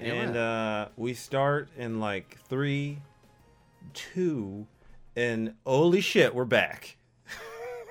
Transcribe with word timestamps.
and 0.00 0.36
uh, 0.36 0.88
we 0.96 1.14
start 1.14 1.68
in 1.76 2.00
like 2.00 2.38
three, 2.48 2.98
two, 3.94 4.66
and 5.16 5.54
holy 5.66 6.00
shit, 6.00 6.34
we're 6.34 6.44
back. 6.44 6.96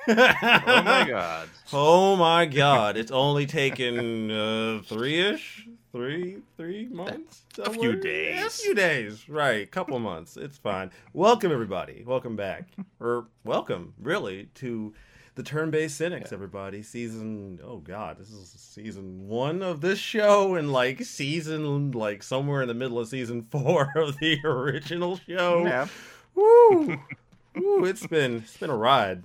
oh 0.07 0.15
my 0.15 1.05
god. 1.09 1.49
Oh 1.73 2.15
my 2.15 2.45
god! 2.45 2.97
It's 2.97 3.11
only 3.11 3.45
taken 3.45 4.31
uh, 4.31 4.81
three-ish, 4.85 5.67
three, 5.91 6.37
three 6.55 6.87
months, 6.87 7.43
A 7.61 7.69
few 7.71 7.95
days. 7.97 8.45
a 8.45 8.49
few 8.49 8.73
days, 8.73 9.27
right? 9.27 9.69
Couple 9.69 9.99
months. 9.99 10.37
It's 10.37 10.57
fine. 10.57 10.91
Welcome 11.13 11.51
everybody. 11.51 12.03
Welcome 12.05 12.35
back, 12.37 12.69
or 13.01 13.27
welcome 13.43 13.93
really 14.01 14.47
to 14.55 14.93
the 15.37 15.43
Turn-Based 15.43 15.95
Cynics. 15.95 16.33
Everybody, 16.33 16.81
season. 16.81 17.59
Oh 17.63 17.77
god, 17.77 18.17
this 18.17 18.31
is 18.31 18.49
season 18.57 19.27
one 19.27 19.61
of 19.61 19.81
this 19.81 19.99
show, 19.99 20.55
and 20.55 20.73
like 20.73 21.03
season 21.03 21.91
like 21.91 22.23
somewhere 22.23 22.63
in 22.63 22.67
the 22.67 22.73
middle 22.73 22.97
of 22.99 23.07
season 23.07 23.43
four 23.51 23.93
of 23.95 24.17
the 24.17 24.39
original 24.43 25.17
show. 25.17 25.63
Yeah. 25.63 25.87
Woo! 26.33 26.99
Woo! 27.55 27.85
It's 27.85 28.05
been 28.07 28.37
it's 28.37 28.57
been 28.57 28.71
a 28.71 28.75
ride. 28.75 29.23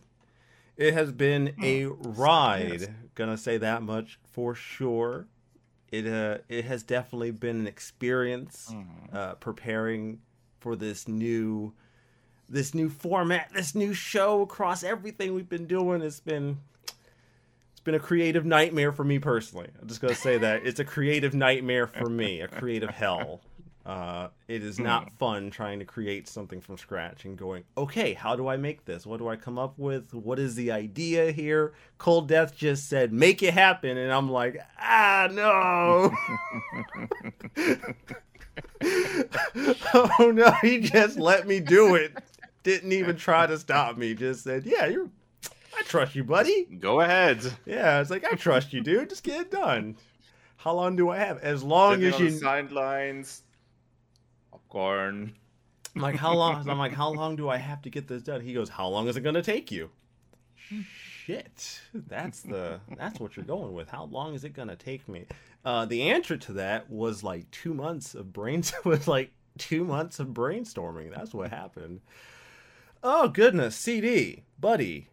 It 0.77 0.93
has 0.93 1.13
been 1.13 1.55
a 1.63 1.87
ride. 1.87 2.83
Yes. 2.83 2.91
Gonna 3.15 3.39
say 3.39 3.57
that 3.57 3.83
much 3.83 4.19
for 4.31 4.55
sure. 4.55 5.27
It 5.91 6.07
uh 6.07 6.39
it 6.51 6.67
has 6.67 6.83
definitely 6.83 7.31
been 7.31 7.61
an 7.61 7.67
experience 7.67 8.73
uh 9.15 9.35
preparing 9.35 10.21
for 10.61 10.77
this 10.77 11.09
new 11.09 11.73
this 12.49 12.75
new 12.75 12.89
format, 12.89 13.51
this 13.55 13.75
new 13.75 13.95
show 13.95 14.43
across 14.43 14.83
everything 14.83 15.35
we've 15.35 15.49
been 15.49 15.67
doing. 15.67 16.03
It's 16.03 16.21
been 16.21 16.59
it's 17.73 17.81
been 17.85 17.95
a 17.95 18.01
creative 18.01 18.45
nightmare 18.45 18.93
for 18.93 19.05
me 19.05 19.19
personally. 19.19 19.69
I'm 19.81 19.89
just 19.89 20.01
gonna 20.01 20.15
say 20.15 20.39
that 20.39 20.67
it's 20.67 20.81
a 20.81 20.85
creative 20.85 21.35
nightmare 21.35 21.87
for 21.87 22.09
me, 22.09 22.41
a 22.41 22.49
creative 22.49 22.91
hell. 22.91 23.41
Uh, 23.85 24.29
it 24.47 24.63
is 24.63 24.79
not 24.79 25.11
fun 25.19 25.51
trying 25.51 25.81
to 25.81 25.85
create 25.85 26.29
something 26.29 26.61
from 26.61 26.79
scratch 26.79 27.25
and 27.25 27.37
going, 27.37 27.65
okay, 27.77 28.15
how 28.15 28.37
do 28.37 28.47
I 28.47 28.57
make 28.57 28.85
this? 28.85 29.05
What 29.05 29.19
do 29.19 29.27
I 29.27 29.35
come 29.35 29.59
up 29.59 29.77
with? 29.77 30.15
What 30.15 30.39
is 30.39 30.55
the 30.55 30.71
idea 30.71 31.33
here? 31.33 31.73
Cold 31.99 32.29
Death 32.29 32.57
just 32.57 32.89
said, 32.89 33.13
make 33.13 33.43
it 33.43 33.55
happen. 33.55 33.97
And 33.97 34.13
I'm 34.13 34.31
like, 34.31 34.61
ah, 34.79 35.29
no. 35.33 36.13
oh, 39.95 40.33
no. 40.33 40.51
He 40.63 40.79
just 40.79 41.19
let 41.19 41.49
me 41.49 41.59
do 41.59 41.97
it. 41.97 42.17
Didn't 42.63 42.93
even 42.93 43.17
try 43.17 43.47
to 43.47 43.59
stop 43.59 43.97
me. 43.97 44.15
Just 44.15 44.45
said, 44.45 44.65
yeah, 44.65 44.87
you're, 44.87 45.09
I 45.77 45.83
trust 45.83 46.15
you, 46.15 46.25
buddy. 46.25 46.65
Go 46.79 47.01
ahead. 47.01 47.41
Yeah, 47.67 48.01
it's 48.01 48.11
like, 48.11 48.25
I 48.25 48.37
trust 48.37 48.73
you, 48.73 48.81
dude. 48.81 49.09
Just 49.09 49.25
get 49.25 49.41
it 49.41 49.51
done. 49.51 49.97
How 50.57 50.75
long 50.75 50.95
do 50.95 51.11
I 51.11 51.19
have? 51.19 51.39
As 51.39 51.65
long 51.65 51.95
Sitting 51.95 52.15
as 52.15 52.21
you 52.21 52.31
sidelines. 52.31 53.43
Popcorn. 54.53 55.35
I'm 55.95 56.03
like, 56.03 56.17
how 56.17 56.35
long? 56.35 56.69
I'm 56.69 56.79
like, 56.79 56.93
how 56.93 57.11
long 57.11 57.37
do 57.37 57.49
I 57.49 57.57
have 57.57 57.83
to 57.83 57.91
get 57.91 58.09
this 58.09 58.23
done? 58.23 58.41
He 58.41 58.55
goes, 58.55 58.69
how 58.69 58.89
long 58.89 59.09
is 59.09 59.17
it 59.17 59.23
gonna 59.23 59.43
take 59.43 59.71
you? 59.71 59.91
Shit, 61.25 61.81
that's 61.93 62.41
the 62.41 62.81
that's 62.97 63.21
what 63.21 63.37
you're 63.37 63.45
going 63.45 63.75
with. 63.75 63.91
How 63.91 64.05
long 64.05 64.35
is 64.35 64.45
it 64.45 64.55
gonna 64.55 64.77
take 64.77 65.07
me? 65.09 65.27
Uh, 65.65 65.85
the 65.85 66.11
answer 66.11 66.37
to 66.37 66.53
that 66.55 66.91
was 66.91 67.23
like 67.23 67.51
two 67.51 67.75
months 67.75 68.15
of 68.15 68.33
brain 68.33 68.63
was 68.85 69.07
like 69.07 69.33
two 69.59 69.85
months 69.85 70.19
of 70.19 70.29
brainstorming. 70.29 71.15
That's 71.15 71.35
what 71.35 71.51
happened. 71.51 72.01
Oh 73.03 73.29
goodness, 73.29 73.75
CD, 73.77 74.45
buddy, 74.61 75.09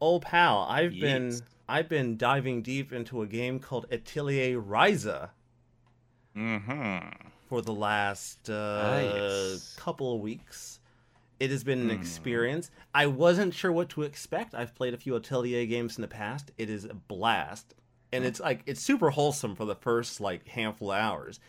old 0.00 0.22
pal. 0.22 0.66
I've 0.68 0.92
been 0.98 1.40
I've 1.68 1.88
been 1.88 2.16
diving 2.16 2.62
deep 2.62 2.92
into 2.92 3.22
a 3.22 3.26
game 3.26 3.58
called 3.58 3.86
Atelier 3.90 4.60
Ryza 4.60 5.30
Mm-hmm. 6.36 7.28
for 7.48 7.60
the 7.60 7.72
last 7.74 8.48
uh, 8.48 8.52
Ah, 8.54 8.98
yes. 9.00 9.74
couple 9.78 10.14
of 10.14 10.20
weeks. 10.20 10.80
It 11.40 11.50
has 11.50 11.64
been 11.64 11.80
an 11.80 11.88
Hmm. 11.88 12.00
experience. 12.00 12.70
I 12.94 13.06
wasn't 13.06 13.52
sure 13.54 13.72
what 13.72 13.88
to 13.90 14.02
expect. 14.02 14.54
I've 14.54 14.74
played 14.74 14.94
a 14.94 14.98
few 14.98 15.14
Atelier 15.16 15.66
games 15.66 15.96
in 15.98 16.02
the 16.02 16.08
past. 16.08 16.52
It 16.56 16.70
is 16.70 16.84
a 16.84 16.94
blast, 16.94 17.74
and 18.12 18.24
it's 18.24 18.38
like 18.40 18.62
it's 18.66 18.80
super 18.80 19.10
wholesome 19.10 19.56
for 19.56 19.64
the 19.64 19.74
first 19.74 20.20
like 20.20 20.46
handful 20.48 20.92
of 20.92 20.98
hours, 21.00 21.40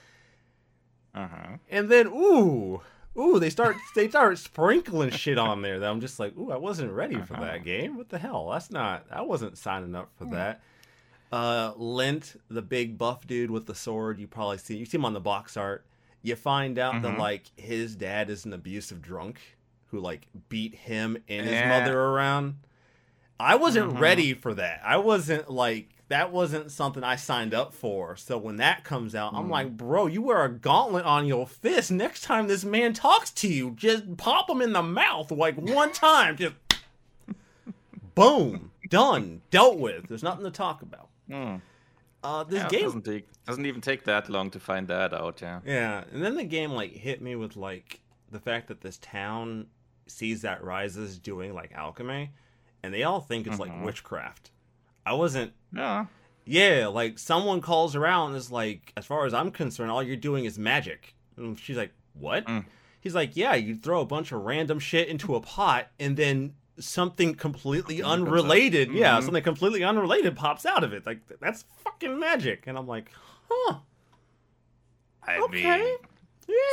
Uh-huh. 1.14 1.58
and 1.70 1.90
then 1.90 2.08
ooh, 2.08 2.82
ooh, 3.18 3.40
they 3.40 3.50
start 3.50 3.76
they 3.96 4.10
start 4.10 4.38
sprinkling 4.38 5.10
shit 5.12 5.38
on 5.38 5.62
there 5.62 5.80
that 5.80 5.90
I'm 5.90 6.02
just 6.02 6.20
like, 6.20 6.36
ooh, 6.38 6.52
I 6.52 6.58
wasn't 6.58 6.92
ready 6.92 7.16
for 7.22 7.34
Uh-huh. 7.36 7.44
that 7.46 7.64
game. 7.64 7.98
What 7.98 8.10
the 8.10 8.20
hell? 8.20 8.50
That's 8.52 8.72
not. 8.72 9.06
I 9.12 9.22
wasn't 9.22 9.58
signing 9.58 9.96
up 9.96 10.10
Hmm. 10.18 10.30
for 10.30 10.36
that. 10.36 10.62
Uh, 11.32 11.74
Lent, 11.78 12.40
the 12.50 12.62
big 12.62 12.98
buff 12.98 13.26
dude 13.26 13.50
with 13.50 13.66
the 13.66 13.74
sword, 13.76 14.20
you 14.20 14.28
probably 14.28 14.60
see. 14.60 14.78
You 14.78 14.86
see 14.86 14.98
him 14.98 15.06
on 15.06 15.14
the 15.14 15.20
box 15.20 15.58
art. 15.58 15.84
You 16.22 16.36
find 16.36 16.78
out 16.78 17.02
that 17.02 17.16
Mhm. 17.16 17.20
like 17.20 17.46
his 17.58 17.96
dad 17.96 18.30
is 18.30 18.46
an 18.46 18.54
abusive 18.54 19.02
drunk 19.02 19.40
who 19.88 20.00
like 20.00 20.28
beat 20.50 20.76
him 20.76 21.18
and 21.28 21.46
his 21.46 21.56
Yeah. 21.56 21.70
mother 21.70 22.00
around. 22.00 22.56
I 23.40 23.56
wasn't 23.56 23.94
Mhm. 23.94 24.00
ready 24.00 24.34
for 24.34 24.54
that. 24.54 24.82
I 24.86 24.98
wasn't 24.98 25.50
like 25.50 25.90
that 26.14 26.32
wasn't 26.32 26.70
something 26.72 27.04
I 27.04 27.16
signed 27.16 27.56
up 27.56 27.74
for. 27.74 28.16
So 28.16 28.38
when 28.38 28.58
that 28.58 28.84
comes 28.84 29.16
out, 29.16 29.34
I'm 29.34 29.48
Mhm. 29.48 29.50
like, 29.50 29.76
bro, 29.78 30.06
you 30.06 30.22
wear 30.22 30.44
a 30.44 30.50
gauntlet 30.50 31.06
on 31.06 31.26
your 31.26 31.48
fist. 31.48 31.90
Next 31.92 32.22
time 32.22 32.48
this 32.48 32.64
man 32.64 32.94
talks 32.94 33.32
to 33.32 33.48
you, 33.48 33.72
just 33.72 34.16
pop 34.18 34.48
him 34.48 34.62
in 34.62 34.74
the 34.74 34.84
mouth 34.84 35.32
like 35.32 35.56
one 35.58 35.92
time. 36.10 36.38
Just 36.38 36.54
boom, 38.16 38.72
done, 38.90 39.42
dealt 39.50 39.78
with. 39.80 40.08
There's 40.08 40.22
nothing 40.24 40.44
to 40.46 40.52
talk 40.52 40.82
about. 40.84 41.10
Hmm. 41.28 41.56
Uh, 42.24 42.44
this 42.44 42.62
Yeah, 42.62 42.70
game 42.70 42.84
doesn't 42.84 43.06
take 43.06 43.28
doesn't 43.46 43.66
even 43.66 43.82
take 43.82 44.04
that 44.06 44.30
long 44.30 44.50
to 44.52 44.60
find 44.60 44.88
that 44.88 45.14
out, 45.14 45.42
yeah. 45.42 45.60
yeah, 45.66 46.04
and 46.14 46.24
then 46.24 46.36
the 46.36 46.46
game 46.46 46.72
like 46.72 46.92
hit 46.94 47.22
me 47.22 47.36
with 47.36 47.58
like 47.58 48.00
the 48.32 48.40
fact 48.40 48.68
that 48.70 48.80
this 48.82 48.98
town 49.00 49.68
sees 50.08 50.42
that 50.44 50.62
Ryza's 50.62 51.18
doing 51.20 51.54
like 51.54 51.74
alchemy, 51.74 52.32
and 52.82 52.94
they 52.94 53.04
all 53.04 53.20
think 53.20 53.46
it's 53.48 53.60
like 53.60 53.72
Mhm. 53.72 53.84
witchcraft. 53.84 54.52
I 55.06 55.14
wasn't. 55.14 55.54
Yeah. 55.76 56.06
Yeah, 56.46 56.88
like 56.88 57.20
someone 57.20 57.62
calls 57.62 57.96
around 57.96 58.30
and 58.30 58.38
is 58.38 58.52
like, 58.52 58.92
as 58.98 59.06
far 59.06 59.26
as 59.26 59.34
I'm 59.34 59.50
concerned, 59.52 59.92
all 59.92 60.04
you're 60.04 60.16
doing 60.18 60.46
is 60.46 60.60
magic. 60.60 61.16
And 61.38 61.58
she's 61.58 61.78
like, 61.78 61.92
what? 62.14 62.46
Mm. 62.46 62.66
He's 63.00 63.16
like, 63.16 63.36
yeah, 63.36 63.56
you 63.56 63.76
throw 63.76 64.02
a 64.02 64.06
bunch 64.06 64.32
of 64.32 64.42
random 64.42 64.80
shit 64.80 65.08
into 65.08 65.36
a 65.36 65.42
pot, 65.42 65.88
and 66.00 66.16
then 66.18 66.54
something 66.80 67.36
completely 67.36 67.98
Comes 68.00 68.08
out. 68.08 68.28
unrelated, 68.28 68.92
yeah, 68.92 69.18
Mhm. 69.20 69.24
something 69.24 69.44
completely 69.44 69.84
unrelated 69.84 70.36
pops 70.36 70.66
out 70.66 70.84
of 70.84 70.92
it. 70.94 71.06
Like 71.06 71.20
that's 71.40 71.64
fucking 71.84 72.20
magic. 72.20 72.66
And 72.68 72.78
I'm 72.78 72.88
like, 72.88 73.12
huh. 73.50 73.78
I 75.26 75.38
Okay. 75.40 75.80
mean 75.80 75.98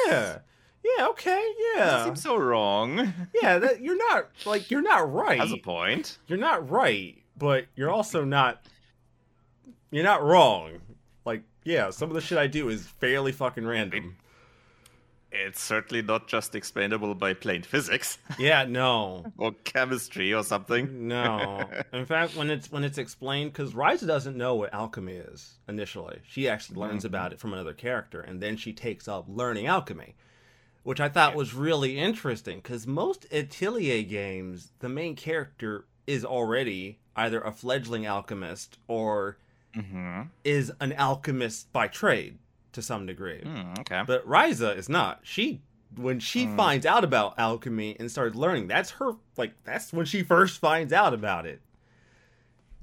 Yeah. 0.06 0.38
Yeah, 0.82 1.08
okay, 1.08 1.30
that 1.34 1.54
yeah. 1.76 2.04
seems 2.06 2.22
so 2.22 2.36
wrong. 2.36 3.12
Yeah, 3.42 3.58
that 3.58 3.82
you're 3.82 3.98
not 3.98 4.30
like 4.46 4.70
you're 4.70 4.80
not 4.82 5.12
right. 5.12 5.38
Has 5.38 5.52
a 5.52 5.58
point. 5.58 6.16
You're 6.26 6.38
not 6.38 6.68
right, 6.70 7.19
but 7.40 7.64
you're 7.74 7.90
also 7.90 8.24
not 8.24 8.62
you're 9.90 10.04
not 10.04 10.22
wrong. 10.22 10.80
Like, 11.24 11.42
yeah, 11.64 11.90
some 11.90 12.08
of 12.10 12.14
the 12.14 12.20
shit 12.20 12.38
I 12.38 12.46
do 12.46 12.68
is 12.68 12.86
fairly 12.86 13.32
fucking 13.32 13.66
random. 13.66 14.16
It's 15.32 15.60
certainly 15.60 16.02
not 16.02 16.26
just 16.26 16.56
explainable 16.56 17.14
by 17.14 17.34
plain 17.34 17.62
physics 17.62 18.18
Yeah, 18.38 18.64
no. 18.64 19.26
or 19.38 19.52
chemistry 19.64 20.34
or 20.34 20.42
something. 20.42 21.06
No. 21.06 21.68
In 21.92 22.04
fact, 22.06 22.34
when 22.36 22.50
it's 22.50 22.70
when 22.72 22.82
it's 22.84 22.98
explained 22.98 23.54
cuz 23.54 23.72
Ryza 23.72 24.06
doesn't 24.08 24.36
know 24.36 24.54
what 24.56 24.74
alchemy 24.74 25.14
is 25.14 25.58
initially. 25.68 26.18
She 26.28 26.48
actually 26.48 26.80
learns 26.80 27.02
Mhm. 27.04 27.08
about 27.08 27.32
it 27.32 27.38
from 27.40 27.52
another 27.52 27.72
character 27.74 28.20
and 28.20 28.40
then 28.40 28.56
she 28.56 28.72
takes 28.72 29.06
up 29.08 29.24
learning 29.28 29.66
alchemy. 29.66 30.14
Which 30.82 31.00
I 31.00 31.08
thought 31.08 31.36
was 31.36 31.54
really 31.54 31.96
interesting 31.98 32.60
cuz 32.60 32.86
most 32.88 33.26
Atelier 33.32 34.02
games, 34.02 34.72
the 34.80 34.88
main 34.88 35.14
character 35.14 35.84
is 36.10 36.24
already 36.24 36.98
either 37.16 37.40
a 37.40 37.52
fledgling 37.52 38.06
alchemist 38.06 38.78
or 38.88 39.36
Mm-hmm. 39.76 40.22
is 40.42 40.72
an 40.80 40.92
alchemist 40.94 41.72
by 41.72 41.86
trade 41.86 42.38
to 42.72 42.82
some 42.82 43.06
degree. 43.06 43.42
Mm, 43.44 43.78
okay. 43.80 44.02
But 44.04 44.26
Ryza 44.26 44.76
is 44.76 44.88
not. 44.88 45.20
She 45.22 45.60
when 45.96 46.18
she 46.18 46.46
Hmm. 46.46 46.56
finds 46.56 46.86
out 46.86 47.04
about 47.04 47.38
alchemy 47.38 47.96
and 48.00 48.10
starts 48.10 48.34
learning, 48.34 48.66
that's 48.66 48.90
her 48.98 49.12
like 49.36 49.52
that's 49.64 49.92
when 49.92 50.06
she 50.06 50.24
first 50.24 50.58
finds 50.58 50.92
out 50.92 51.14
about 51.14 51.46
it. 51.46 51.60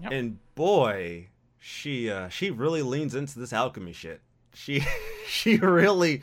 Yep. 0.01 0.11
And 0.13 0.39
boy, 0.55 1.27
she 1.59 2.09
uh 2.09 2.29
she 2.29 2.51
really 2.51 2.81
leans 2.83 3.15
into 3.15 3.37
this 3.37 3.51
alchemy 3.51 3.91
shit. 3.93 4.21
She 4.53 4.81
she 5.27 5.57
really 5.57 6.21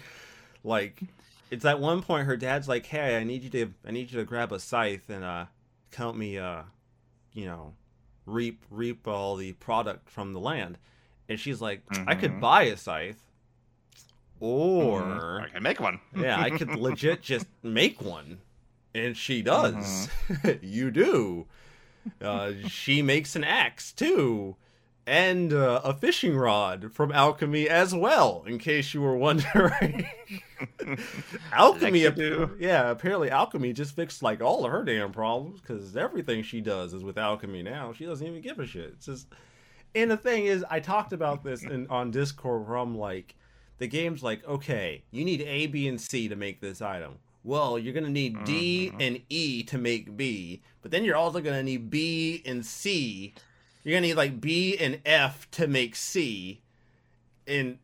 like 0.63 1.03
it's 1.51 1.65
at 1.67 1.79
one 1.79 2.01
point 2.03 2.27
her 2.27 2.37
dad's 2.39 2.69
like, 2.69 2.87
"Hey, 2.87 3.19
I 3.19 3.25
need 3.25 3.43
you 3.43 3.51
to 3.51 3.73
I 3.87 3.91
need 3.91 4.11
you 4.11 4.19
to 4.19 4.25
grab 4.25 4.51
a 4.53 4.59
scythe 4.59 5.11
and 5.11 5.23
uh 5.25 5.45
help 5.95 6.17
me 6.17 6.39
uh 6.39 6.63
you 7.35 7.45
know, 7.47 7.75
reap 8.25 8.63
reap 8.71 9.07
all 9.07 9.37
the 9.37 9.53
product 9.55 10.09
from 10.09 10.33
the 10.33 10.41
land." 10.41 10.79
And 11.29 11.39
she's 11.39 11.61
like, 11.61 11.83
"I 12.07 12.15
could 12.15 12.33
Mhm. 12.33 12.41
buy 12.41 12.63
a 12.65 12.77
scythe 12.77 13.23
or 14.41 15.01
Mm, 15.03 15.43
I 15.45 15.49
can 15.49 15.63
make 15.63 15.81
one. 15.81 16.01
yeah, 16.17 16.41
I 16.41 16.51
could 16.51 16.75
legit 16.77 17.23
just 17.23 17.47
make 17.63 18.01
one. 18.03 18.39
And 18.95 19.17
she 19.17 19.43
does. 19.43 20.09
you 20.63 20.91
do. 20.91 21.47
Uh, 22.21 22.53
she 22.67 23.03
makes 23.03 23.35
an 23.37 23.45
axe 23.45 23.93
too. 23.93 24.57
And 25.07 25.53
uh, 25.53 25.81
a 25.85 25.93
fishing 25.95 26.37
rod 26.37 26.93
from 26.93 27.13
Alchemy 27.13 27.69
as 27.69 27.95
well, 27.95 28.45
in 28.47 28.59
case 28.59 28.95
you 28.95 29.03
were 29.03 29.17
wondering. 29.19 30.07
Alchemy, 31.53 32.01
yeah, 32.59 32.91
apparently 32.91 33.31
Alchemy 33.31 33.73
just 33.73 33.95
fixed 33.95 34.23
like 34.23 34.41
all 34.43 34.65
of 34.65 34.73
her 34.73 34.85
damn 34.85 35.13
problems 35.13 35.61
because 35.61 35.97
everything 35.97 36.43
she 36.43 36.61
does 36.61 36.93
is 36.95 37.05
with 37.05 37.19
Alchemy 37.19 37.63
now. 37.63 37.93
She 37.93 38.07
doesn't 38.07 38.27
even 38.27 38.41
give 38.41 38.59
a 38.59 38.67
shit. 38.67 38.91
It's 38.97 39.07
just, 39.07 39.29
and 39.95 40.11
the 40.11 40.17
thing 40.17 40.47
is, 40.47 40.65
I 40.71 40.81
talked 40.81 41.13
about 41.13 41.45
this 41.45 41.63
in, 41.63 41.87
on 41.89 42.11
Discord 42.11 42.67
where 42.69 42.77
I'm 42.79 42.97
like, 42.97 43.35
the 43.79 43.87
game's 43.87 44.23
like, 44.23 44.47
okay, 44.47 45.03
you 45.11 45.25
need 45.25 45.41
A, 45.43 45.67
B, 45.67 45.89
and 45.89 46.01
C 46.01 46.29
to 46.29 46.37
make 46.37 46.61
this 46.61 46.81
item. 46.81 47.17
Well, 47.43 47.79
you're 47.79 47.93
gonna 47.93 48.09
need 48.09 48.45
D 48.45 48.91
Mhm. 48.95 49.07
and 49.07 49.21
E 49.29 49.63
to 49.65 49.77
make 49.77 50.17
B, 50.17 50.63
but 50.81 50.91
then 50.91 51.05
you're 51.05 51.17
also 51.17 51.41
gonna 51.41 51.63
need 51.63 51.91
B 51.91 52.43
and 52.47 52.65
C. 52.65 53.35
You're 53.85 53.95
gonna 53.97 54.07
need 54.09 54.15
like 54.15 54.41
B 54.41 54.77
and 54.79 55.01
F 55.07 55.49
to 55.53 55.67
make 55.69 55.95
C, 55.95 56.63
and 57.47 57.79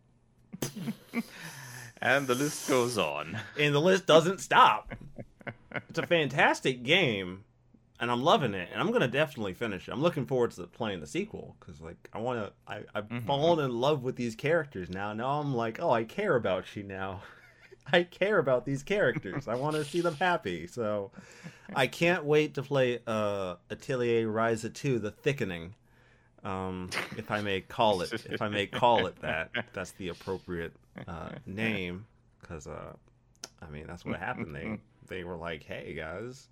And 2.03 2.27
the 2.27 2.35
list 2.35 2.69
goes 2.69 2.97
on. 2.97 3.39
and 3.59 3.75
the 3.75 3.81
list 3.81 4.07
doesn't 4.07 4.41
stop. 4.41 4.95
It's 5.91 5.99
a 5.99 6.07
fantastic 6.07 6.83
game, 6.83 7.45
and 8.01 8.11
I'm 8.11 8.23
loving 8.23 8.55
it, 8.55 8.71
and 8.73 8.81
I'm 8.81 8.91
gonna 8.91 9.07
definitely 9.09 9.53
finish 9.55 9.87
it. 9.89 9.93
I'm 9.93 10.01
looking 10.01 10.25
forward 10.27 10.53
to 10.53 10.63
playing 10.67 11.01
the 11.01 11.07
sequel 11.07 11.57
because, 11.61 11.81
like, 11.81 12.09
I 12.15 12.19
want 12.19 12.41
to. 12.41 12.53
I 12.67 12.81
I've 12.95 13.09
Mhm. 13.09 13.27
fallen 13.27 13.63
in 13.65 13.79
love 13.79 14.03
with 14.03 14.17
these 14.17 14.35
characters 14.35 14.89
now. 14.89 15.13
Now 15.13 15.41
I'm 15.41 15.55
like, 15.55 15.79
oh, 15.81 15.91
I 15.91 16.05
care 16.05 16.35
about 16.37 16.75
you 16.75 16.83
now. 16.83 17.23
I 17.93 18.05
care 18.05 18.39
about 18.39 18.65
these 18.65 18.83
characters. 18.83 19.47
I 19.49 19.55
want 19.57 19.77
to 19.77 19.85
see 19.85 20.01
them 20.01 20.15
happy. 20.15 20.67
So, 20.67 21.11
I 21.75 21.87
can't 21.87 22.25
wait 22.25 22.55
to 22.55 22.63
play 22.63 23.01
uh, 23.07 23.57
Atelier 23.71 24.27
Ryza 24.29 24.73
2: 24.73 24.99
The 24.99 25.11
Thickening. 25.11 25.75
Um, 26.45 26.91
if 27.17 27.31
I 27.31 27.41
may 27.41 27.61
call 27.77 28.03
it, 28.03 28.13
if 28.13 28.43
I 28.43 28.49
may 28.49 28.67
call 28.67 29.07
it 29.07 29.21
that, 29.21 29.51
that's 29.73 29.93
the 29.93 30.09
appropriate 30.09 30.73
uh, 31.07 31.31
name. 31.47 32.07
Because, 32.41 32.67
uh, 32.67 32.93
I 33.63 33.71
mean, 33.71 33.87
that's 33.87 34.05
what 34.05 34.19
happened. 34.19 34.55
They 34.55 34.79
they 35.09 35.25
were 35.25 35.37
like, 35.37 35.63
"Hey 35.63 35.95
guys, 35.95 36.49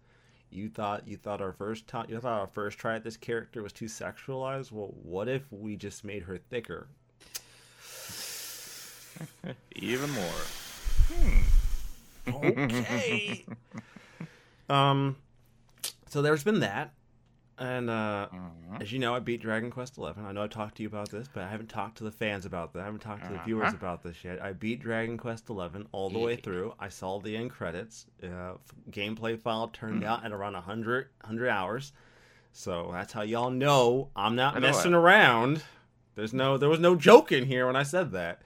you 0.51 0.69
thought 0.69 1.07
you 1.07 1.17
thought 1.17 1.41
our 1.41 1.53
first 1.53 1.87
time 1.87 2.07
you 2.09 2.19
thought 2.21 2.41
our 2.41 2.47
first 2.49 2.79
try 2.79 2.97
at 2.97 3.05
this 3.05 3.17
character 3.17 3.63
was 3.63 3.73
too 3.73 3.87
sexualized. 3.87 4.73
Well, 4.73 4.95
what 5.03 5.29
if 5.29 5.43
we 5.51 5.77
just 5.77 6.05
made 6.05 6.23
her 6.25 6.39
thicker? 6.39 6.89
Even 9.77 10.11
more. 10.11 10.25
Okay. 12.29 13.45
um, 14.71 15.17
so 16.09 16.23
there's 16.23 16.45
been 16.45 16.61
that, 16.61 16.93
and 17.59 17.91
uh, 17.91 18.29
Mhm. 18.33 18.81
as 18.83 18.93
you 18.93 18.99
know, 18.99 19.15
I 19.15 19.19
beat 19.21 19.41
Dragon 19.43 19.71
Quest 19.71 19.99
Eleven. 19.99 20.25
I 20.25 20.33
know 20.33 20.43
I 20.43 20.47
talked 20.47 20.77
to 20.77 20.83
you 20.83 20.89
about 20.89 21.11
this, 21.11 21.29
but 21.33 21.43
I 21.43 21.49
haven't 21.49 21.69
talked 21.69 21.99
to 21.99 22.05
the 22.05 22.11
fans 22.11 22.45
about 22.47 22.73
that. 22.73 22.81
I 22.81 22.85
haven't 22.85 23.01
talked 23.01 23.25
to 23.27 23.33
the 23.33 23.39
viewers 23.45 23.69
Uh-huh. 23.69 23.77
about 23.77 24.03
this 24.03 24.23
yet. 24.25 24.43
I 24.43 24.53
beat 24.53 24.81
Dragon 24.81 25.17
Quest 25.17 25.49
Eleven 25.49 25.87
all 25.93 26.11
the 26.11 26.19
way 26.19 26.37
through. 26.37 26.75
I 26.79 26.89
saw 26.89 27.19
the 27.21 27.37
end 27.37 27.51
credits. 27.51 28.07
Uh, 28.23 28.55
gameplay 28.91 29.39
file 29.39 29.69
turned 29.69 30.03
Hmm. 30.03 30.09
out 30.09 30.25
at 30.25 30.33
around 30.33 30.55
100, 30.55 31.09
100 31.23 31.49
hours. 31.49 31.93
So 32.53 32.91
that's 32.93 33.13
how 33.13 33.23
y'all 33.23 33.51
know 33.51 34.11
I'm 34.17 34.35
not 34.37 34.55
know 34.55 34.61
messing 34.61 34.93
it. 34.93 34.97
around. 34.97 35.63
There's 36.15 36.33
no, 36.33 36.57
there 36.59 36.69
was 36.69 36.81
no 36.81 36.97
joke 36.97 37.31
in 37.31 37.45
here 37.47 37.67
when 37.67 37.77
I 37.77 37.83
said 37.85 38.13
that. 38.13 38.43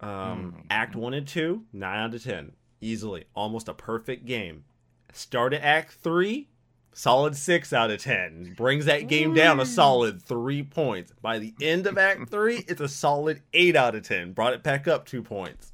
Um, 0.00 0.52
Mhm. 0.52 0.64
Act 0.70 0.96
one 0.96 1.14
and 1.14 1.26
two, 1.26 1.64
nine 1.72 1.98
out 1.98 2.14
of 2.14 2.22
ten, 2.22 2.52
easily, 2.80 3.24
almost 3.34 3.68
a 3.68 3.74
perfect 3.74 4.24
game. 4.26 4.64
Start 5.12 5.52
at 5.52 5.62
Act 5.62 5.92
three, 5.94 6.48
solid 6.92 7.36
six 7.36 7.72
out 7.72 7.90
of 7.90 8.02
ten. 8.02 8.54
Brings 8.56 8.84
that 8.86 9.06
game 9.08 9.34
down 9.34 9.60
a 9.60 9.66
solid 9.66 10.22
three 10.22 10.62
points. 10.62 11.12
By 11.22 11.38
the 11.38 11.54
end 11.60 11.86
of 11.86 11.96
Act 11.98 12.28
three, 12.30 12.64
it's 12.68 12.80
a 12.80 12.88
solid 12.88 13.42
eight 13.52 13.76
out 13.76 13.94
of 13.94 14.02
ten. 14.02 14.32
Brought 14.32 14.52
it 14.54 14.62
back 14.62 14.86
up 14.88 15.06
two 15.06 15.22
points. 15.22 15.72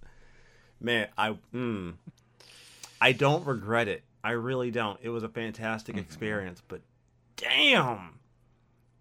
Man, 0.81 1.09
I 1.17 1.37
mm, 1.55 1.95
I 3.01 3.13
don't 3.13 3.47
regret 3.47 3.89
it. 3.89 4.05
I 4.23 4.33
really 4.33 4.71
don't. 4.71 4.99
It 5.03 5.09
was 5.11 5.23
a 5.23 5.29
fantastic 5.29 5.97
Mhm. 5.97 6.01
experience, 6.01 6.63
but 6.67 6.81
damn. 7.37 8.19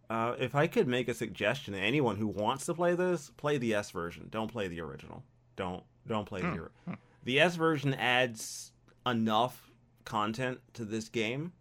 Uh, 0.09 0.35
if 0.37 0.53
I 0.53 0.67
could 0.67 0.87
make 0.87 1.07
a 1.07 1.15
suggestion 1.15 1.73
to 1.73 1.79
anyone 1.79 2.17
who 2.17 2.27
wants 2.27 2.67
to 2.67 2.75
play 2.75 2.93
this, 2.93 3.31
play 3.37 3.57
the 3.57 3.73
S 3.73 3.89
version. 3.89 4.27
Don't 4.29 4.51
play 4.51 4.67
the 4.67 4.81
original. 4.81 5.23
Don't 5.55 5.83
don't 6.07 6.25
play 6.25 6.41
the 6.41 6.69
Hmm. 6.85 6.93
the 7.23 7.39
S 7.39 7.55
version 7.55 7.93
adds 7.95 8.71
enough 9.05 9.71
content 10.03 10.59
to 10.73 10.85
this 10.85 11.09
game. 11.09 11.53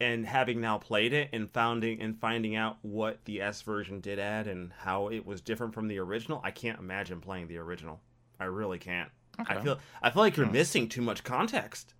And 0.00 0.24
having 0.26 0.60
now 0.60 0.78
played 0.78 1.12
it 1.12 1.30
and 1.32 1.50
founding 1.50 2.00
and 2.00 2.16
finding 2.18 2.54
out 2.54 2.76
what 2.82 3.24
the 3.24 3.40
S 3.40 3.62
version 3.62 4.00
did 4.00 4.18
add 4.20 4.46
and 4.46 4.72
how 4.78 5.08
it 5.08 5.26
was 5.26 5.40
different 5.40 5.74
from 5.74 5.88
the 5.88 5.98
original, 5.98 6.40
I 6.44 6.52
can't 6.52 6.78
imagine 6.78 7.20
playing 7.20 7.48
the 7.48 7.58
original. 7.58 8.00
I 8.38 8.44
really 8.44 8.78
can't. 8.78 9.10
I 9.40 9.60
feel 9.60 9.78
I 10.02 10.10
feel 10.10 10.22
like 10.22 10.36
you're 10.36 10.46
Hmm. 10.46 10.52
missing 10.52 10.88
too 10.88 11.02
much 11.02 11.24
context. 11.24 11.94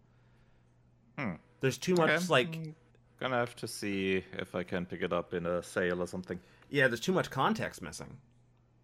Hmm. 1.19 1.35
There's 1.61 1.79
too 1.79 1.95
much 1.97 2.11
Okay. 2.11 2.27
like 2.29 2.59
Gonna 3.21 3.35
have 3.37 3.56
to 3.56 3.67
see 3.67 4.23
if 4.35 4.55
I 4.55 4.62
can 4.62 4.87
pick 4.87 5.03
it 5.03 5.12
up 5.12 5.35
in 5.35 5.45
a 5.45 5.61
sale 5.62 6.00
or 6.00 6.06
something. 6.06 6.39
yeah, 6.71 6.87
there's 6.87 7.00
too 7.00 7.12
much 7.12 7.31
context 7.31 7.83
missing. 7.83 8.19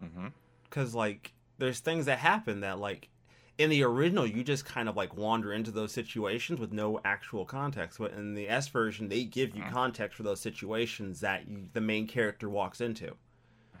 hmm 0.01 0.27
because 0.65 0.93
like 0.93 1.31
there's 1.57 1.79
things 1.79 2.05
that 2.07 2.19
happen 2.19 2.59
that 2.61 2.79
like 2.79 3.07
in 3.57 3.69
the 3.69 3.83
original 3.83 4.25
you 4.27 4.43
just 4.43 4.65
kind 4.65 4.89
of 4.89 4.97
like 4.97 5.15
wander 5.15 5.53
into 5.53 5.71
those 5.71 5.91
situations 5.91 6.59
with 6.59 6.73
no 6.73 6.99
actual 7.05 7.45
context. 7.45 7.99
But 7.99 8.11
in 8.11 8.33
the 8.33 8.49
s 8.49 8.67
version 8.67 9.07
they 9.09 9.23
give 9.23 9.55
you 9.55 9.63
Mhm. 9.63 9.71
context 9.71 10.17
for 10.17 10.23
those 10.23 10.41
situations 10.41 11.21
that 11.21 11.47
you, 11.47 11.69
the 11.73 11.81
main 11.81 12.07
character 12.07 12.49
walks 12.49 12.81
into. 12.81 13.15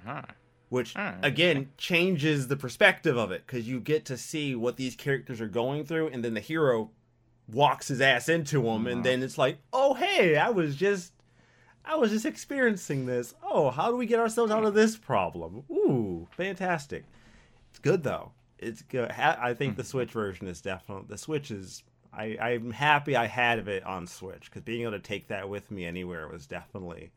Uh-huh. 0.07 0.21
which 0.69 0.93
Ah, 0.95 1.15
again 1.21 1.69
changes 1.77 2.47
the 2.47 2.55
perspective 2.57 3.15
of 3.17 3.31
it 3.31 3.45
because 3.45 3.67
you 3.67 3.79
get 3.79 4.03
to 4.05 4.17
see 4.17 4.55
what 4.55 4.77
these 4.77 4.95
characters 4.95 5.39
are 5.39 5.47
going 5.47 5.85
through 5.85 6.07
and 6.07 6.23
then 6.25 6.33
the 6.33 6.39
hero 6.39 6.89
walks 7.47 7.87
his 7.89 8.01
ass 8.01 8.27
into 8.27 8.63
them 8.63 8.87
and 8.87 9.03
then 9.05 9.21
it's 9.21 9.37
like 9.37 9.59
oh 9.73 9.93
hey 9.93 10.35
i 10.37 10.49
was 10.49 10.75
just 10.75 11.13
i 11.85 11.95
was 11.95 12.09
just 12.11 12.25
experiencing 12.25 13.05
this. 13.05 13.35
Oh 13.43 13.69
how 13.69 13.89
do 13.91 13.95
we 13.95 14.07
get 14.07 14.19
ourselves 14.19 14.51
out 14.51 14.65
of 14.65 14.73
this 14.73 14.97
problem? 14.97 15.63
Ooh 15.69 16.27
fantastic. 16.31 17.05
It's 17.69 17.79
good 17.79 18.01
though 18.03 18.31
it's 18.59 18.81
good 18.83 19.11
i 19.11 19.53
think 19.53 19.75
the 19.75 19.83
switch 19.83 20.11
version 20.11 20.47
is 20.47 20.61
definitely 20.61 21.05
the 21.09 21.17
switch 21.17 21.51
is 21.51 21.83
I, 22.13 22.37
i'm 22.39 22.71
happy 22.71 23.15
i 23.15 23.25
had 23.27 23.67
it 23.67 23.83
on 23.83 24.07
switch 24.07 24.45
because 24.45 24.61
being 24.61 24.81
able 24.83 24.91
to 24.93 24.99
take 24.99 25.27
that 25.27 25.49
with 25.49 25.69
me 25.71 25.85
anywhere 25.85 26.27
was 26.27 26.47
definitely 26.47 27.11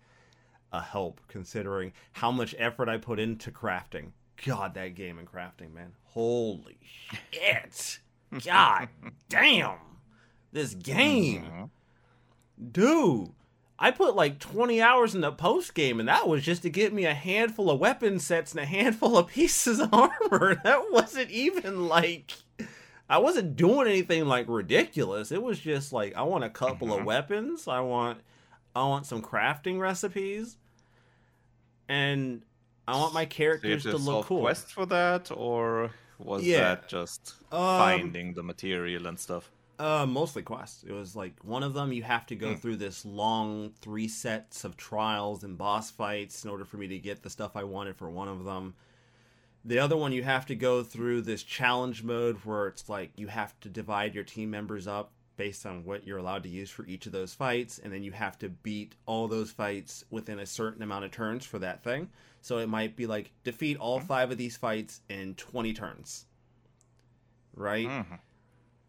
a 0.72 0.82
help 0.82 1.20
considering 1.28 1.92
how 2.12 2.30
much 2.30 2.54
effort 2.58 2.90
I 2.90 2.98
put 2.98 3.18
into 3.18 3.50
crafting. 3.50 4.10
God, 4.44 4.74
that 4.74 4.94
game 4.94 5.18
and 5.18 5.26
crafting, 5.26 5.72
man. 5.72 5.92
Holy 6.04 6.76
shit. 7.32 8.00
God 8.44 8.90
damn. 9.30 9.78
This 10.52 10.74
game. 10.74 11.44
Mhm. 11.44 11.70
Dude, 12.72 13.30
I 13.80 13.90
put 13.92 14.16
like 14.16 14.38
20 14.40 14.82
hours 14.82 15.14
in 15.14 15.20
the 15.20 15.30
post 15.30 15.72
game, 15.74 16.00
and 16.00 16.08
that 16.08 16.26
was 16.26 16.42
just 16.42 16.62
to 16.62 16.70
get 16.70 16.92
me 16.92 17.04
a 17.04 17.14
handful 17.14 17.70
of 17.70 17.78
weapon 17.78 18.18
sets 18.18 18.50
and 18.52 18.60
a 18.60 18.64
handful 18.66 19.16
of 19.16 19.28
pieces 19.38 19.78
of 19.80 19.92
armor. 19.94 20.60
That 20.64 20.90
wasn't 20.90 21.30
even 21.30 21.86
like. 21.88 22.32
I 23.10 23.18
wasn't 23.18 23.56
doing 23.56 23.86
anything 23.88 24.26
like 24.26 24.46
ridiculous. 24.48 25.30
It 25.32 25.42
was 25.42 25.58
just 25.60 25.92
like 25.92 26.14
I 26.16 26.22
want 26.22 26.44
a 26.44 26.50
couple 26.50 26.92
of 26.92 27.00
Mhm. 27.00 27.04
weapons. 27.04 27.68
I 27.68 27.80
want 27.80 28.20
I 28.76 28.82
want 28.82 29.06
some 29.06 29.22
crafting 29.22 29.78
recipes. 29.80 30.56
And 31.88 32.42
I 32.86 32.96
want 32.96 33.14
my 33.14 33.24
characters 33.24 33.84
you 33.84 33.92
to 33.92 33.96
look 33.96 34.26
cool. 34.26 34.40
quest 34.42 34.72
for 34.72 34.86
that, 34.86 35.30
or 35.34 35.90
was 36.18 36.42
Yeah. 36.44 36.60
that 36.74 36.88
just 36.88 37.34
Um, 37.50 37.58
finding 37.78 38.34
the 38.34 38.42
material 38.42 39.06
and 39.06 39.18
stuff? 39.18 39.50
Uh, 39.78 40.04
mostly 40.06 40.42
quests. 40.42 40.82
It 40.82 40.90
was 40.92 41.14
like 41.14 41.34
one 41.44 41.62
of 41.62 41.72
them 41.72 41.92
you 41.92 42.02
have 42.02 42.26
to 42.26 42.34
go 42.36 42.50
Hmm. 42.54 42.56
through 42.56 42.76
this 42.78 43.04
long 43.04 43.70
three 43.80 44.08
sets 44.08 44.64
of 44.64 44.76
trials 44.76 45.44
and 45.44 45.56
boss 45.56 45.90
fights 45.90 46.44
in 46.44 46.50
order 46.50 46.64
for 46.64 46.78
me 46.78 46.88
to 46.88 46.98
get 46.98 47.22
the 47.22 47.30
stuff 47.30 47.54
I 47.56 47.62
wanted 47.62 47.96
for 47.96 48.10
one 48.10 48.26
of 48.26 48.44
them. 48.44 48.74
The 49.64 49.78
other 49.78 49.96
one 49.96 50.12
you 50.12 50.24
have 50.24 50.46
to 50.46 50.56
go 50.56 50.82
through 50.82 51.22
this 51.22 51.42
challenge 51.44 52.02
mode 52.02 52.38
where 52.44 52.66
it's 52.66 52.88
like 52.88 53.12
you 53.16 53.28
have 53.28 53.58
to 53.60 53.68
divide 53.68 54.14
your 54.16 54.24
team 54.24 54.50
members 54.50 54.88
up 54.88 55.12
based 55.36 55.64
on 55.64 55.84
what 55.84 56.04
you're 56.04 56.18
allowed 56.18 56.42
to 56.42 56.48
use 56.48 56.70
for 56.70 56.84
each 56.86 57.06
of 57.06 57.12
those 57.12 57.32
fights 57.32 57.78
and 57.78 57.92
then 57.92 58.02
you 58.02 58.10
have 58.10 58.36
to 58.40 58.48
beat 58.48 58.96
all 59.06 59.28
those 59.28 59.52
fights 59.52 60.04
within 60.10 60.40
a 60.40 60.46
certain 60.46 60.82
amount 60.82 61.04
of 61.04 61.12
turns 61.12 61.44
for 61.44 61.60
that 61.60 61.84
thing. 61.84 62.10
So 62.40 62.58
it 62.58 62.68
might 62.68 62.96
be 62.96 63.06
like 63.06 63.30
defeat 63.44 63.76
all 63.76 64.00
Hmm. 64.00 64.06
5 64.06 64.30
of 64.32 64.38
these 64.38 64.56
fights 64.56 65.02
in 65.08 65.36
20 65.36 65.72
turns. 65.72 66.24
Right? 67.54 67.86
Mhm. 67.88 68.18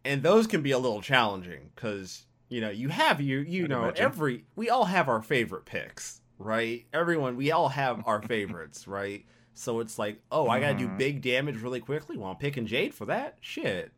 And 0.05 0.23
those 0.23 0.47
can 0.47 0.61
be 0.61 0.71
a 0.71 0.79
little 0.79 1.01
challenging 1.01 1.71
because 1.75 2.25
you 2.49 2.61
know 2.61 2.69
you 2.69 2.89
have 2.89 3.19
you 3.21 3.39
you 3.39 3.65
I'd 3.65 3.69
know 3.69 3.83
imagine. 3.83 4.05
every 4.05 4.45
we 4.55 4.69
all 4.69 4.85
have 4.85 5.07
our 5.09 5.21
favorite 5.21 5.65
picks 5.65 6.21
right 6.39 6.85
everyone 6.93 7.35
we 7.35 7.51
all 7.51 7.69
have 7.69 8.01
our 8.07 8.21
favorites 8.21 8.87
right 8.87 9.25
so 9.53 9.81
it's 9.81 9.99
like 9.99 10.19
oh 10.31 10.47
i 10.47 10.59
gotta 10.59 10.77
do 10.77 10.87
Mhm. 10.87 10.97
big 10.97 11.21
damage 11.21 11.57
really 11.61 11.79
quickly 11.81 12.17
well 12.17 12.31
i'm 12.31 12.37
picking 12.37 12.65
jade 12.65 12.93
for 12.95 13.05
that 13.05 13.37
shit 13.41 13.91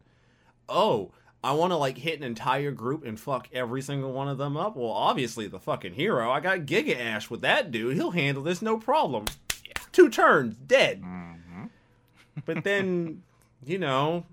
oh 0.67 1.11
I 1.43 1.53
want 1.53 1.71
to 1.71 1.75
like 1.77 1.97
hit 1.97 2.17
an 2.19 2.23
entire 2.23 2.69
group 2.71 3.03
and 3.05 3.19
fuck 3.19 3.47
every 3.51 3.81
single 3.81 4.11
one 4.13 4.27
of 4.27 4.37
them 4.37 4.55
up. 4.55 4.75
Well, 4.77 4.91
obviously 4.91 5.47
the 5.47 5.59
fucking 5.59 5.93
hero. 5.95 6.29
I 6.29 6.39
got 6.39 6.67
Gigaslash 6.67 7.31
with 7.31 7.41
that 7.41 7.71
dude. 7.71 7.95
He'll 7.95 8.11
handle 8.11 8.43
this 8.43 8.61
no 8.61 8.77
problem. 8.77 9.25
Two 9.91 10.07
turns, 10.07 10.53
dead. 10.53 11.01
Mm-hmm. 11.01 11.63
But 12.45 12.63
then, 12.63 13.23
you 13.65 13.79
know, 13.79 14.27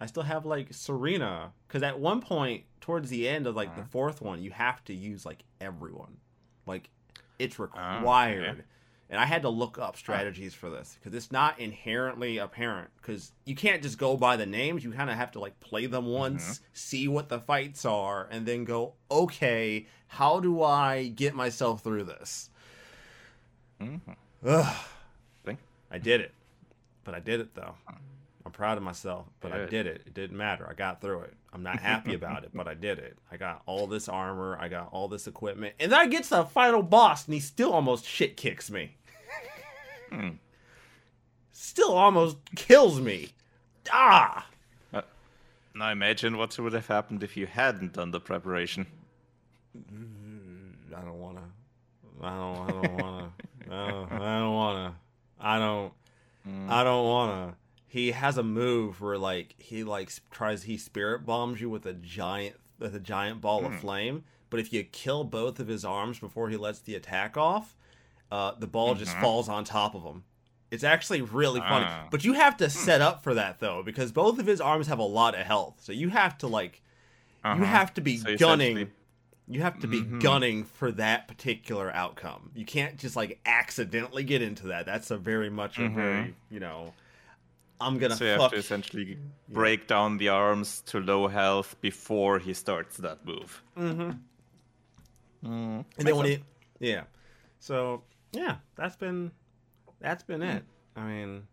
I 0.00 0.06
still 0.06 0.24
have 0.24 0.44
like 0.44 0.72
Serena 0.74 1.52
because 1.66 1.82
at 1.82 1.98
one 1.98 2.20
point 2.20 2.64
towards 2.80 3.08
the 3.10 3.28
end 3.28 3.46
of 3.46 3.56
like 3.56 3.74
the 3.74 3.80
Uh-huh. 3.80 3.88
fourth 3.90 4.20
one, 4.20 4.42
you 4.42 4.50
have 4.50 4.84
to 4.84 4.94
use 4.94 5.24
like 5.24 5.44
everyone, 5.60 6.18
like 6.66 6.90
it's 7.38 7.58
Ah, 7.58 7.62
required. 7.98 8.50
okay. 8.50 8.62
And 9.08 9.20
I 9.20 9.24
had 9.24 9.42
to 9.42 9.48
look 9.48 9.78
up 9.78 9.96
strategies 9.96 10.52
for 10.52 10.68
this 10.68 10.96
because 10.98 11.14
it's 11.14 11.30
not 11.30 11.60
inherently 11.60 12.38
apparent. 12.38 12.90
Because 12.96 13.30
you 13.44 13.54
can't 13.54 13.80
just 13.80 13.98
go 13.98 14.16
by 14.16 14.36
the 14.36 14.46
names; 14.46 14.82
you 14.82 14.90
kind 14.92 15.08
of 15.10 15.16
have 15.16 15.30
to 15.32 15.38
like 15.38 15.58
play 15.60 15.86
them 15.86 16.06
once, 16.06 16.60
see 16.72 17.06
what 17.06 17.28
the 17.28 17.38
fights 17.38 17.84
are, 17.84 18.26
and 18.32 18.46
then 18.46 18.64
go, 18.64 18.94
okay, 19.10 19.86
how 20.08 20.40
do 20.40 20.60
I 20.62 21.06
get 21.08 21.34
myself 21.36 21.82
through 21.84 22.02
this? 22.04 22.50
Mhm. 23.80 24.00
Ugh. 24.44 24.86
Think? 25.44 25.60
I 25.90 25.98
did 25.98 26.20
it, 26.20 26.32
but 27.04 27.14
I 27.14 27.20
did 27.20 27.38
it 27.40 27.54
though. 27.54 27.76
I'm 28.46 28.52
proud 28.52 28.76
of 28.76 28.84
myself, 28.84 29.26
but 29.40 29.50
I 29.50 29.66
did 29.66 29.88
it. 29.88 30.02
It 30.06 30.14
didn't 30.14 30.36
matter. 30.36 30.68
I 30.70 30.74
got 30.74 31.00
through 31.00 31.22
it. 31.22 31.34
I'm 31.52 31.64
not 31.64 31.80
happy 31.80 32.14
about 32.20 32.44
it, 32.44 32.50
but 32.54 32.68
I 32.68 32.74
did 32.74 33.00
it. 33.00 33.18
I 33.28 33.36
got 33.36 33.62
all 33.66 33.88
this 33.88 34.08
armor. 34.08 34.56
I 34.60 34.68
got 34.68 34.90
all 34.92 35.08
this 35.08 35.26
equipment, 35.26 35.74
and 35.80 35.90
then 35.90 35.98
I 35.98 36.06
get 36.06 36.22
to 36.24 36.30
the 36.30 36.44
final 36.44 36.80
boss, 36.80 37.26
and 37.26 37.34
he 37.34 37.40
still 37.40 37.72
almost 37.72 38.04
shit 38.04 38.36
kicks 38.36 38.70
me. 38.70 38.96
Hmm. 40.12 40.28
Still 41.50 41.92
almost 41.92 42.36
kills 42.54 43.00
me. 43.00 43.30
Ah. 43.90 44.46
Now 45.74 45.90
imagine 45.90 46.38
what 46.38 46.56
would 46.56 46.72
have 46.72 46.86
happened 46.86 47.24
if 47.24 47.36
you 47.36 47.46
hadn't 47.46 47.94
done 47.94 48.12
the 48.12 48.20
preparation. 48.20 48.86
I 50.96 51.00
don't 51.00 51.18
wanna. 51.18 51.42
I 52.22 52.30
don't. 52.30 52.58
I 52.58 52.70
don't 52.70 53.02
wanna. 53.02 53.32
I 53.70 53.90
don't, 53.90 54.12
I 54.12 54.38
don't 54.38 54.54
wanna. 54.54 54.94
I 55.40 55.58
don't. 55.58 55.92
I 56.70 56.84
don't 56.84 57.04
wanna. 57.04 57.56
He 57.96 58.10
has 58.12 58.36
a 58.36 58.42
move 58.42 59.00
where 59.00 59.16
like 59.16 59.54
he 59.56 59.82
like 59.82 60.12
tries 60.30 60.64
he 60.64 60.76
spirit 60.76 61.24
bombs 61.24 61.62
you 61.62 61.70
with 61.70 61.86
a 61.86 61.94
giant 61.94 62.56
with 62.78 62.94
a 62.94 63.00
giant 63.00 63.40
ball 63.40 63.64
of 63.64 63.74
flame. 63.80 64.24
But 64.50 64.60
if 64.60 64.70
you 64.70 64.84
kill 64.84 65.24
both 65.24 65.58
of 65.60 65.66
his 65.68 65.82
arms 65.82 66.18
before 66.18 66.50
he 66.50 66.58
lets 66.58 66.80
the 66.80 66.94
attack 66.94 67.38
off, 67.38 67.74
uh, 68.30 68.52
the 68.58 68.66
ball 68.66 68.94
just 68.94 69.16
falls 69.16 69.48
on 69.48 69.64
top 69.64 69.94
of 69.94 70.02
him. 70.02 70.24
It's 70.70 70.84
actually 70.84 71.22
really 71.22 71.60
funny. 71.60 71.86
Ah. 71.88 72.08
But 72.10 72.22
you 72.22 72.34
have 72.34 72.58
to 72.58 72.68
set 72.68 73.00
up 73.00 73.22
for 73.22 73.32
that 73.32 73.60
though, 73.60 73.82
because 73.82 74.12
both 74.12 74.38
of 74.38 74.44
his 74.46 74.60
arms 74.60 74.88
have 74.88 74.98
a 74.98 75.02
lot 75.02 75.34
of 75.34 75.46
health. 75.46 75.76
So 75.80 75.92
you 75.92 76.10
have 76.10 76.36
to 76.38 76.46
like 76.48 76.82
you 77.46 77.50
Uh-huh. 77.52 77.64
have 77.64 77.94
to 77.94 78.02
be 78.02 78.18
So 78.18 78.36
gunning. 78.36 78.72
essentially- 78.76 78.92
You 79.48 79.62
have 79.62 79.78
to 79.80 79.86
be 79.86 80.02
Mhm. 80.02 80.20
gunning 80.20 80.64
for 80.64 80.90
that 80.92 81.28
particular 81.28 81.90
outcome. 81.94 82.50
You 82.54 82.66
can't 82.66 82.98
just 82.98 83.16
like 83.16 83.40
accidentally 83.46 84.22
get 84.24 84.42
into 84.42 84.66
that. 84.66 84.84
That's 84.84 85.10
a 85.10 85.16
very 85.16 85.48
much 85.48 85.78
a 85.78 85.82
Mhm. 85.82 85.94
very 85.94 86.34
you 86.50 86.60
know. 86.60 86.92
I'm 87.80 87.98
gonna 87.98 88.16
So 88.16 88.24
you 88.24 88.30
have 88.30 88.50
to 88.52 88.56
essentially 88.56 89.18
break 89.48 89.86
down 89.86 90.16
the 90.18 90.28
arms 90.28 90.80
to 90.86 91.00
low 91.00 91.28
health 91.28 91.76
before 91.80 92.38
he 92.38 92.54
starts 92.54 92.96
that 92.98 93.24
move. 93.24 93.62
hmm 93.76 94.10
Mm. 95.44 95.84
And 95.98 96.08
then 96.08 96.16
when 96.16 96.26
he, 96.26 96.38
yeah. 96.80 97.04
So 97.60 98.02
yeah, 98.32 98.56
that's 98.74 98.96
been 98.96 99.30
that's 100.00 100.22
been 100.24 100.42
it. 100.42 100.64
I 100.96 101.02
mean, 101.02 101.46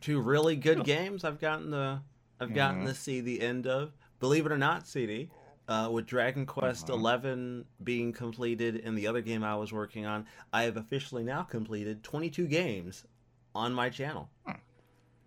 two 0.00 0.20
really 0.20 0.56
good 0.56 0.84
games. 0.84 1.24
I've 1.24 1.40
gotten 1.40 1.70
the 1.70 2.00
I've 2.38 2.54
gotten 2.54 2.82
Mhm. 2.82 2.86
to 2.86 2.94
see 2.94 3.20
the 3.20 3.40
end 3.40 3.66
of. 3.66 3.92
Believe 4.20 4.46
it 4.46 4.52
or 4.52 4.58
not, 4.58 4.86
CD. 4.86 5.30
Uh, 5.68 5.88
with 5.90 6.06
Dragon 6.06 6.46
Quest 6.46 6.86
Mhm. 6.88 6.94
Eleven 6.94 7.64
being 7.84 8.12
completed 8.12 8.76
and 8.84 8.96
the 8.96 9.06
other 9.06 9.20
game 9.22 9.42
I 9.44 9.56
was 9.56 9.72
working 9.72 10.04
on, 10.04 10.26
I 10.52 10.64
have 10.64 10.76
officially 10.76 11.22
now 11.22 11.42
completed 11.42 12.02
22 12.02 12.46
games 12.46 13.06
on 13.54 13.72
my 13.72 13.88
channel. 13.88 14.30
Hmm. 14.46 14.52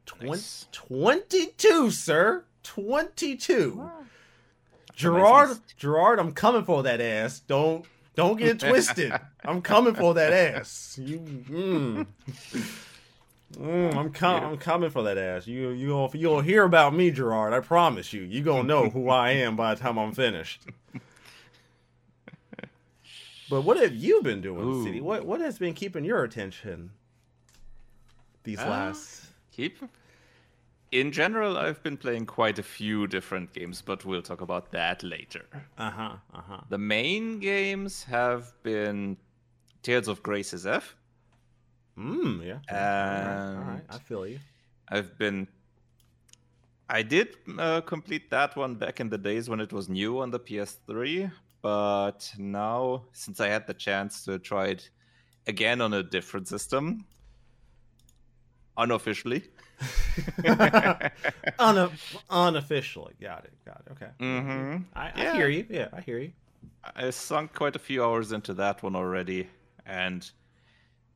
Twen- 0.05 0.29
Nice. 0.31 0.67
22, 0.72 1.91
sir. 1.91 2.43
22. 2.63 3.75
Wow. 3.77 3.91
Gerard, 4.95 5.50
nice 5.50 5.60
Gerard, 5.77 6.19
I'm 6.19 6.33
coming 6.33 6.63
for 6.65 6.83
that 6.83 7.01
ass. 7.01 7.39
Don't 7.39 7.86
don't 8.15 8.38
get 8.38 8.50
it 8.50 8.60
twisted. 8.60 9.12
I'm 9.43 9.62
coming 9.62 9.95
for 9.95 10.13
that 10.13 10.31
ass. 10.31 11.00
You, 11.01 11.19
mm. 11.19 12.05
Mm, 13.55 13.95
I'm 13.95 14.12
com- 14.13 14.43
I'm 14.43 14.57
coming 14.57 14.91
for 14.91 15.01
that 15.03 15.17
ass. 15.17 15.48
You 15.48 15.69
you 15.69 15.89
gonna 15.89 16.15
you'll 16.17 16.41
hear 16.41 16.63
about 16.63 16.93
me, 16.93 17.10
Gerard. 17.10 17.53
I 17.53 17.60
promise 17.60 18.13
you. 18.13 18.22
You 18.22 18.41
gonna 18.43 18.63
know 18.63 18.89
who 18.89 19.10
I 19.10 19.31
am 19.31 19.55
by 19.55 19.74
the 19.74 19.81
time 19.81 19.98
I'm 19.98 20.12
finished. 20.13 20.62
But 23.50 23.62
what 23.63 23.77
have 23.77 23.93
you 23.95 24.22
been 24.22 24.41
doing, 24.41 24.63
Ooh. 24.65 24.83
CD? 24.83 25.01
What 25.01 25.25
what 25.25 25.41
has 25.41 25.57
been 25.60 25.74
keeping 25.74 26.05
your 26.05 26.24
attention 26.24 26.91
these 28.43 28.60
Ah. 28.60 28.69
last? 28.69 29.25
Keep. 29.55 29.83
In 30.91 31.12
general, 31.12 31.57
I've 31.57 31.81
been 31.83 31.98
playing 31.98 32.25
quite 32.25 32.60
a 32.60 32.63
few 32.63 33.07
different 33.07 33.53
games, 33.53 33.81
but 33.81 34.03
we'll 34.05 34.22
talk 34.22 34.41
about 34.41 34.72
that 34.72 35.03
later. 35.03 35.45
Uh 35.77 35.89
huh. 35.89 36.15
Uh 36.33 36.41
huh. 36.48 36.62
The 36.69 36.77
main 36.77 37.39
games 37.39 38.03
have 38.03 38.51
been 38.63 39.17
Tales 39.83 40.07
of 40.07 40.24
Graces 40.24 40.65
F. 40.65 40.95
Mm, 41.98 42.45
yeah. 42.45 42.60
all 42.72 42.77
right, 42.77 43.55
all 43.57 43.74
right. 43.74 43.83
I 43.89 43.98
feel 44.00 44.25
you. 44.25 44.39
I've 44.88 45.17
been. 45.17 45.48
I 46.89 47.01
did 47.01 47.36
uh, 47.57 47.81
complete 47.81 48.29
that 48.31 48.55
one 48.55 48.75
back 48.75 49.00
in 49.00 49.10
the 49.10 49.17
days 49.17 49.50
when 49.50 49.60
it 49.60 49.72
was 49.72 49.88
new 49.89 50.19
on 50.19 50.31
the 50.31 50.39
PS3, 50.39 51.31
but 51.62 52.33
now, 52.38 53.03
since 53.13 53.39
I 53.39 53.48
had 53.48 53.67
the 53.67 53.74
chance 53.74 54.24
to 54.25 54.38
try 54.38 54.67
it 54.67 54.89
again 55.48 55.79
on 55.81 55.93
a 55.93 56.03
different 56.03 56.48
system, 56.48 57.05
unofficially, 58.77 59.44
Una- 60.46 61.92
unofficially. 62.30 63.13
Got 63.22 63.46
it. 63.46 63.53
Got 63.65 63.82
it. 63.88 63.92
Okay. 63.92 64.12
hmm 64.20 64.84
I, 64.96 65.12
I 65.15 65.24
Yeah. 65.24 65.34
hear 65.36 65.50
you. 65.50 65.65
Yeah, 65.70 65.88
I 65.94 66.01
hear 66.01 66.20
you. 66.20 66.32
I 66.96 67.10
sunk 67.12 67.53
quite 67.53 67.75
a 67.75 67.80
few 67.80 68.03
hours 68.03 68.32
into 68.32 68.53
that 68.56 68.84
one 68.84 68.96
already, 68.96 69.50
and 69.86 70.30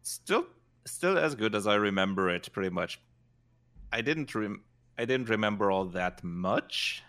still, 0.01 0.45
still 0.85 1.17
as 1.17 1.35
good 1.35 1.55
as 1.55 1.67
I 1.67 1.75
remember 1.75 2.29
it, 2.29 2.49
pretty 2.53 2.69
much. 2.69 2.99
I 3.91 4.01
didn't 4.01 4.33
rem- 4.35 4.63
I 4.97 5.05
didn't 5.05 5.29
remember 5.29 5.71
all 5.71 5.85
that 5.85 6.23
much, 6.23 7.03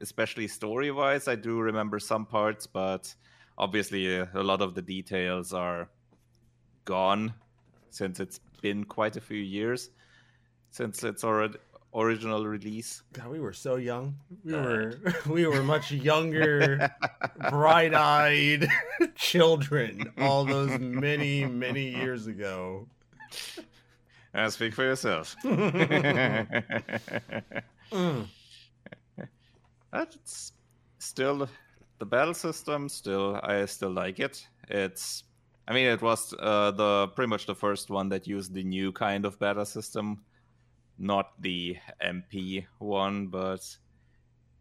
especially 0.00 0.48
story 0.48 0.90
wise. 0.90 1.28
I 1.28 1.34
do 1.36 1.58
remember 1.60 1.98
some 1.98 2.26
parts, 2.26 2.66
but 2.66 3.14
obviously 3.58 4.18
uh, 4.20 4.26
a 4.34 4.42
lot 4.42 4.60
of 4.62 4.74
the 4.74 4.82
details 4.82 5.52
are 5.52 5.88
gone 6.84 7.34
since 7.90 8.20
it's 8.20 8.40
been 8.60 8.84
quite 8.84 9.16
a 9.16 9.20
few 9.20 9.38
years 9.38 9.90
since 10.70 11.02
its 11.04 11.24
already 11.24 11.58
original 11.94 12.46
release. 12.46 13.02
God, 13.12 13.28
we 13.28 13.40
were 13.40 13.52
so 13.52 13.76
young. 13.76 14.16
We 14.44 14.52
were 14.52 14.98
we 15.28 15.46
were 15.46 15.62
much 15.62 15.90
younger, 15.92 16.90
bright-eyed 17.50 18.68
children 19.14 20.12
all 20.18 20.44
those 20.44 20.78
many 20.78 21.46
many 21.46 21.88
years 21.88 22.26
ago. 22.26 22.86
Uh, 24.34 24.50
speak 24.50 24.74
for 24.74 24.84
yourself. 24.84 25.34
Mm. 27.92 28.26
That's 29.92 30.52
still 30.98 31.48
the 31.98 32.06
battle 32.06 32.34
system. 32.34 32.88
Still, 32.88 33.40
I 33.42 33.64
still 33.66 33.92
like 33.92 34.20
it. 34.20 34.46
It's, 34.68 35.24
I 35.68 35.74
mean, 35.74 35.86
it 35.86 36.00
was 36.00 36.32
uh, 36.38 36.70
the 36.70 37.08
pretty 37.08 37.28
much 37.28 37.46
the 37.46 37.54
first 37.54 37.90
one 37.90 38.08
that 38.10 38.26
used 38.26 38.54
the 38.54 38.62
new 38.62 38.92
kind 38.92 39.24
of 39.24 39.38
battle 39.40 39.64
system, 39.64 40.22
not 40.96 41.40
the 41.42 41.76
MP 42.04 42.66
one, 42.78 43.26
but 43.26 43.76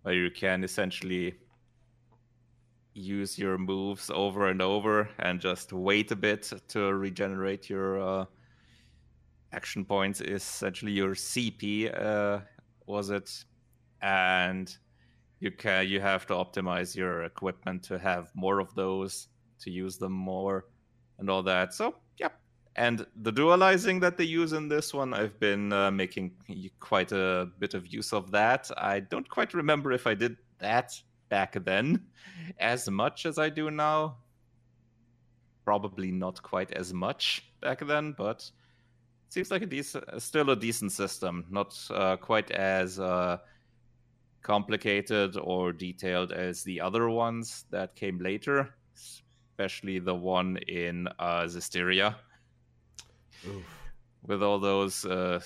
where 0.02 0.16
you 0.16 0.32
can 0.32 0.64
essentially 0.64 1.36
use 2.96 3.38
your 3.38 3.58
moves 3.60 4.10
over 4.10 4.48
and 4.50 4.62
over 4.64 5.10
and 5.20 5.40
just 5.40 5.74
wait 5.74 6.12
a 6.12 6.16
bit 6.16 6.52
to 6.70 6.94
regenerate 6.94 7.70
your 7.70 8.00
uh, 8.02 8.26
action 9.52 9.86
points. 9.86 10.22
Essentially, 10.22 10.94
your 10.94 11.14
CP 11.14 11.94
uh, 12.02 12.40
was 12.88 13.12
it, 13.12 13.46
and 14.02 14.76
you 15.40 15.52
can 15.52 15.88
you 15.88 16.00
have 16.00 16.26
to 16.26 16.34
optimize 16.34 16.96
your 16.96 17.26
equipment 17.26 17.84
to 17.84 18.00
have 18.00 18.32
more 18.34 18.60
of 18.60 18.74
those 18.74 19.28
to 19.60 19.70
use 19.70 19.98
them 19.98 20.12
more 20.12 20.66
and 21.20 21.30
all 21.30 21.44
that. 21.44 21.74
So 21.74 21.96
yeah, 22.18 22.30
and 22.76 23.06
the 23.22 23.32
dualizing 23.32 24.02
that 24.02 24.18
they 24.18 24.24
use 24.24 24.54
in 24.54 24.68
this 24.68 24.94
one, 24.94 25.14
I've 25.14 25.40
been 25.40 25.72
uh, 25.72 25.92
making 25.92 26.32
quite 26.80 27.12
a 27.12 27.50
bit 27.60 27.74
of 27.74 27.88
use 27.88 28.14
of 28.14 28.32
that. 28.32 28.70
I 28.78 29.00
don't 29.00 29.30
quite 29.30 29.54
remember 29.54 29.92
if 29.92 30.08
I 30.08 30.14
did 30.14 30.38
that 30.60 31.00
back 31.30 31.54
then 31.64 32.06
as 32.60 32.90
much 32.90 33.26
as 33.26 33.38
I 33.38 33.50
do 33.50 33.72
now. 33.72 34.18
Probably 35.64 36.12
not 36.12 36.42
quite 36.44 36.72
as 36.74 36.94
much 36.94 37.50
back 37.60 37.80
then, 37.86 38.14
but 38.16 38.50
seems 39.30 39.50
like 39.50 39.64
a 39.64 40.20
still 40.20 40.50
a 40.52 40.56
decent 40.56 40.92
system. 40.92 41.46
Not 41.50 41.76
uh, 41.90 42.18
quite 42.18 42.52
as 42.52 43.00
uh, 43.00 43.38
complicated 44.44 45.38
or 45.38 45.74
detailed 45.74 46.32
as 46.32 46.64
the 46.64 46.80
other 46.80 47.10
ones 47.10 47.66
that 47.72 47.96
came 47.96 48.20
later, 48.20 48.76
especially 49.56 50.00
the 50.00 50.14
one 50.14 50.58
in 50.68 51.08
uh, 51.18 51.44
Zestiria. 51.46 52.16
With 54.28 54.44
all 54.44 54.60
those, 54.60 55.06
uh, 55.06 55.40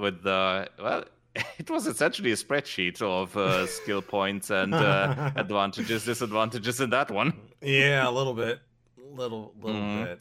with 0.00 0.22
the 0.22 0.70
well, 0.82 1.04
it 1.58 1.68
was 1.68 1.86
essentially 1.86 2.32
a 2.32 2.36
spreadsheet 2.36 3.02
of 3.02 3.36
uh, 3.36 3.66
skill 3.82 4.00
points 4.00 4.48
and 4.50 4.72
uh, 4.72 5.32
advantages, 5.36 6.04
disadvantages 6.06 6.80
in 6.80 6.88
that 6.90 7.10
one. 7.10 7.34
Yeah, 7.60 8.08
a 8.08 8.12
little 8.12 8.34
bit, 8.34 8.60
little, 8.96 9.52
little 9.60 9.80
Mhm. 9.82 10.04
bit. 10.04 10.20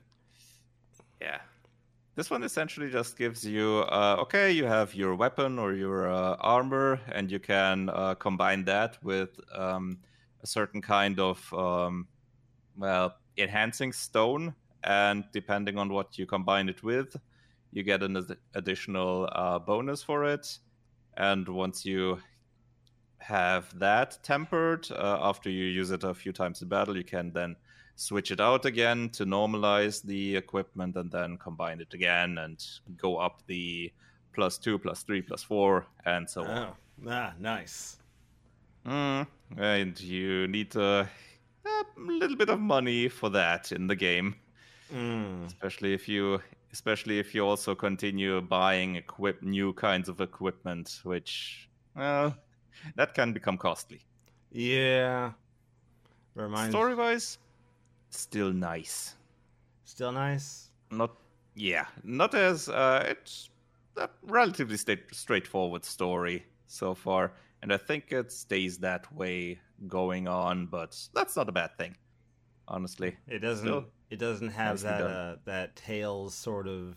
Yeah. 1.22 1.40
This 2.16 2.30
one 2.32 2.42
essentially 2.44 2.90
just 2.90 3.16
gives 3.16 3.46
you, 3.46 3.86
uh, 3.90 4.18
okay, 4.22 4.52
you 4.52 4.66
have 4.66 4.96
your 4.96 5.14
weapon 5.16 5.60
or 5.60 5.74
your 5.74 6.10
uh, 6.12 6.36
armor, 6.40 7.00
and 7.12 7.32
you 7.32 7.40
can 7.40 7.90
uh, 7.90 8.16
combine 8.16 8.66
that 8.66 8.98
with 9.04 9.40
um, 9.54 10.00
a 10.42 10.48
certain 10.48 10.82
kind 10.82 11.20
of, 11.20 11.54
um, 11.54 12.08
well, 12.78 13.16
enhancing 13.38 13.94
stone. 13.94 14.54
And 14.84 15.26
depending 15.34 15.78
on 15.78 15.90
what 15.90 16.18
you 16.18 16.26
combine 16.26 16.70
it 16.70 16.84
with, 16.84 17.16
you 17.72 17.84
get 17.84 18.04
an 18.04 18.18
ad- 18.18 18.38
additional 18.56 19.30
uh, 19.32 19.60
bonus 19.60 20.04
for 20.04 20.24
it. 20.26 20.60
And 21.18 21.48
once 21.48 21.86
you 21.86 22.20
have 23.18 23.78
that 23.80 24.20
tempered, 24.24 24.90
uh, 24.92 25.20
after 25.22 25.50
you 25.50 25.66
use 25.66 25.92
it 25.92 26.04
a 26.04 26.14
few 26.14 26.32
times 26.32 26.62
in 26.62 26.70
battle, 26.70 26.96
you 26.96 27.04
can 27.04 27.32
then 27.34 27.56
switch 27.96 28.32
it 28.32 28.40
out 28.40 28.66
again 28.66 29.10
to 29.10 29.26
normalize 29.26 30.04
the 30.04 30.36
equipment 30.36 30.96
and 30.96 31.12
then 31.12 31.38
combine 31.38 31.82
it 31.82 31.94
again 31.94 32.38
and 32.38 32.64
go 32.96 33.18
up 33.18 33.42
the 33.48 33.92
plus 34.34 34.60
two, 34.60 34.78
plus 34.78 35.02
three, 35.02 35.22
plus 35.22 35.42
four, 35.42 35.88
and 36.06 36.30
so 36.30 36.44
on. 36.44 36.58
Oh, 36.58 36.74
ah, 37.10 37.34
nice. 37.40 37.98
Mm, 38.86 39.28
and 39.58 40.00
you 40.00 40.48
need 40.48 40.76
uh, 40.78 41.06
a 41.68 41.84
little 42.00 42.36
bit 42.38 42.50
of 42.50 42.60
money 42.60 43.08
for 43.10 43.30
that 43.30 43.72
in 43.72 43.88
the 43.88 43.96
game, 43.96 44.36
Mm. 44.94 45.46
especially 45.48 45.94
if 45.94 46.08
you, 46.08 46.42
especially 46.72 47.20
if 47.20 47.36
you 47.36 47.46
also 47.46 47.76
continue 47.76 48.40
buying 48.42 48.96
equip 48.96 49.42
new 49.44 49.74
kinds 49.74 50.08
of 50.10 50.22
equipment, 50.22 51.02
which, 51.04 51.68
well, 51.96 52.36
that 52.96 53.14
can 53.14 53.34
become 53.34 53.58
costly. 53.58 54.00
Yeah. 54.52 55.34
Reminds. 56.36 56.72
Story 56.74 56.96
wise, 56.96 57.38
still 58.10 58.54
nice. 58.54 59.16
Still 59.86 60.12
nice. 60.12 60.70
not 60.92 61.12
yeah 61.60 61.88
not 62.04 62.36
as 62.36 62.70
uh 62.70 63.04
it's 63.10 63.50
a 63.98 64.08
relatively 64.22 64.78
sta- 64.78 65.10
straightforward 65.12 65.84
story 65.84 66.46
so 66.68 66.94
far 66.94 67.32
and 67.64 67.74
i 67.74 67.78
think 67.78 68.12
it 68.12 68.32
stays 68.32 68.78
that 68.78 69.12
way 69.12 69.60
going 69.88 70.28
on 70.28 70.66
but 70.66 70.98
that's 71.14 71.36
not 71.36 71.48
a 71.50 71.52
bad 71.52 71.70
thing 71.78 71.96
honestly 72.68 73.16
It 73.28 73.40
doesn't. 73.40 73.66
Still 73.66 73.86
it 74.10 74.20
doesn't 74.20 74.50
have 74.50 74.82
that 74.82 75.02
uh, 75.02 75.36
that 75.46 75.76
Tales 75.76 76.34
sort 76.34 76.68
of 76.68 76.96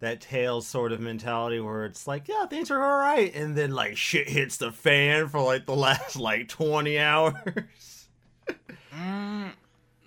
that 0.00 0.20
Tales 0.20 0.66
sort 0.66 0.92
of 0.92 1.00
mentality 1.00 1.60
where 1.60 1.84
it's 1.84 2.06
like, 2.06 2.26
yeah, 2.26 2.46
things 2.46 2.70
are 2.70 2.82
all 2.82 2.98
right, 2.98 3.32
and 3.34 3.56
then 3.56 3.70
like 3.70 3.96
shit 3.96 4.28
hits 4.28 4.56
the 4.56 4.72
fan 4.72 5.28
for 5.28 5.40
like 5.42 5.66
the 5.66 5.76
last 5.76 6.16
like 6.16 6.48
twenty 6.48 6.98
hours. 6.98 8.08
mm, 8.48 9.29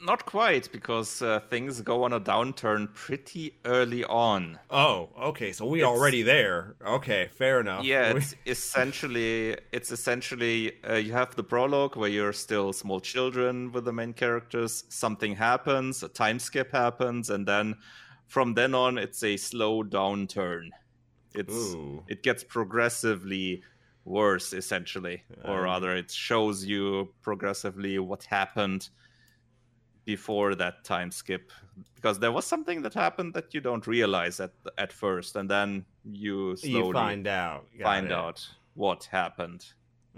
not 0.03 0.25
quite 0.25 0.69
because 0.71 1.21
uh, 1.21 1.39
things 1.49 1.79
go 1.81 2.03
on 2.03 2.11
a 2.13 2.19
downturn 2.19 2.93
pretty 2.93 3.55
early 3.65 4.03
on 4.05 4.59
oh, 4.69 5.09
okay, 5.29 5.51
so 5.53 5.65
we 5.65 5.79
It's- 5.79 5.89
already 5.93 6.21
there. 6.23 6.75
Okay, 6.85 7.29
fair 7.31 7.59
enough. 7.61 7.83
yeah 7.85 8.11
We- 8.13 8.19
it's 8.21 8.35
essentially 8.45 9.57
it's 9.71 9.91
essentially 9.91 10.73
uh, 10.89 10.95
you 10.95 11.13
have 11.13 11.35
the 11.35 11.43
prologue 11.43 11.95
where 11.95 12.09
you're 12.09 12.33
still 12.33 12.73
small 12.73 12.99
children 12.99 13.71
with 13.71 13.85
the 13.85 13.93
main 13.93 14.13
characters 14.13 14.83
something 14.89 15.35
happens 15.35 16.03
a 16.03 16.09
time 16.09 16.39
skip 16.39 16.71
happens 16.71 17.29
and 17.29 17.47
then 17.47 17.75
from 18.27 18.53
then 18.55 18.73
on 18.75 18.97
it's 18.97 19.23
a 19.23 19.37
slow 19.37 19.83
downturn 19.83 20.69
it's 21.33 21.53
Ooh. 21.75 22.03
it 22.07 22.23
gets 22.23 22.43
progressively 22.43 23.61
worse 24.05 24.51
essentially 24.53 25.23
or 25.45 25.59
Um. 25.59 25.63
rather 25.63 25.95
it 25.95 26.11
shows 26.11 26.65
you 26.65 27.09
progressively 27.21 27.99
what 27.99 28.23
happened 28.25 28.89
before 30.05 30.53
that 30.55 30.83
time 30.83 31.09
skip 31.11 31.51
because 31.95 32.19
there 32.19 32.31
was 32.31 32.45
something 32.45 32.81
that 32.81 32.93
happened 32.93 33.33
that 33.33 33.53
you 33.53 33.61
don't 33.61 33.87
realize 33.87 34.39
at 34.39 34.51
at 34.77 34.91
first 34.91 35.35
and 35.37 35.49
then 35.49 35.85
you 36.11 36.55
slowly 36.57 36.87
you 36.87 36.93
find 36.93 37.27
out. 37.27 37.65
Got 37.77 37.83
find 37.85 38.05
it. 38.07 38.11
out 38.11 38.45
what 38.75 39.05
happened. 39.05 39.65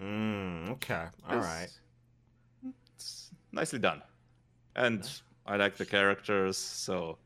Mm, 0.02 0.70
okay. 0.72 1.06
All 1.30 1.38
It's- 1.38 1.46
right. 1.46 2.74
It's 2.96 3.32
nicely 3.52 3.80
done. 3.80 4.02
And 4.76 5.08
I 5.46 5.56
like 5.58 5.76
the 5.78 5.86
characters, 5.86 6.58
so 6.58 7.18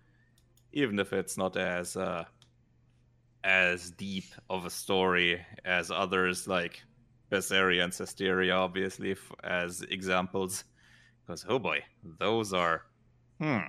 even 0.73 0.99
if 0.99 1.13
it's 1.13 1.37
not 1.37 1.55
as 1.57 1.95
uh, 1.95 2.25
as 3.43 3.91
deep 3.91 4.25
of 4.49 4.65
a 4.65 4.69
story 4.69 5.43
as 5.65 5.89
others 5.91 6.47
like 6.47 6.83
Berseria 7.31 7.83
and 7.83 7.93
Zestiria, 7.93 8.55
obviously, 8.57 9.11
f- 9.11 9.31
as 9.43 9.81
examples, 9.83 10.63
because 11.29 11.45
oh 11.47 11.59
boy, 11.59 11.83
those 12.17 12.53
are. 12.53 12.81
Hmm. 13.39 13.59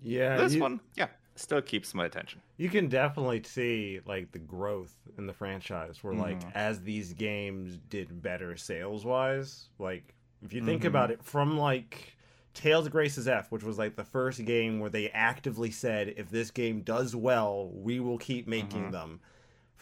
Yeah. 0.00 0.36
this 0.38 0.54
you- 0.54 0.60
one, 0.62 0.80
yeah, 0.96 1.08
still 1.36 1.60
keeps 1.62 1.94
my 1.94 2.06
attention. 2.06 2.40
you 2.56 2.68
can 2.70 2.88
definitely 2.88 3.42
see 3.42 4.00
like 4.06 4.32
the 4.32 4.38
growth 4.38 4.94
in 5.18 5.26
the 5.26 5.32
franchise 5.32 6.02
where 6.02 6.14
like 6.14 6.40
Mhm. 6.40 6.52
as 6.54 6.80
these 6.82 7.12
games 7.12 7.76
did 7.88 8.22
better 8.22 8.56
sales 8.56 9.04
wise 9.04 9.68
like 9.78 10.14
if 10.42 10.52
you 10.52 10.64
think 10.64 10.82
Mhm. 10.82 10.86
about 10.86 11.10
it 11.10 11.22
from 11.24 11.56
like 11.58 12.16
Tales 12.54 12.86
of 12.86 12.92
Graces 12.92 13.26
F 13.28 13.50
which 13.50 13.62
was 13.64 13.78
like 13.78 13.96
the 13.96 14.04
first 14.04 14.44
game 14.44 14.78
where 14.80 14.90
they 14.90 15.08
actively 15.10 15.70
said 15.70 16.14
if 16.16 16.30
this 16.30 16.50
game 16.50 16.82
does 16.82 17.16
well 17.16 17.68
we 17.72 17.98
will 18.00 18.18
keep 18.18 18.46
making 18.46 18.84
Mhm. 18.88 18.92
them 18.92 19.20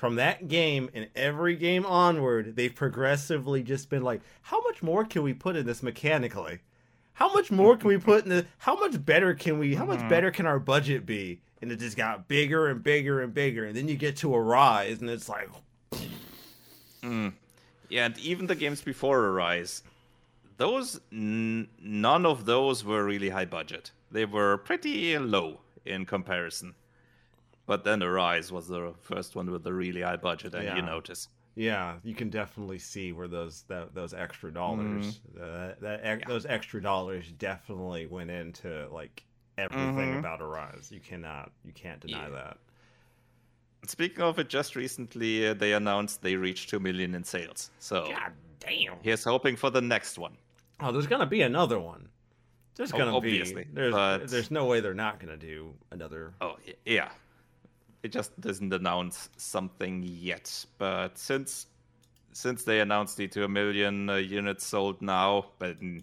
from 0.01 0.15
that 0.15 0.49
game 0.49 0.89
and 0.95 1.07
every 1.15 1.55
game 1.55 1.85
onward 1.85 2.57
they've 2.57 2.75
progressively 2.75 3.63
just 3.63 3.91
been 3.91 4.03
like 4.03 4.23
how 4.41 4.59
much 4.63 4.83
more 4.83 5.05
can 5.05 5.23
we 5.23 5.35
put 5.35 5.57
in 5.57 5.67
this 5.67 5.83
mechanically 5.83 6.59
how 7.13 7.31
much 7.35 7.51
more 7.51 7.77
can 7.77 7.87
we 7.89 7.99
put 7.99 8.25
in 8.25 8.31
the 8.31 8.47
how 8.57 8.75
much 8.77 9.05
better 9.05 9.35
can 9.35 9.59
we 9.59 9.75
how 9.75 9.85
much 9.85 9.99
Mhm. 9.99 10.09
better 10.09 10.31
can 10.31 10.47
our 10.47 10.59
budget 10.59 11.05
be 11.05 11.43
and 11.61 11.71
it 11.71 11.81
just 11.81 11.99
got 11.99 12.29
bigger 12.29 12.69
and 12.69 12.83
bigger 12.83 13.21
and 13.21 13.35
bigger 13.35 13.67
and 13.67 13.77
then 13.77 13.89
you 13.89 13.95
get 13.97 14.17
to 14.17 14.35
Arise 14.35 15.03
and 15.03 15.11
it's 15.11 15.29
like 15.29 15.51
Mm. 17.03 17.35
Yeah, 17.91 18.07
and 18.07 18.19
even 18.19 18.47
the 18.47 18.55
games 18.55 18.81
before 18.83 19.19
Arise, 19.27 19.83
those 20.57 21.01
n- 21.13 21.69
none 21.81 22.25
of 22.25 22.45
those 22.47 22.85
were 22.85 23.05
really 23.05 23.29
high 23.31 23.45
budget. 23.47 23.91
They 24.11 24.25
were 24.25 24.57
pretty 24.59 25.19
low 25.19 25.61
in 25.85 26.05
comparison. 26.07 26.75
But 27.71 27.85
then 27.85 28.03
Arise 28.03 28.51
was 28.51 28.67
the 28.67 28.93
first 29.01 29.37
one 29.37 29.49
with 29.49 29.63
the 29.63 29.73
really 29.73 30.01
high 30.03 30.17
budget, 30.17 30.55
and 30.57 30.65
Yeah. 30.65 30.75
you 30.77 30.83
notice. 30.83 31.29
yeah 31.55 31.99
you 32.05 32.15
can 32.15 32.29
definitely 32.31 32.79
see 32.79 33.13
where 33.13 33.29
those 33.29 33.63
that, 33.69 33.95
those 33.95 34.13
extra 34.15 34.53
dollars 34.53 35.07
Mm-hmm. 35.07 35.43
uh, 35.43 35.75
that 35.81 36.01
ex- 36.05 36.27
those 36.33 36.47
extra 36.47 36.81
dollars 36.83 37.25
definitely 37.39 38.07
went 38.07 38.31
into 38.31 38.71
like 39.01 39.23
everything 39.59 40.11
Mhm. 40.15 40.19
about 40.21 40.41
Arise 40.41 40.91
you 40.97 41.01
cannot 41.11 41.47
you 41.65 41.73
can't 41.73 42.01
deny 42.01 42.25
Yeah. 42.29 42.31
that 42.41 42.57
Speaking 43.87 44.23
of 44.23 44.39
it, 44.39 44.49
just 44.49 44.77
recently 44.77 45.47
uh, 45.49 45.55
they 45.55 45.73
announced 45.73 46.23
they 46.23 46.37
reached 46.37 46.71
two 46.71 46.81
million 46.81 47.15
in 47.15 47.25
sales. 47.25 47.71
So 47.79 47.97
god 48.09 48.33
damn 48.61 48.97
here's 49.03 49.25
hoping 49.25 49.57
for 49.57 49.71
the 49.71 49.81
next 49.95 50.19
one. 50.19 50.37
oh 50.81 50.91
there's 50.93 51.07
gonna 51.09 51.27
be 51.39 51.43
another 51.43 51.79
one 51.79 52.09
there's 52.77 52.93
Oh, 52.95 52.99
gonna 52.99 53.17
obviously, 53.17 53.65
be 53.65 53.71
there's 53.79 53.93
but- 53.95 54.29
there's 54.29 54.51
no 54.51 54.65
way 54.71 54.81
they're 54.81 55.03
not 55.07 55.19
gonna 55.21 55.37
do 55.53 55.75
another 55.91 56.33
Oh 56.41 56.57
yeah, 56.87 57.11
it 58.03 58.13
just 58.13 58.39
doesn't 58.41 58.73
announce 58.73 59.29
something 59.37 60.03
yet. 60.03 60.65
But 60.79 61.19
since 61.19 61.67
since 62.33 62.63
they 62.65 62.81
announced 62.81 63.17
the 63.17 63.27
two 63.29 63.47
million 63.49 64.09
uh, 64.09 64.17
units 64.17 64.65
sold 64.65 65.03
now, 65.03 65.47
but 65.59 65.81
mm, 65.81 66.03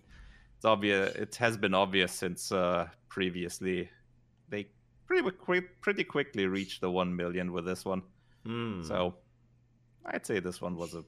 it's 0.56 0.66
obvious 0.66 1.16
it 1.16 1.36
has 1.36 1.58
been 1.58 1.74
obvious 1.74 2.12
since 2.12 2.52
uh, 2.52 2.88
previously 3.10 3.90
they 4.50 4.68
pretty 5.06 5.30
quick, 5.32 5.82
pretty 5.82 6.04
quickly 6.04 6.46
reached 6.48 6.82
the 6.82 6.92
one 6.92 7.16
million 7.16 7.52
with 7.54 7.66
this 7.66 7.86
one. 7.86 8.02
Hmm. 8.46 8.84
So 8.84 9.16
I'd 10.06 10.26
say 10.26 10.40
this 10.40 10.62
one 10.62 10.76
was 10.76 10.94
a 10.94 11.04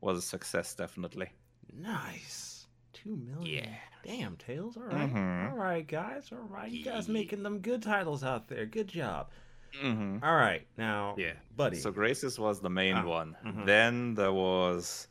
was 0.00 0.18
a 0.18 0.22
success 0.22 0.74
definitely. 0.74 1.30
Nice. 1.72 2.66
Two 2.92 3.16
million. 3.16 3.64
Yeah. 3.64 3.76
Damn, 4.04 4.36
Tales. 4.36 4.76
All 4.76 4.84
right. 4.84 5.12
Mhm. 5.12 5.50
All 5.50 5.56
right, 5.56 5.86
guys. 5.86 6.28
All 6.30 6.38
right. 6.38 6.70
You 6.70 6.84
guys 6.84 7.08
making 7.08 7.42
them 7.42 7.60
good 7.60 7.82
titles 7.82 8.22
out 8.22 8.48
there. 8.48 8.66
Good 8.66 8.88
job. 8.88 9.30
Mm-hmm. 9.82 10.24
All 10.24 10.34
right. 10.36 10.66
Now, 10.76 11.14
Yeah. 11.18 11.34
buddy. 11.56 11.76
So 11.76 11.90
Graces 11.90 12.38
was 12.38 12.60
the 12.60 12.70
main 12.70 12.96
Ah, 12.96 13.04
one. 13.04 13.36
mhm. 13.44 13.66
Then 13.66 14.14
there 14.14 14.32
was. 14.32 15.08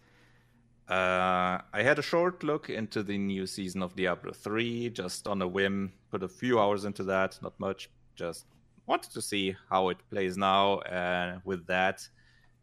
Uh, 0.89 1.61
I 1.73 1.81
had 1.81 1.97
a 1.97 2.01
short 2.01 2.43
look 2.43 2.69
into 2.69 3.03
the 3.03 3.17
new 3.17 3.47
season 3.47 3.81
of 3.81 3.95
Diablo 3.95 4.33
3 4.33 4.89
just 4.89 5.27
on 5.27 5.41
a 5.41 5.47
whim. 5.47 5.93
Put 6.11 6.23
a 6.23 6.27
few 6.27 6.59
hours 6.59 6.83
into 6.85 7.03
that, 7.05 7.39
not 7.41 7.57
much. 7.59 7.89
Just 8.15 8.45
wanted 8.85 9.11
to 9.11 9.21
see 9.21 9.55
how 9.69 9.89
it 9.89 9.97
plays 10.09 10.37
now. 10.37 10.79
And 10.81 11.41
with 11.45 11.65
that 11.67 12.07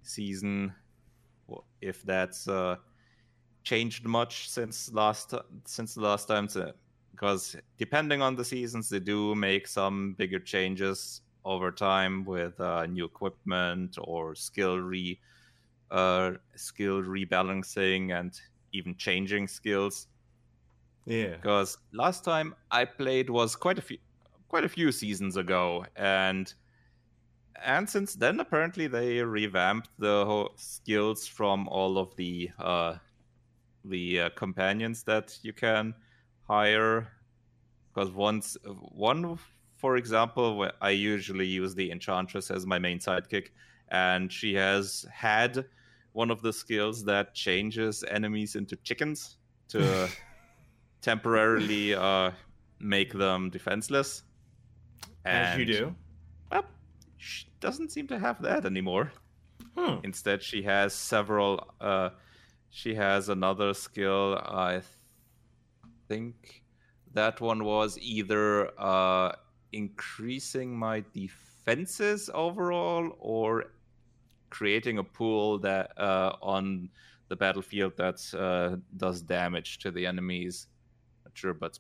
season, 0.03 0.75
if 1.81 2.03
that's 2.03 2.47
uh, 2.47 2.77
changed 3.65 4.05
much 4.07 4.49
since 4.51 4.93
last 4.93 5.35
since 5.65 5.95
the 5.95 6.03
last 6.03 6.29
time. 6.29 6.47
Because 7.13 7.57
depending 7.79 8.23
on 8.23 8.37
the 8.37 8.45
seasons, 8.45 8.89
they 8.91 9.01
do 9.01 9.35
make 9.35 9.67
some 9.67 10.15
bigger 10.15 10.39
changes 10.39 11.23
over 11.45 11.71
time 11.73 12.25
with 12.25 12.59
uh, 12.61 12.87
new 12.87 13.05
equipment 13.05 13.97
or 14.01 14.35
skill 14.35 14.79
re 14.79 15.19
uh, 15.91 16.33
skill 16.55 17.03
rebalancing 17.03 18.19
and 18.19 18.39
even 18.73 18.97
changing 18.97 19.49
skills. 19.49 20.07
Yeah. 21.07 21.37
Because 21.37 21.79
last 21.93 22.25
time 22.25 22.55
I 22.71 22.85
played 22.85 23.31
was 23.31 23.57
quite 23.57 23.79
a 23.79 23.83
few 23.83 23.99
quite 24.49 24.65
a 24.65 24.69
few 24.69 24.93
seasons 24.93 25.37
ago, 25.37 25.85
and 25.97 26.53
and 27.65 27.89
since 27.89 28.15
then 28.15 28.41
apparently 28.41 28.87
they 28.87 29.23
revamped 29.23 29.91
the 29.99 30.25
whole 30.25 30.51
skills 30.57 31.27
from 31.27 31.69
all 31.69 31.99
of 31.99 32.15
the 32.17 32.51
uh, 32.59 32.97
the 33.85 34.21
uh, 34.21 34.31
companions 34.31 35.03
that 35.05 35.39
you 35.43 35.53
can 35.53 35.95
hire. 36.47 37.13
Because 37.93 38.13
once 38.13 38.57
one, 38.93 39.39
for 39.81 39.97
example, 39.97 40.71
I 40.83 40.91
usually 40.91 41.47
use 41.47 41.75
the 41.75 41.91
enchantress 41.91 42.51
as 42.51 42.67
my 42.67 42.79
main 42.79 42.99
sidekick, 42.99 43.49
and 43.89 44.31
she 44.31 44.53
has 44.55 45.07
had 45.11 45.65
one 46.13 46.31
of 46.31 46.43
the 46.43 46.53
skills 46.53 47.03
that 47.05 47.35
changes 47.35 48.05
enemies 48.05 48.57
into 48.57 48.77
chickens 48.77 49.39
to 49.69 50.09
temporarily 51.01 51.95
uh, 51.95 52.31
make 52.79 53.15
them 53.15 53.49
defenseless. 53.49 54.23
And 55.25 55.49
As 55.49 55.59
you 55.59 55.65
do. 55.65 55.97
Well, 56.53 56.65
she 57.17 57.47
doesn't 57.61 57.91
seem 57.91 58.07
to 58.09 58.19
have 58.19 58.43
that 58.43 58.67
anymore. 58.67 59.13
Hmm. 59.79 59.97
Instead, 60.05 60.43
she 60.43 60.63
has 60.63 60.93
several. 60.93 61.73
Uh, 61.81 62.11
she 62.69 62.95
has 62.97 63.31
another 63.31 63.73
skill. 63.73 64.37
I 64.45 64.83
think 66.07 66.63
that 67.15 67.41
one 67.41 67.65
was 67.65 67.99
either 67.99 68.79
uh, 68.79 69.33
increasing 69.73 70.77
my 70.77 71.05
defenses 71.13 72.31
overall 72.35 73.17
or 73.19 73.73
creating 74.51 74.99
a 74.99 75.05
pool 75.05 75.59
that 75.59 75.93
uh, 75.99 76.37
on 76.43 76.89
the 77.29 77.37
battlefield 77.37 77.97
that 77.97 78.21
uh, 78.35 78.77
does 78.97 79.23
damage 79.23 79.79
to 79.79 79.91
the 79.91 80.05
enemies. 80.07 80.67
Not 81.25 81.33
sure, 81.37 81.55
but 81.55 81.79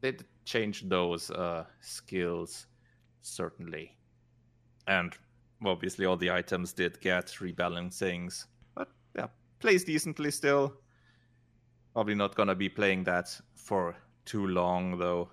they 0.00 0.16
changed 0.44 0.88
those 0.88 1.30
uh, 1.30 1.64
skills 1.80 2.66
certainly, 3.22 3.96
and 4.86 5.14
obviously 5.64 6.06
all 6.06 6.16
the 6.16 6.30
items 6.30 6.72
did 6.72 7.00
get 7.00 7.26
rebalancings. 7.40 8.46
But 8.74 8.88
yeah, 9.14 9.26
plays 9.58 9.84
decently 9.84 10.30
still. 10.30 10.74
Probably 11.92 12.14
not 12.14 12.34
gonna 12.34 12.54
be 12.54 12.68
playing 12.68 13.04
that 13.04 13.28
for 13.54 13.94
too 14.24 14.46
long 14.46 14.98
though. 14.98 15.30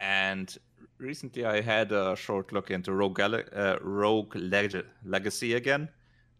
And 0.00 0.56
recently 0.98 1.44
I 1.44 1.60
had 1.60 1.92
a 1.92 2.16
short 2.16 2.52
look 2.52 2.70
into 2.70 2.92
Rogue, 2.92 3.20
uh, 3.20 3.78
Rogue 3.80 4.34
Leg- 4.36 4.84
Legacy 5.04 5.54
again, 5.54 5.88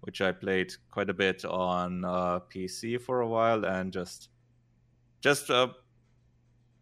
which 0.01 0.21
I 0.21 0.33
played 0.33 0.73
quite 0.91 1.11
a 1.11 1.15
bit 1.15 1.45
on 1.45 2.05
uh, 2.05 2.41
PC 2.53 3.01
for 3.01 3.21
a 3.21 3.29
while, 3.29 3.65
and 3.65 3.93
just 3.93 4.29
just 5.21 5.51
uh, 5.51 5.69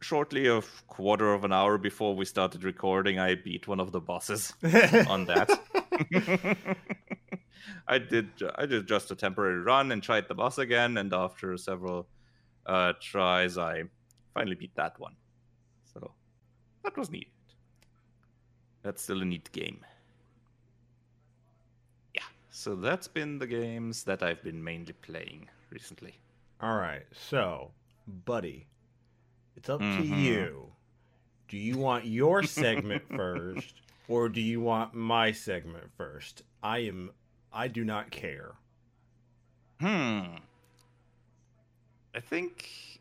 shortly 0.00 0.46
a 0.46 0.62
quarter 0.86 1.32
of 1.32 1.44
an 1.44 1.52
hour 1.52 1.78
before 1.78 2.14
we 2.14 2.24
started 2.24 2.64
recording, 2.64 3.18
I 3.18 3.34
beat 3.34 3.66
one 3.66 3.80
of 3.80 3.92
the 3.92 4.00
bosses 4.00 4.52
on 5.08 5.24
that. 5.26 5.48
I 7.88 7.98
did 7.98 8.28
I 8.56 8.66
did 8.66 8.86
just 8.86 9.10
a 9.10 9.16
temporary 9.16 9.60
run 9.60 9.92
and 9.92 10.02
tried 10.02 10.28
the 10.28 10.34
boss 10.34 10.58
again, 10.58 10.98
and 10.98 11.12
after 11.12 11.56
several 11.56 12.08
uh, 12.66 12.92
tries, 13.00 13.56
I 13.56 13.84
finally 14.34 14.56
beat 14.56 14.74
that 14.76 14.98
one. 15.00 15.16
So 16.86 16.90
that 16.90 17.00
was 17.00 17.10
neat. 17.10 17.32
That's 18.84 19.02
still 19.02 19.20
a 19.20 19.24
neat 19.24 19.50
game. 19.50 19.84
Yeah, 22.14 22.22
so 22.48 22.76
that's 22.76 23.08
been 23.08 23.40
the 23.40 23.46
games 23.48 24.04
that 24.04 24.22
I've 24.22 24.40
been 24.44 24.62
mainly 24.62 24.92
playing 24.92 25.48
recently. 25.70 26.14
All 26.60 26.76
right, 26.76 27.02
so, 27.10 27.72
buddy, 28.24 28.68
it's 29.56 29.68
up 29.68 29.80
mm-hmm. 29.80 30.00
to 30.00 30.06
you. 30.06 30.66
Do 31.48 31.56
you 31.56 31.76
want 31.76 32.06
your 32.06 32.42
segment 32.44 33.02
first, 33.16 33.74
or 34.06 34.28
do 34.28 34.40
you 34.40 34.60
want 34.60 34.94
my 34.94 35.32
segment 35.32 35.90
first? 35.96 36.42
I 36.62 36.78
am. 36.78 37.10
I 37.52 37.66
do 37.66 37.84
not 37.84 38.12
care. 38.12 38.52
Hmm. 39.80 40.36
I 42.14 42.20
think. 42.20 43.00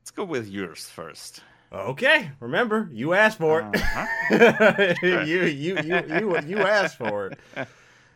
Let's 0.00 0.12
go 0.12 0.22
with 0.22 0.46
yours 0.46 0.88
first. 0.88 1.42
Okay, 1.70 2.30
remember 2.40 2.88
you 2.92 3.12
asked 3.12 3.38
for 3.38 3.60
it. 3.60 3.76
Uh-huh. 3.76 4.94
you, 5.02 5.44
you 5.44 5.76
you 5.76 6.02
you 6.08 6.40
you 6.46 6.58
asked 6.58 6.96
for 6.96 7.26
it. 7.28 7.38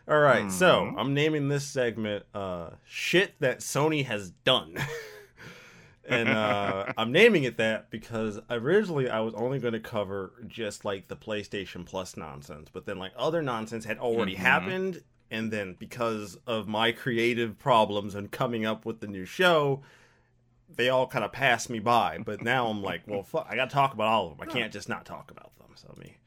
All 0.07 0.19
right, 0.19 0.41
mm-hmm. 0.41 0.49
so 0.49 0.93
I'm 0.97 1.13
naming 1.13 1.49
this 1.49 1.63
segment 1.63 2.25
uh, 2.33 2.71
"Shit 2.83 3.35
That 3.39 3.59
Sony 3.59 4.05
Has 4.05 4.31
Done," 4.43 4.75
and 6.05 6.29
uh, 6.29 6.93
I'm 6.97 7.11
naming 7.11 7.43
it 7.43 7.57
that 7.57 7.91
because 7.91 8.39
originally 8.49 9.07
I 9.07 9.19
was 9.19 9.35
only 9.35 9.59
going 9.59 9.73
to 9.73 9.79
cover 9.79 10.33
just 10.47 10.83
like 10.83 11.07
the 11.07 11.15
PlayStation 11.15 11.85
Plus 11.85 12.17
nonsense, 12.17 12.69
but 12.73 12.87
then 12.87 12.97
like 12.97 13.13
other 13.15 13.43
nonsense 13.43 13.85
had 13.85 13.99
already 13.99 14.33
mm-hmm. 14.33 14.41
happened, 14.41 15.03
and 15.29 15.51
then 15.51 15.75
because 15.77 16.37
of 16.47 16.67
my 16.67 16.91
creative 16.91 17.59
problems 17.59 18.15
and 18.15 18.31
coming 18.31 18.65
up 18.65 18.83
with 18.83 18.99
the 18.99 19.07
new 19.07 19.25
show 19.25 19.83
they 20.75 20.89
all 20.89 21.07
kind 21.07 21.25
of 21.25 21.31
passed 21.31 21.69
me 21.69 21.79
by. 21.79 22.19
But 22.23 22.41
now 22.41 22.67
I'm 22.67 22.81
like, 22.81 23.01
well, 23.07 23.23
fuck, 23.23 23.47
I 23.49 23.55
got 23.55 23.69
to 23.69 23.73
talk 23.73 23.93
about 23.93 24.07
all 24.07 24.31
of 24.31 24.37
them. 24.37 24.47
I 24.47 24.51
can't 24.51 24.71
just 24.71 24.89
not 24.89 25.05
talk 25.05 25.31
about 25.31 25.55
them. 25.57 25.67
So 25.75 25.93
me. 25.99 26.17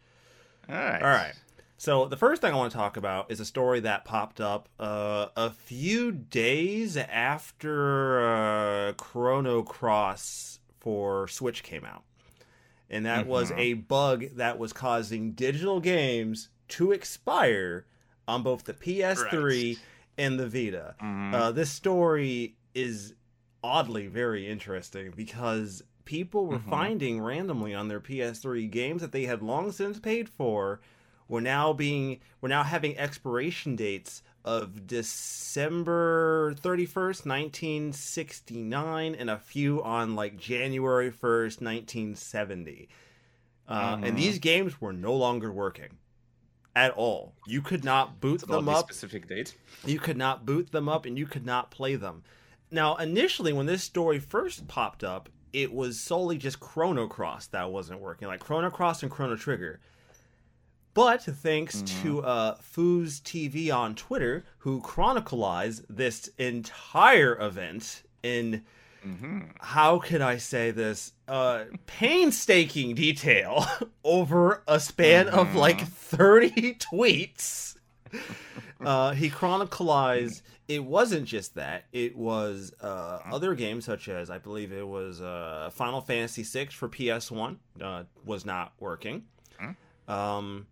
All 0.69 0.75
right. 0.75 1.03
All 1.03 1.09
right. 1.09 1.35
So 1.79 2.07
the 2.07 2.17
first 2.17 2.41
thing 2.41 2.55
I 2.55 2.57
want 2.57 2.73
to 2.73 2.79
talk 2.79 2.97
about 2.97 3.31
is 3.31 3.39
a 3.39 3.45
story 3.45 3.81
that 3.81 4.05
popped 4.05 4.41
up 4.41 4.69
uh, 4.81 5.27
a 5.37 5.51
few 5.51 6.11
days 6.11 6.97
after 6.97 8.27
uh, 8.27 8.93
Chrono 8.95 9.63
Cross 9.63 10.61
for 10.81 11.29
Switch 11.29 11.63
came 11.63 11.85
out, 11.85 12.05
and 12.89 13.05
that 13.05 13.23
mm-hmm. 13.23 13.31
was 13.31 13.53
a 13.53 13.75
bug 13.75 14.25
that 14.37 14.59
was 14.59 14.73
causing 14.73 15.33
digital 15.33 15.81
games 15.81 16.49
to 16.69 16.93
expire 16.93 17.85
on 18.27 18.43
both 18.43 18.65
the 18.65 18.75
PS3 18.75 19.33
right. 19.33 19.79
and 20.17 20.41
the 20.41 20.49
Vita. 20.49 20.95
Mm-hmm. 21.03 21.35
Uh, 21.35 21.53
this 21.53 21.71
story 21.71 22.57
is 22.75 23.15
oddly 23.63 24.07
very 24.07 24.47
interesting 24.47 25.13
because 25.17 25.83
people 26.05 26.47
were 26.47 26.59
mm-hmm. 26.59 26.71
finding 26.71 27.21
randomly 27.21 27.75
on 27.75 27.89
their 27.89 28.01
PS3 28.01 28.71
games 28.71 29.03
that 29.03 29.13
they 29.13 29.25
had 29.25 29.43
long 29.43 29.73
since 29.73 29.99
paid 29.99 30.29
for 30.29 30.81
were 31.29 31.41
now 31.41 31.73
being 31.73 32.21
were 32.41 32.49
now 32.49 32.63
having 32.63 32.97
expiration 32.97 33.77
dates 33.77 34.23
of 34.45 34.87
December 34.87 36.55
31st, 36.63 37.27
1969 37.27 39.15
and 39.17 39.29
a 39.29 39.39
few 39.39 39.83
on 39.83 40.15
like 40.15 40.37
January 40.37 41.11
1st, 41.11 41.61
1970. 41.61 42.89
Uh, 43.69 43.97
mm-hmm. 43.97 44.05
and 44.05 44.17
these 44.17 44.39
games 44.39 44.81
were 44.81 44.93
no 44.93 45.13
longer 45.13 45.53
working 45.53 45.99
at 46.77 46.93
all. 46.93 47.35
You 47.47 47.61
could 47.61 47.85
not 47.85 48.21
boot 48.21 48.47
them 48.47 48.69
up. 48.69 48.85
Specific 48.85 49.27
date. 49.27 49.57
You 49.85 49.99
could 49.99 50.17
not 50.17 50.47
boot 50.47 50.71
them 50.71 50.89
up, 50.89 51.07
and 51.07 51.19
you 51.19 51.27
could 51.27 51.45
not 51.45 51.73
play 51.73 51.97
them. 51.97 52.23
Now, 52.71 52.97
initially, 52.97 53.53
when 53.53 53.67
this 53.67 53.83
story 53.83 54.19
first 54.19 54.67
popped 54.69 55.05
up, 55.05 55.29
it 55.53 55.73
was 55.73 55.99
solely 55.99 56.37
just 56.37 56.61
Chrono 56.61 57.07
Cross 57.07 57.49
that 57.49 57.71
wasn't 57.71 58.01
working, 58.01 58.29
like 58.29 58.41
Chrono 58.41 58.71
Cross 58.71 59.03
and 59.03 59.11
Chrono 59.11 59.37
Trigger. 59.37 59.81
But 60.93 61.23
thanks 61.23 61.83
mm-hmm. 61.83 62.03
to 62.03 62.23
uh, 62.23 62.57
Foos 62.57 63.21
TV 63.21 63.75
on 63.75 63.95
Twitter, 63.95 64.45
who 64.59 64.81
chronicled 64.81 65.83
this 65.91 66.31
entire 66.39 67.39
event 67.39 68.03
in 68.23 68.65
mm-hmm. 69.07 69.41
how 69.61 69.99
could 69.99 70.21
I 70.21 70.39
say 70.39 70.71
this? 70.71 71.13
Uh, 71.29 71.65
painstaking 71.87 72.95
detail 72.95 73.67
over 74.05 74.63
a 74.67 74.81
span 74.81 75.27
mm-hmm. 75.27 75.39
of 75.39 75.55
like 75.55 75.81
30 75.87 76.75
tweets. 76.79 77.77
Uh, 78.81 79.13
he 79.13 79.29
chronicled 79.29 80.43
it 80.69 80.85
wasn't 80.85 81.27
just 81.27 81.55
that. 81.55 81.85
It 81.93 82.17
was 82.17 82.73
uh, 82.81 83.21
other 83.31 83.55
games 83.55 83.85
such 83.85 84.09
as 84.09 84.31
I 84.31 84.39
believe 84.39 84.73
it 84.73 84.87
was 84.87 85.21
uh, 85.21 85.71
Final 85.73 86.01
Fantasy 86.01 86.43
VI 86.43 86.67
for 86.67 86.89
PS 86.89 87.31
One 87.31 87.59
uh, 87.81 88.05
was 88.25 88.45
not 88.45 88.73
working. 88.81 89.25
Um, 90.09 90.67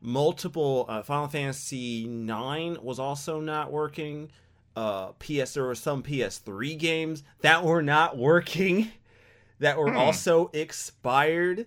multiple 0.00 0.86
uh, 0.88 1.02
Final 1.02 1.28
Fantasy 1.28 2.06
Nine 2.06 2.76
was 2.82 2.98
also 2.98 3.40
not 3.40 3.72
working. 3.72 4.30
Uh, 4.76 5.12
PS 5.18 5.54
there 5.54 5.64
were 5.64 5.74
some 5.74 6.02
PS3 6.02 6.78
games 6.78 7.24
that 7.40 7.64
were 7.64 7.82
not 7.82 8.16
working, 8.16 8.92
that 9.58 9.76
were 9.76 9.90
hmm. 9.90 9.96
also 9.96 10.50
expired. 10.52 11.66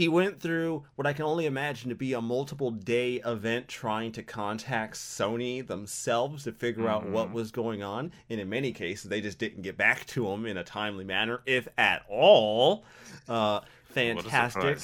He 0.00 0.08
went 0.08 0.40
through 0.40 0.82
what 0.94 1.06
I 1.06 1.12
can 1.12 1.26
only 1.26 1.44
imagine 1.44 1.90
to 1.90 1.94
be 1.94 2.14
a 2.14 2.22
multiple 2.22 2.70
day 2.70 3.16
event 3.16 3.68
trying 3.68 4.12
to 4.12 4.22
contact 4.22 4.94
Sony 4.94 5.66
themselves 5.66 6.44
to 6.44 6.52
figure 6.52 6.84
mm-hmm. 6.84 7.06
out 7.06 7.10
what 7.10 7.26
mm-hmm. 7.26 7.34
was 7.34 7.50
going 7.50 7.82
on. 7.82 8.10
And 8.30 8.40
in 8.40 8.48
many 8.48 8.72
cases, 8.72 9.10
they 9.10 9.20
just 9.20 9.38
didn't 9.38 9.60
get 9.60 9.76
back 9.76 10.06
to 10.06 10.26
him 10.26 10.46
in 10.46 10.56
a 10.56 10.64
timely 10.64 11.04
manner, 11.04 11.42
if 11.44 11.68
at 11.76 12.00
all. 12.08 12.86
Uh, 13.28 13.60
fantastic. 13.90 14.78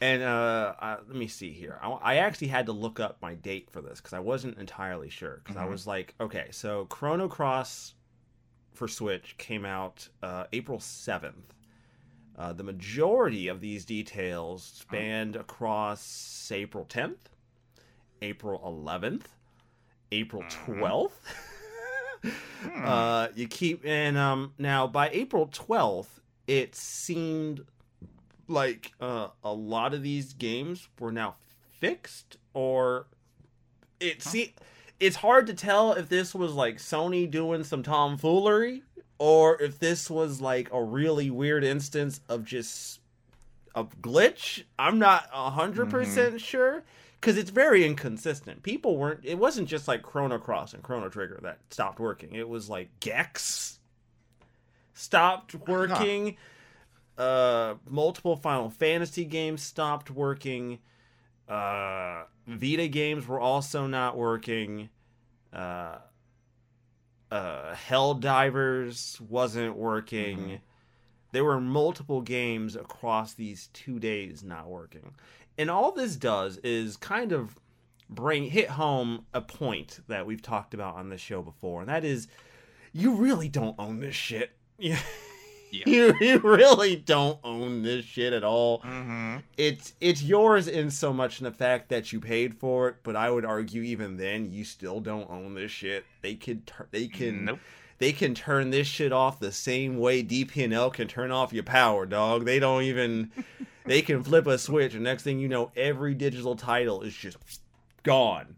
And 0.00 0.22
uh, 0.22 0.74
uh, 0.78 0.96
let 1.08 1.16
me 1.16 1.26
see 1.26 1.50
here. 1.50 1.80
I, 1.82 1.88
I, 1.90 2.14
actually 2.18 2.46
had 2.46 2.66
to 2.66 2.72
look 2.72 3.00
up 3.00 3.18
my 3.20 3.34
date 3.34 3.68
for 3.68 3.82
this 3.82 3.98
because 3.98 4.12
I 4.12 4.20
wasn't 4.20 4.58
entirely 4.58 5.10
sure. 5.10 5.40
Because 5.42 5.56
mm-hmm. 5.56 5.66
I 5.66 5.70
was 5.70 5.88
like, 5.88 6.14
okay, 6.20 6.46
so 6.52 6.84
Chrono 6.84 7.26
Cross 7.26 7.94
for 8.74 8.86
Switch 8.86 9.34
came 9.38 9.64
out 9.64 10.08
uh, 10.22 10.44
April 10.52 10.78
7th. 10.78 11.50
Uh, 12.38 12.52
the 12.52 12.62
majority 12.62 13.48
of 13.48 13.60
these 13.60 13.84
details 13.84 14.62
spanned 14.64 15.36
across 15.36 16.50
April 16.50 16.86
10th, 16.86 17.16
April 18.22 18.60
11th, 18.64 19.24
April 20.10 20.42
12th. 20.66 21.10
Mm-hmm. 22.22 22.84
uh, 22.86 23.28
you 23.34 23.48
keep 23.48 23.84
and 23.84 24.16
um 24.16 24.52
now 24.58 24.86
by 24.86 25.10
April 25.10 25.48
12th, 25.48 26.20
it 26.46 26.74
seemed 26.74 27.64
like 28.48 28.92
uh, 29.00 29.28
a 29.42 29.52
lot 29.52 29.94
of 29.94 30.02
these 30.02 30.32
games 30.32 30.88
were 30.98 31.12
now 31.12 31.34
fixed, 31.80 32.36
or 32.54 33.06
it 34.00 34.22
huh? 34.22 34.30
see 34.30 34.54
it's 35.00 35.16
hard 35.16 35.46
to 35.48 35.54
tell 35.54 35.92
if 35.92 36.08
this 36.08 36.34
was 36.34 36.52
like 36.52 36.76
Sony 36.76 37.28
doing 37.28 37.64
some 37.64 37.82
tomfoolery 37.82 38.82
or 39.22 39.62
if 39.62 39.78
this 39.78 40.10
was 40.10 40.40
like 40.40 40.68
a 40.72 40.82
really 40.82 41.30
weird 41.30 41.62
instance 41.62 42.20
of 42.28 42.44
just 42.44 42.98
a 43.72 43.84
glitch. 43.84 44.64
I'm 44.80 44.98
not 44.98 45.28
a 45.32 45.48
hundred 45.48 45.90
percent 45.90 46.30
mm-hmm. 46.30 46.38
sure 46.38 46.82
because 47.20 47.36
it's 47.36 47.50
very 47.50 47.86
inconsistent. 47.86 48.64
People 48.64 48.96
weren't. 48.96 49.20
It 49.22 49.38
wasn't 49.38 49.68
just 49.68 49.86
like 49.86 50.02
Chrono 50.02 50.38
Cross 50.38 50.74
and 50.74 50.82
Chrono 50.82 51.08
Trigger 51.08 51.38
that 51.44 51.60
stopped 51.70 52.00
working. 52.00 52.34
It 52.34 52.48
was 52.48 52.68
like 52.68 52.88
Gex 52.98 53.78
stopped 54.92 55.54
working. 55.54 56.36
Huh. 57.16 57.22
Uh, 57.22 57.74
multiple 57.88 58.34
Final 58.34 58.70
Fantasy 58.70 59.24
games 59.24 59.62
stopped 59.62 60.10
working. 60.10 60.80
Uh, 61.48 62.24
Vita 62.48 62.88
games 62.88 63.28
were 63.28 63.38
also 63.38 63.86
not 63.86 64.16
working. 64.16 64.88
Uh, 65.52 65.98
uh, 67.32 67.74
Helldivers 67.88 69.18
wasn't 69.22 69.74
working. 69.74 70.38
Mm-hmm. 70.38 70.54
There 71.32 71.44
were 71.44 71.60
multiple 71.60 72.20
games 72.20 72.76
across 72.76 73.32
these 73.32 73.70
two 73.72 73.98
days 73.98 74.44
not 74.44 74.68
working. 74.68 75.14
And 75.56 75.70
all 75.70 75.92
this 75.92 76.16
does 76.16 76.58
is 76.58 76.98
kind 76.98 77.32
of 77.32 77.58
bring 78.10 78.50
hit 78.50 78.68
home 78.68 79.24
a 79.32 79.40
point 79.40 80.00
that 80.08 80.26
we've 80.26 80.42
talked 80.42 80.74
about 80.74 80.96
on 80.96 81.08
the 81.08 81.16
show 81.16 81.40
before, 81.40 81.80
and 81.80 81.88
that 81.88 82.04
is 82.04 82.28
you 82.92 83.14
really 83.14 83.48
don't 83.48 83.76
own 83.78 84.00
this 84.00 84.14
shit. 84.14 84.52
Yeah. 84.78 84.98
Yeah. 85.72 85.84
You, 85.86 86.14
you 86.20 86.38
really 86.38 86.96
don't 86.96 87.38
own 87.42 87.82
this 87.82 88.04
shit 88.04 88.34
at 88.34 88.44
all. 88.44 88.80
Mm-hmm. 88.80 89.38
It's 89.56 89.94
it's 90.00 90.22
yours 90.22 90.68
in 90.68 90.90
so 90.90 91.12
much 91.12 91.40
in 91.40 91.44
the 91.44 91.50
fact 91.50 91.88
that 91.88 92.12
you 92.12 92.20
paid 92.20 92.54
for 92.54 92.88
it, 92.88 92.96
but 93.02 93.16
I 93.16 93.30
would 93.30 93.44
argue 93.44 93.82
even 93.82 94.18
then 94.18 94.52
you 94.52 94.64
still 94.64 95.00
don't 95.00 95.28
own 95.30 95.54
this 95.54 95.70
shit. 95.70 96.04
They 96.20 96.34
could 96.34 96.70
they 96.90 97.08
can 97.08 97.46
nope. 97.46 97.58
they 97.98 98.12
can 98.12 98.34
turn 98.34 98.70
this 98.70 98.86
shit 98.86 99.12
off 99.12 99.40
the 99.40 99.50
same 99.50 99.98
way 99.98 100.22
DP&L 100.22 100.90
can 100.90 101.08
turn 101.08 101.30
off 101.30 101.54
your 101.54 101.64
power, 101.64 102.04
dog. 102.04 102.44
They 102.44 102.58
don't 102.58 102.82
even 102.82 103.32
they 103.86 104.02
can 104.02 104.22
flip 104.22 104.46
a 104.46 104.58
switch 104.58 104.94
and 104.94 105.02
next 105.02 105.22
thing 105.22 105.38
you 105.38 105.48
know 105.48 105.72
every 105.74 106.14
digital 106.14 106.54
title 106.54 107.00
is 107.00 107.14
just 107.14 107.38
gone. 108.02 108.56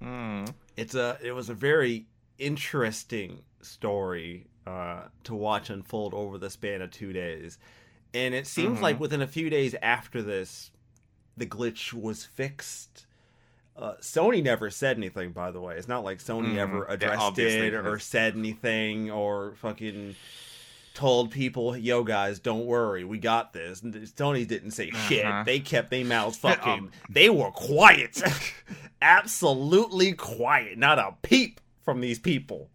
Mm. 0.00 0.54
It's 0.76 0.94
a 0.94 1.18
it 1.20 1.32
was 1.32 1.50
a 1.50 1.54
very 1.54 2.06
interesting 2.38 3.42
story 3.60 4.46
uh, 4.66 5.02
to 5.24 5.34
watch 5.34 5.70
unfold 5.70 6.12
over 6.12 6.38
the 6.38 6.50
span 6.50 6.82
of 6.82 6.90
two 6.90 7.12
days. 7.12 7.58
And 8.12 8.34
it 8.34 8.46
seems 8.46 8.74
mm-hmm. 8.74 8.82
like 8.82 9.00
within 9.00 9.22
a 9.22 9.26
few 9.26 9.50
days 9.50 9.74
after 9.82 10.22
this, 10.22 10.70
the 11.36 11.46
glitch 11.46 11.92
was 11.92 12.24
fixed. 12.24 13.06
Uh, 13.76 13.94
Sony 14.00 14.42
never 14.42 14.70
said 14.70 14.96
anything, 14.96 15.32
by 15.32 15.50
the 15.50 15.60
way. 15.60 15.76
It's 15.76 15.88
not 15.88 16.02
like 16.02 16.18
Sony 16.18 16.54
mm, 16.54 16.56
ever 16.56 16.86
addressed 16.86 17.36
yeah, 17.36 17.44
it 17.44 17.74
or 17.74 17.98
said 17.98 18.34
anything 18.34 19.10
or 19.10 19.54
fucking 19.56 20.16
told 20.94 21.30
people, 21.30 21.76
"Yo, 21.76 22.02
guys, 22.02 22.38
don't 22.38 22.64
worry, 22.64 23.04
we 23.04 23.18
got 23.18 23.52
this." 23.52 23.82
And 23.82 23.92
Sony 23.94 24.48
didn't 24.48 24.70
say 24.70 24.88
uh-huh. 24.88 25.08
shit. 25.08 25.44
They 25.44 25.60
kept 25.60 25.90
their 25.90 26.06
mouths 26.06 26.38
fucking. 26.38 26.72
Um, 26.72 26.90
they 27.10 27.28
were 27.28 27.50
quiet, 27.50 28.22
absolutely 29.02 30.14
quiet. 30.14 30.78
Not 30.78 30.98
a 30.98 31.14
peep 31.20 31.60
from 31.84 32.00
these 32.00 32.18
people 32.18 32.70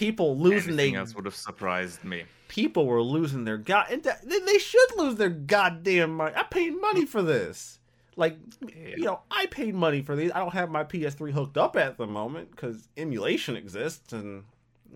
people 0.00 0.38
losing 0.38 0.76
their 0.76 0.96
else 0.96 1.14
would 1.14 1.26
have 1.26 1.36
surprised 1.36 2.02
me. 2.04 2.24
People 2.48 2.86
were 2.86 3.02
losing 3.02 3.44
their 3.44 3.58
god. 3.58 3.88
And 3.90 4.02
they 4.02 4.58
should 4.58 4.96
lose 4.96 5.16
their 5.16 5.28
goddamn 5.28 6.16
money. 6.16 6.34
I 6.34 6.44
paid 6.44 6.70
money 6.80 7.04
for 7.04 7.22
this. 7.22 7.78
Like, 8.16 8.38
yeah. 8.62 8.96
you 8.96 9.04
know, 9.04 9.20
I 9.30 9.44
paid 9.46 9.74
money 9.74 10.00
for 10.00 10.16
these. 10.16 10.32
I 10.34 10.38
don't 10.38 10.54
have 10.54 10.70
my 10.70 10.84
PS3 10.84 11.32
hooked 11.32 11.58
up 11.58 11.76
at 11.76 11.98
the 11.98 12.06
moment 12.06 12.50
because 12.50 12.88
emulation 12.96 13.56
exists, 13.56 14.12
and 14.12 14.44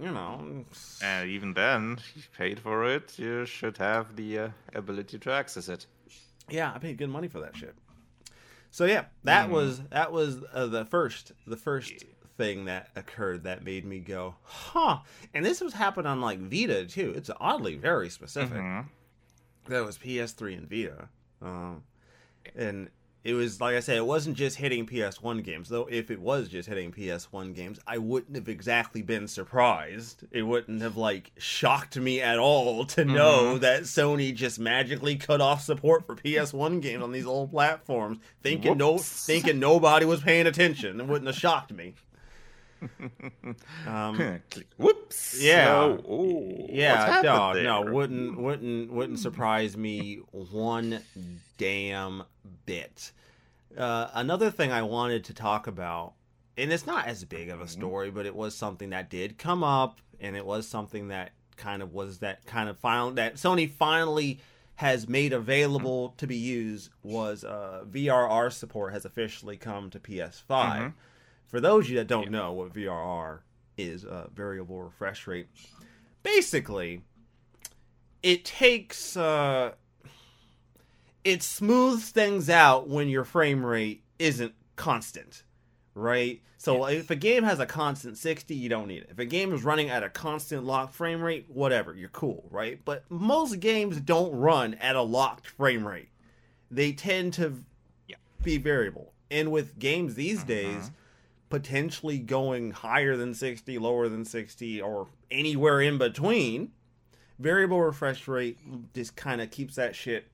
you 0.01 0.11
know. 0.11 0.64
And 1.03 1.31
even 1.31 1.53
then, 1.53 1.99
you 2.17 2.23
paid 2.37 2.59
for 2.59 2.85
it. 2.87 3.19
You 3.19 3.47
should 3.47 3.77
have 3.77 4.17
the 4.17 4.38
uh, 4.38 4.49
ability 4.75 5.19
to 5.19 5.31
access 5.31 5.69
it. 5.69 5.87
Yeah, 6.49 6.73
I 6.75 6.79
paid 6.79 6.99
good 6.99 7.11
money 7.11 7.29
for 7.29 7.40
that 7.40 7.57
shit. 7.57 7.75
So 8.71 8.87
yeah, 8.87 9.05
that 9.23 9.49
mm. 9.49 9.53
was 9.53 9.81
that 9.90 10.11
was 10.11 10.43
uh, 10.53 10.67
the 10.67 10.85
first 10.85 11.33
the 11.47 11.57
first 11.57 12.05
thing 12.37 12.64
that 12.66 12.88
occurred 12.97 13.44
that 13.44 13.64
made 13.64 13.85
me 13.85 13.99
go, 14.01 14.35
huh. 14.42 14.99
And 15.33 15.44
this 15.44 15.61
was 15.61 15.73
happened 15.73 16.09
on 16.09 16.20
like 16.20 16.40
Vita 16.40 16.87
too. 16.87 17.12
It's 17.16 17.31
oddly 17.40 17.77
very 17.77 18.11
specific. 18.11 18.59
Mm-hmm. 18.59 19.73
That 19.73 19.85
was 19.85 19.99
PS3 19.99 20.59
and 20.59 20.68
Vita. 20.68 21.09
Um, 21.40 21.83
and 22.55 22.90
it 23.25 23.33
was 23.33 23.59
like 23.59 23.75
I 23.75 23.81
said, 23.81 23.97
it 23.97 24.07
wasn't 24.07 24.37
just 24.37 24.59
hitting 24.59 24.85
PS1 24.85 25.42
games. 25.42 25.70
Though 25.70 25.88
if 25.90 26.11
it 26.11 26.20
was 26.20 26.49
just 26.49 26.68
hitting 26.68 26.92
PS1 26.92 27.55
games, 27.55 27.81
I 27.87 27.97
wouldn't 27.97 28.37
have 28.37 28.51
exactly 28.51 29.01
been 29.01 29.27
surprised. 29.27 30.25
It 30.31 30.42
wouldn't 30.42 30.83
have 30.83 30.99
like 30.99 31.33
shocked 31.38 31.97
me 31.97 32.20
at 32.20 32.38
all 32.38 32.85
to 32.85 33.03
mm-hmm. 33.03 33.14
know 33.14 33.59
that 33.59 33.83
Sony 33.85 34.35
just 34.35 34.59
magically 34.59 35.16
cut 35.16 35.40
off 35.40 35.62
support 35.62 36.07
for 36.07 36.14
PS1 36.14 36.83
games 36.83 37.03
on 37.03 37.12
these 37.12 37.27
old 37.27 37.51
platforms, 37.51 38.18
thinking 38.42 38.77
Whoops. 38.77 38.79
no, 38.79 38.99
thinking 38.99 39.59
nobody 39.59 40.05
was 40.05 40.20
paying 40.20 40.47
attention. 40.47 41.01
It 41.01 41.07
wouldn't 41.07 41.27
have 41.27 41.37
shocked 41.37 41.73
me 41.73 41.94
um, 43.87 44.40
Whoops. 44.77 45.38
Yeah. 45.40 45.97
Oh, 46.09 46.66
yeah. 46.68 47.20
No, 47.23 47.55
there? 47.55 47.64
no, 47.64 47.83
wouldn't 47.83 48.38
wouldn't 48.38 48.92
wouldn't 48.92 49.18
surprise 49.18 49.77
me 49.77 50.20
one 50.33 51.01
damn 51.59 52.25
bit. 52.66 53.12
Uh, 53.77 54.09
another 54.14 54.51
thing 54.51 54.73
I 54.73 54.83
wanted 54.83 55.25
to 55.25 55.35
talk 55.35 55.66
about, 55.66 56.14
and 56.57 56.73
it's 56.73 56.87
not 56.87 57.07
as 57.07 57.25
big 57.25 57.49
of 57.49 57.61
a 57.61 57.64
mm-hmm. 57.64 57.73
story, 57.73 58.11
but 58.11 58.27
it 58.27 58.35
was 58.35 58.55
something 58.55 58.90
that 58.90 59.11
did 59.11 59.38
come 59.38 59.64
up, 59.64 60.01
and 60.20 60.37
it 60.37 60.47
was 60.47 60.66
something 60.68 61.09
that 61.09 61.33
kind 61.57 61.83
of 61.83 61.92
was 61.92 62.18
that 62.18 62.44
kind 62.47 62.68
of 62.68 62.79
found 62.79 63.18
that 63.18 63.35
Sony 63.35 63.70
finally 63.70 64.40
has 64.77 65.09
made 65.09 65.33
available 65.33 66.14
to 66.16 66.27
be 66.27 66.37
used 66.37 66.90
was 67.05 67.44
uh, 67.44 67.85
VRR 67.88 68.53
support 68.53 68.92
has 68.92 69.05
officially 69.05 69.57
come 69.57 69.88
to 69.90 70.01
PS5. 70.01 70.42
Mm-hmm 70.49 70.88
for 71.55 71.61
those 71.61 71.85
of 71.85 71.90
you 71.90 71.99
that 71.99 72.09
don't 72.09 72.25
yeah. 72.25 72.31
know 72.31 72.53
what 72.53 72.73
VRR 72.73 73.38
is, 73.79 74.05
uh, 74.05 74.27
variable 74.35 74.83
refresh 74.83 75.29
rate, 75.29 75.47
basically, 76.25 77.03
it 78.25 78.45
takes 78.45 79.17
uh, 79.17 79.71
it 81.23 81.45
smooths 81.45 82.11
things 82.11 82.51
out 82.51 82.88
when 82.88 83.09
your 83.09 83.23
frame 83.23 83.64
rate 83.64 84.03
isn't 84.19 84.53
constant, 84.75 85.45
right? 85.95 86.43
So 86.59 86.88
yeah. 86.88 86.99
if 86.99 87.11
a 87.11 87.14
game 87.14 87.45
has 87.45 87.61
a 87.61 87.67
constant 87.67 88.19
60, 88.19 88.53
you 88.53 88.69
don't 88.69 88.88
need 88.88 89.05
it. 89.05 89.11
If 89.12 89.21
a 89.21 89.25
game 89.25 89.55
is 89.55 89.62
running 89.62 89.90
at 89.90 90.03
a 90.03 90.09
constant 90.09 90.64
locked 90.64 90.93
frame 90.93 91.23
rate, 91.23 91.47
whatever, 91.47 91.95
you're 91.95 92.09
cool, 92.09 92.49
right? 92.51 92.81
But 92.85 93.05
most 93.09 93.61
games 93.61 94.01
don't 94.01 94.33
run 94.33 94.75
at 94.75 94.97
a 94.97 95.03
locked 95.03 95.47
frame 95.47 95.87
rate. 95.87 96.09
They 96.69 96.90
tend 96.90 97.33
to 97.35 97.62
yeah. 98.09 98.17
be 98.43 98.57
variable. 98.59 99.12
And 99.31 99.53
with 99.53 99.79
games 99.79 100.17
these 100.17 100.38
uh-huh. 100.38 100.49
days, 100.49 100.90
potentially 101.50 102.18
going 102.18 102.70
higher 102.72 103.16
than 103.16 103.35
60, 103.35 103.78
lower 103.78 104.09
than 104.09 104.24
60, 104.24 104.80
or 104.80 105.09
anywhere 105.30 105.80
in 105.80 105.98
between, 105.98 106.72
variable 107.38 107.80
refresh 107.80 108.26
rate 108.28 108.59
just 108.94 109.16
kind 109.16 109.40
of 109.40 109.50
keeps 109.50 109.76
that 109.76 109.94
shit. 109.94 110.28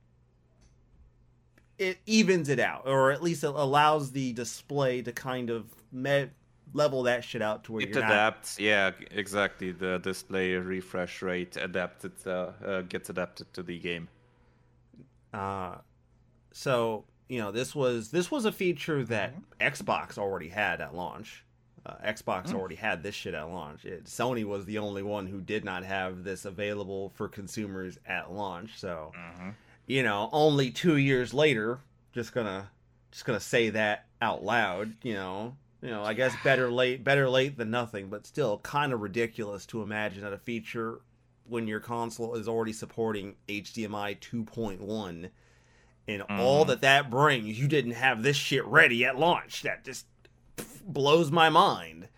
It 1.79 1.99
evens 2.07 2.49
it 2.49 2.61
out, 2.61 2.87
or 2.87 3.11
at 3.11 3.23
least 3.23 3.43
it 3.43 3.49
allows 3.49 4.13
the 4.13 4.33
display 4.35 5.01
to 5.03 5.13
kind 5.13 5.49
of 5.49 5.65
me- 5.91 6.31
level 6.75 7.05
that 7.05 7.25
shit 7.25 7.43
out 7.43 7.65
to 7.65 7.73
where 7.73 7.83
it 7.83 7.97
adapts. 7.97 8.59
Not... 8.59 8.65
Yeah, 8.65 8.91
exactly. 9.11 9.73
The 9.73 9.99
display 9.99 10.55
refresh 10.55 11.23
rate 11.23 11.57
adapted 11.57 12.13
uh, 12.27 12.53
uh, 12.65 12.83
gets 12.83 13.09
adapted 13.09 13.53
to 13.55 13.63
the 13.63 13.79
game. 13.79 14.09
Uh 15.33 15.77
so 16.53 17.05
you 17.31 17.39
know 17.39 17.51
this 17.53 17.75
was 17.75 18.11
this 18.11 18.31
was 18.31 18.45
a 18.45 18.53
feature 18.53 19.05
that 19.05 19.35
Xbox 19.61 20.19
already 20.19 20.49
had 20.49 20.81
at 20.81 20.95
launch. 20.95 21.45
Uh, 21.87 21.95
Xbox 22.05 22.49
Mm. 22.49 22.55
already 22.57 22.75
had 22.75 23.03
this 23.03 23.15
shit 23.15 23.33
at 23.33 23.49
launch. 23.49 23.87
It, 23.87 24.05
Sony 24.05 24.45
was 24.45 24.67
the 24.67 24.77
only 24.79 25.03
one 25.03 25.27
who 25.29 25.41
did 25.41 25.65
not 25.65 25.83
have 25.85 26.25
this 26.25 26.45
available 26.45 27.09
for 27.11 27.27
consumers 27.29 27.99
at 28.05 28.31
launch. 28.33 28.79
So 28.79 29.13
Mhm. 29.17 29.55
you 29.87 30.03
know, 30.03 30.29
only 30.33 30.71
two 30.71 30.97
years 30.97 31.33
later, 31.33 31.79
just 32.13 32.35
gonna 32.35 32.71
just 33.13 33.25
gonna 33.25 33.41
say 33.41 33.71
that 33.71 34.07
out 34.21 34.43
loud. 34.45 34.95
You 35.03 35.15
know, 35.15 35.57
you 35.83 35.89
know, 35.91 36.03
I 36.05 36.13
guess 36.15 36.35
better 36.45 36.71
late 36.71 37.03
better 37.05 37.31
late 37.31 37.57
than 37.57 37.71
nothing, 37.71 38.09
but 38.11 38.27
still 38.27 38.59
kind 38.59 38.93
of 38.93 39.01
ridiculous 39.01 39.65
to 39.67 39.83
imagine 39.83 40.23
that 40.23 40.33
a 40.33 40.39
feature 40.39 41.01
when 41.49 41.67
your 41.67 41.81
console 41.81 42.35
is 42.35 42.47
already 42.47 42.73
supporting 42.73 43.37
HDMI 43.49 44.15
2.1 44.21 45.31
and 46.11 46.23
all 46.41 46.65
Mhm. 46.65 46.69
that 46.69 46.81
that 46.83 47.09
brings, 47.11 47.59
you 47.59 47.69
didn't 47.69 47.93
have 47.93 48.23
this 48.23 48.37
shit 48.37 48.65
ready 48.67 49.05
at 49.05 49.19
launch. 49.19 49.63
That 49.63 49.85
just 49.85 50.07
blows 50.85 51.31
my 51.31 51.49
mind. 51.49 52.09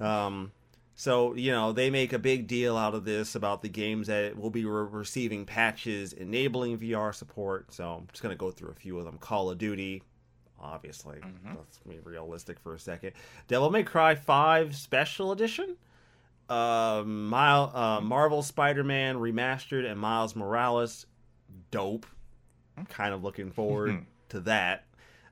Um, 0.00 0.52
so 0.94 1.34
you 1.34 1.52
know 1.52 1.72
they 1.72 1.90
make 1.90 2.12
a 2.12 2.18
big 2.18 2.46
deal 2.46 2.76
out 2.76 2.94
of 2.94 3.04
this 3.04 3.34
about 3.34 3.62
the 3.62 3.68
games 3.68 4.06
that 4.08 4.36
will 4.36 4.50
be 4.50 4.64
re- 4.64 4.86
receiving 4.90 5.44
patches 5.44 6.12
enabling 6.12 6.78
VRR 6.78 7.12
support. 7.12 7.72
So 7.72 7.94
I'm 8.00 8.06
just 8.10 8.22
gonna 8.22 8.34
go 8.36 8.50
through 8.50 8.70
a 8.70 8.74
few 8.74 8.98
of 8.98 9.04
them. 9.04 9.18
Call 9.18 9.50
of 9.50 9.58
Duty, 9.58 10.02
obviously. 10.60 11.18
Mhm. 11.18 11.56
Let's 11.56 11.78
be 11.78 11.98
realistic 12.00 12.58
for 12.58 12.74
a 12.74 12.78
second. 12.78 13.12
Devil 13.48 13.70
May 13.70 13.82
Cry 13.84 14.14
5 14.14 14.74
Special 14.76 15.32
Edition. 15.32 15.76
Uh, 16.48 17.02
Mile, 17.06 17.70
uh, 17.74 18.00
Marvel 18.00 18.42
Spider-Man 18.42 19.16
Remastered 19.16 19.88
and 19.90 19.98
Miles 19.98 20.34
Morales, 20.36 21.06
dope. 21.70 22.04
Kind 22.88 23.14
of 23.14 23.22
looking 23.22 23.50
forward 23.52 24.04
to 24.30 24.40
that. 24.40 24.84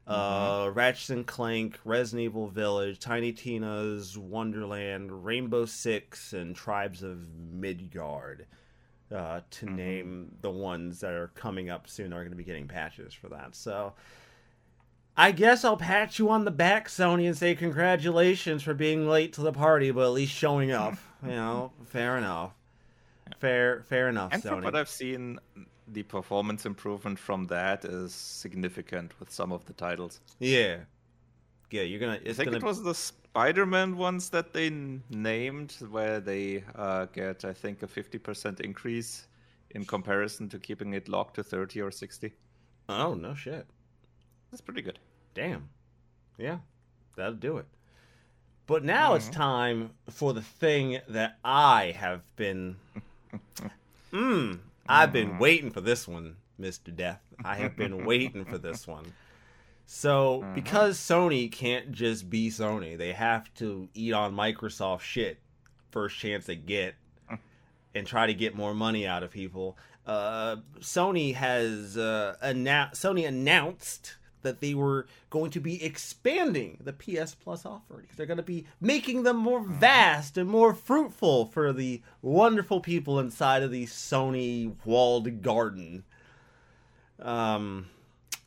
Uh, 0.06 0.70
Ratchet 0.74 1.10
and 1.10 1.26
Clank, 1.26 1.78
Resident 1.84 2.24
Evil 2.24 2.48
Village, 2.48 2.98
Tiny 2.98 3.32
Tina's 3.32 4.18
Wonderland, 4.18 5.24
Rainbow 5.24 5.66
Six, 5.66 6.32
and 6.32 6.56
Tribes 6.56 7.02
of 7.04 7.28
Midgard, 7.52 8.46
uh, 9.14 9.40
to 9.50 9.66
Mhm. 9.66 9.74
name 9.76 10.32
the 10.40 10.50
ones 10.50 10.98
that 11.00 11.12
are 11.12 11.28
coming 11.28 11.70
up 11.70 11.88
soon. 11.88 12.12
Are 12.12 12.20
going 12.20 12.30
to 12.32 12.36
be 12.36 12.42
getting 12.44 12.66
patches 12.66 13.14
for 13.14 13.28
that. 13.28 13.54
So, 13.54 13.92
I 15.16 15.30
guess 15.32 15.64
I'll 15.64 15.76
pat 15.76 16.18
you 16.18 16.28
on 16.30 16.44
the 16.44 16.50
back, 16.50 16.88
Sony, 16.88 17.26
and 17.26 17.36
say 17.36 17.54
congratulations 17.54 18.62
for 18.64 18.74
being 18.74 19.08
late 19.08 19.32
to 19.34 19.42
the 19.42 19.52
party, 19.52 19.90
but 19.92 20.02
at 20.06 20.12
least 20.12 20.32
showing 20.32 20.72
up. 20.72 20.94
you 21.22 21.28
know, 21.30 21.72
fair 21.86 22.16
enough. 22.16 22.52
Fair, 23.38 23.82
fair 23.82 24.08
enough, 24.08 24.32
And 24.32 24.42
from 24.42 24.60
Sony. 24.60 24.64
what 24.64 24.74
I've 24.74 24.88
seen, 24.88 25.38
the 25.92 26.02
performance 26.04 26.66
improvement 26.66 27.18
from 27.18 27.46
that 27.46 27.84
is 27.84 28.12
significant 28.14 29.12
with 29.20 29.30
some 29.30 29.52
of 29.52 29.64
the 29.66 29.72
titles. 29.72 30.20
yeah, 30.38 30.78
yeah. 31.70 31.82
You're 31.82 32.00
gonna. 32.00 32.20
I 32.26 32.32
think 32.32 32.46
gonna. 32.46 32.56
it 32.58 32.62
was 32.62 32.82
the 32.82 32.94
Spider-Man 32.94 33.96
ones 33.96 34.30
that 34.30 34.52
they 34.52 34.66
n- 34.66 35.02
named, 35.10 35.76
where 35.90 36.20
they 36.20 36.64
uh, 36.74 37.06
get, 37.06 37.44
I 37.44 37.52
think, 37.52 37.82
a 37.82 37.86
50% 37.86 38.60
increase 38.60 39.26
in 39.70 39.84
comparison 39.84 40.48
to 40.48 40.58
keeping 40.58 40.94
it 40.94 41.08
locked 41.08 41.34
to 41.36 41.44
30 41.44 41.80
or 41.80 41.90
60. 41.90 42.32
Oh 42.88 43.14
no, 43.14 43.34
shit. 43.34 43.66
That's 44.50 44.60
pretty 44.60 44.82
good. 44.82 44.98
Damn. 45.34 45.68
Yeah, 46.38 46.58
that'll 47.16 47.34
do 47.34 47.58
it. 47.58 47.66
But 48.66 48.84
now 48.84 49.14
it's 49.14 49.28
Mhm. 49.28 49.32
time 49.32 49.90
for 50.08 50.32
the 50.32 50.42
thing 50.42 51.00
that 51.08 51.38
I 51.44 51.94
have 51.96 52.22
been. 52.36 52.76
Mmm. 54.12 54.58
I've 54.90 55.12
been 55.12 55.32
Mhm. 55.32 55.38
waiting 55.38 55.70
for 55.70 55.80
this 55.80 56.06
one, 56.08 56.36
Mr. 56.60 56.94
Death. 56.94 57.20
I 57.44 57.56
have 57.56 57.76
been 57.76 58.04
waiting 58.06 58.44
for 58.44 58.58
this 58.58 58.86
one. 58.86 59.12
So, 59.86 60.42
Mhm. 60.42 60.54
because 60.54 60.98
Sony 60.98 61.50
can't 61.50 61.92
just 61.92 62.28
be 62.30 62.48
Sony, 62.50 62.96
they 62.98 63.12
have 63.12 63.52
to 63.54 63.88
eat 63.94 64.12
on 64.12 64.34
Microsoft 64.34 65.00
shit 65.02 65.40
first 65.90 66.16
chance 66.18 66.46
they 66.46 66.54
get 66.56 66.94
and 67.94 68.06
try 68.06 68.26
to 68.26 68.34
get 68.34 68.54
more 68.54 68.74
money 68.74 69.06
out 69.06 69.22
of 69.22 69.30
people. 69.30 69.76
Uh, 70.06 70.56
Sony 70.78 71.34
has 71.34 71.96
uh, 71.96 72.36
annou- 72.42 72.92
Sony 72.92 73.26
announced 73.26 74.16
that 74.42 74.60
they 74.60 74.74
were 74.74 75.06
going 75.30 75.50
to 75.52 75.60
be 75.60 75.82
expanding 75.84 76.78
the 76.82 76.92
PS 76.92 77.34
Plus 77.34 77.64
offerings. 77.66 78.12
They're 78.16 78.26
going 78.26 78.36
to 78.36 78.42
be 78.42 78.66
making 78.80 79.22
them 79.22 79.36
more 79.36 79.60
vast 79.60 80.36
and 80.36 80.48
more 80.48 80.74
fruitful 80.74 81.46
for 81.46 81.72
the 81.72 82.02
wonderful 82.22 82.80
people 82.80 83.18
inside 83.18 83.62
of 83.62 83.70
the 83.70 83.86
Sony 83.86 84.74
walled 84.84 85.42
garden. 85.42 86.04
Um, 87.20 87.86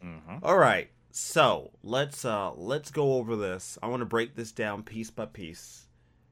hmm 0.02 0.38
all 0.42 0.58
right. 0.58 0.90
So, 1.12 1.70
let's 1.84 2.26
uh 2.26 2.54
let's 2.56 2.90
go 2.90 3.14
over 3.14 3.36
this. 3.36 3.78
I 3.84 3.88
want 3.88 4.02
to 4.02 4.06
break 4.06 4.36
this 4.36 4.52
down 4.52 4.82
piece 4.82 5.12
by 5.12 5.28
piece 5.28 5.86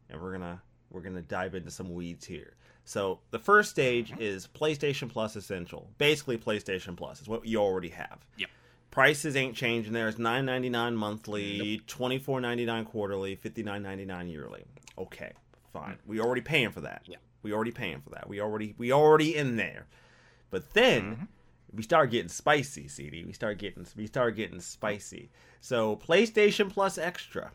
and 0.10 0.22
we're 0.22 0.38
going 0.38 0.42
to 0.42 0.60
we're 0.92 1.02
to 1.02 1.22
dive 1.22 1.56
into 1.56 1.72
some 1.72 1.94
weeds 1.94 2.26
here. 2.26 2.54
So, 2.84 3.20
the 3.30 3.40
first 3.40 3.70
stage 3.70 4.14
is 4.20 4.48
PlayStation 4.48 5.08
Plus 5.08 5.36
Essential. 5.36 5.90
Basically 5.98 6.38
PlayStation 6.38 6.98
Plus 6.98 7.22
is 7.22 7.28
what 7.28 7.46
you 7.46 7.60
already 7.60 7.90
have. 7.90 8.26
Yep. 8.38 8.50
Prices 8.92 9.36
ain't 9.38 9.56
changing 9.56 9.94
there. 9.94 10.08
It's 10.10 10.20
nine 10.20 10.46
ninety 10.46 10.70
nine 10.70 10.96
monthly, 10.96 11.82
twenty 11.88 12.20
four 12.20 12.42
ninety 12.42 12.66
nine 12.66 12.86
quarterly, 12.86 13.36
fifty 13.36 13.64
nine 13.64 13.82
ninety 13.84 14.06
nine 14.06 14.28
yearly. 14.28 14.66
Okay, 14.98 15.32
fine. 15.72 15.98
We 16.06 16.20
already 16.20 16.42
paying 16.42 16.72
for 16.72 16.82
that. 16.82 17.04
Yeah. 17.06 17.18
We 17.42 17.54
already 17.54 17.72
paying 17.72 18.02
for 18.02 18.10
that. 18.12 18.28
We 18.28 18.42
already 18.42 18.76
we 18.78 18.92
already 18.92 19.36
in 19.36 19.56
there. 19.56 19.88
But 20.50 20.74
then 20.74 21.16
Mhm. 21.16 21.28
we 21.74 21.84
start 21.84 22.12
getting 22.12 22.28
spicy, 22.28 22.90
CD. 22.90 23.24
We 23.24 23.32
start 23.32 23.58
getting 23.60 23.88
we 23.96 24.08
start 24.08 24.36
getting 24.36 24.60
spicy. 24.60 25.32
So 25.62 25.96
PlayStation 25.96 26.70
Plus 26.70 26.98
Extra. 26.98 27.52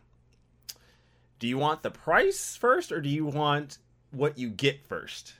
Do 1.38 1.46
you 1.46 1.59
want 1.59 1.83
the 1.83 1.90
price 1.90 2.57
first, 2.57 2.90
or 2.90 3.03
do 3.03 3.11
you 3.11 3.27
want 3.27 3.77
what 4.11 4.38
you 4.38 4.49
get 4.49 4.87
first? 4.87 5.35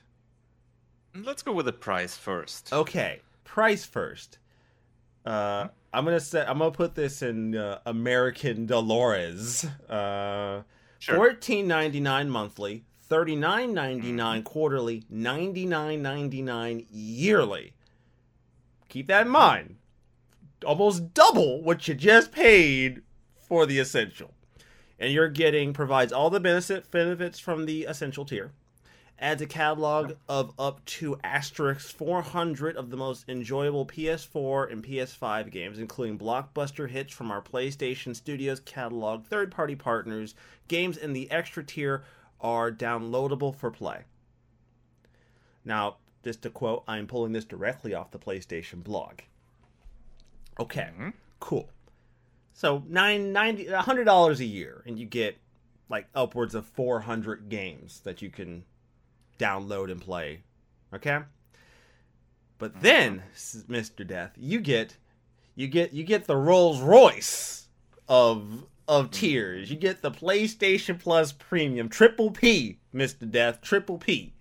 Let's 1.15 1.41
go 1.41 1.51
with 1.53 1.65
the 1.65 1.73
price 1.73 2.15
first. 2.15 2.71
Okay, 2.71 3.21
price 3.43 3.83
first. 3.83 4.37
Uh, 5.25 5.69
I'm 5.93 6.05
gonna 6.05 6.19
say 6.19 6.45
I'm 6.45 6.59
gonna 6.59 6.71
put 6.71 6.95
this 6.95 7.21
in 7.21 7.55
uh, 7.55 7.79
American 7.85 8.65
Dolores. 8.65 9.65
Uh, 9.89 10.61
Sure. 10.99 11.15
Fourteen 11.15 11.67
ninety 11.67 11.99
nine 11.99 12.27
monthly, 12.27 12.83
thirty 13.03 13.35
nine 13.35 13.71
ninety 13.71 14.11
nine 14.11 14.41
quarterly, 14.41 15.03
ninety 15.11 15.63
nine 15.67 16.01
ninety 16.01 16.41
nine 16.41 16.87
yearly. 16.89 17.73
Keep 18.89 19.05
that 19.05 19.27
in 19.27 19.31
mind. 19.31 19.75
Almost 20.65 21.13
double 21.13 21.61
what 21.61 21.87
you 21.87 21.93
just 21.93 22.31
paid 22.31 23.03
for 23.39 23.67
the 23.67 23.77
essential, 23.77 24.33
and 24.97 25.13
you're 25.13 25.29
getting 25.29 25.71
provides 25.71 26.11
all 26.11 26.31
the 26.31 26.39
benefit 26.39 26.89
benefits 26.89 27.37
from 27.37 27.67
the 27.67 27.83
essential 27.83 28.25
tier. 28.25 28.51
Adds 29.19 29.41
a 29.41 29.47
catalog 29.47 30.13
of 30.29 30.53
up 30.59 30.85
to 30.85 31.19
asterisk 31.23 31.89
400 31.95 32.77
of 32.77 32.91
the 32.91 32.97
most 32.97 33.25
enjoyable 33.27 33.83
PS4 33.85 34.71
and 34.71 34.83
PS5 34.83 35.49
games, 35.49 35.79
including 35.79 36.19
blockbuster 36.19 36.87
hits 36.87 37.11
from 37.13 37.31
our 37.31 37.41
PlayStation 37.41 38.15
Studios 38.15 38.59
catalog, 38.59 39.25
third 39.25 39.51
party 39.51 39.75
partners. 39.75 40.35
Games 40.67 40.97
in 40.97 41.13
the 41.13 41.31
extra 41.31 41.63
tier 41.63 42.03
are 42.39 42.71
downloadable 42.71 43.55
for 43.55 43.71
play. 43.71 44.03
Now, 45.65 45.97
just 46.23 46.43
to 46.43 46.51
quote, 46.51 46.83
I'm 46.87 47.07
pulling 47.07 47.31
this 47.31 47.45
directly 47.45 47.95
off 47.95 48.11
the 48.11 48.19
PlayStation 48.19 48.83
blog. 48.83 49.21
Okay, 50.59 50.91
Mhm. 50.95 51.13
cool. 51.39 51.69
So 52.53 52.83
nine 52.87 53.33
ninety 53.33 53.67
a 53.67 53.81
hundred 53.81 54.05
dollars 54.05 54.39
a 54.39 54.45
year, 54.45 54.83
and 54.85 54.99
you 54.99 55.05
get 55.05 55.37
like 55.89 56.07
upwards 56.13 56.53
of 56.53 56.65
four 56.67 57.01
hundred 57.01 57.49
games 57.49 58.01
that 58.01 58.21
you 58.21 58.29
can 58.29 58.65
download 59.37 59.91
and 59.91 60.01
play. 60.01 60.41
Okay. 60.93 61.19
But 62.57 62.81
then, 62.81 63.23
Mr. 63.35 64.05
Death, 64.05 64.31
you 64.35 64.59
get 64.59 64.97
you 65.55 65.67
get 65.67 65.93
you 65.93 66.03
get 66.03 66.25
the 66.25 66.35
Rolls 66.37 66.81
Royce 66.81 67.67
of 68.07 68.65
of 68.87 69.11
tiers. 69.11 69.69
You 69.69 69.75
get 69.77 70.01
the 70.01 70.11
PlayStation 70.11 70.97
Plus 70.99 71.31
Premium 71.33 71.89
Triple 71.89 72.31
P, 72.31 72.79
Mr. 72.93 73.29
Death, 73.29 73.61
Triple 73.61 73.97
P. 73.97 74.33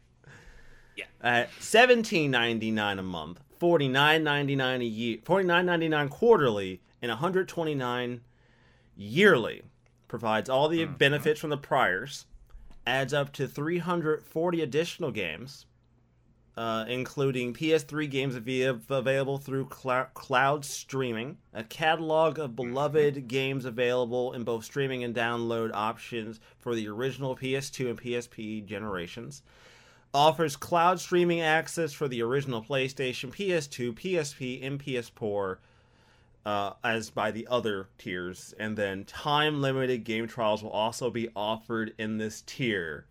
Yeah. 0.96 1.04
At 1.20 1.50
seventeen 1.60 2.30
ninety 2.30 2.70
nine 2.70 2.98
a 2.98 3.02
month, 3.02 3.40
forty 3.58 3.88
nine 3.88 4.24
ninety 4.24 4.56
nine 4.56 4.80
a 4.80 4.84
year, 4.84 5.18
forty 5.24 5.46
nine 5.46 5.66
ninety 5.66 5.88
nine 5.88 6.08
quarterly, 6.08 6.80
and 7.02 7.10
one 7.10 7.18
hundred 7.18 7.48
twenty 7.48 7.74
nine 7.74 8.22
yearly. 8.96 9.62
Provides 10.08 10.48
all 10.48 10.68
the 10.68 10.86
Mhm. 10.86 10.96
benefits 10.96 11.40
from 11.40 11.50
the 11.50 11.56
priors. 11.58 12.24
Adds 12.86 13.12
up 13.12 13.32
to 13.34 13.48
three 13.48 13.78
hundred 13.78 14.22
forty 14.22 14.62
additional 14.62 15.10
games 15.10 15.66
uh, 16.56 16.86
including 16.88 17.52
PS3 17.52 18.10
games 18.10 18.34
av- 18.34 18.90
available 18.90 19.38
through 19.38 19.66
clou- 19.66 20.06
cloud 20.14 20.64
streaming, 20.64 21.36
a 21.52 21.62
catalog 21.62 22.38
of 22.38 22.56
beloved 22.56 23.28
games 23.28 23.64
available 23.64 24.32
in 24.32 24.42
both 24.42 24.64
streaming 24.64 25.04
and 25.04 25.14
download 25.14 25.70
options 25.74 26.40
for 26.58 26.74
the 26.74 26.88
original 26.88 27.36
PS2 27.36 27.90
and 27.90 28.00
PSP 28.00 28.64
generations, 28.64 29.42
offers 30.14 30.56
cloud 30.56 30.98
streaming 30.98 31.42
access 31.42 31.92
for 31.92 32.08
the 32.08 32.22
original 32.22 32.62
PlayStation, 32.62 33.30
PS2, 33.30 33.92
PSP, 33.92 34.66
and 34.66 34.82
PS4, 34.82 35.58
uh, 36.46 36.72
as 36.84 37.10
by 37.10 37.30
the 37.32 37.46
other 37.50 37.88
tiers, 37.98 38.54
and 38.58 38.78
then 38.78 39.04
time 39.04 39.60
limited 39.60 40.04
game 40.04 40.26
trials 40.28 40.62
will 40.62 40.70
also 40.70 41.10
be 41.10 41.28
offered 41.34 41.92
in 41.98 42.18
this 42.18 42.42
tier. 42.46 43.04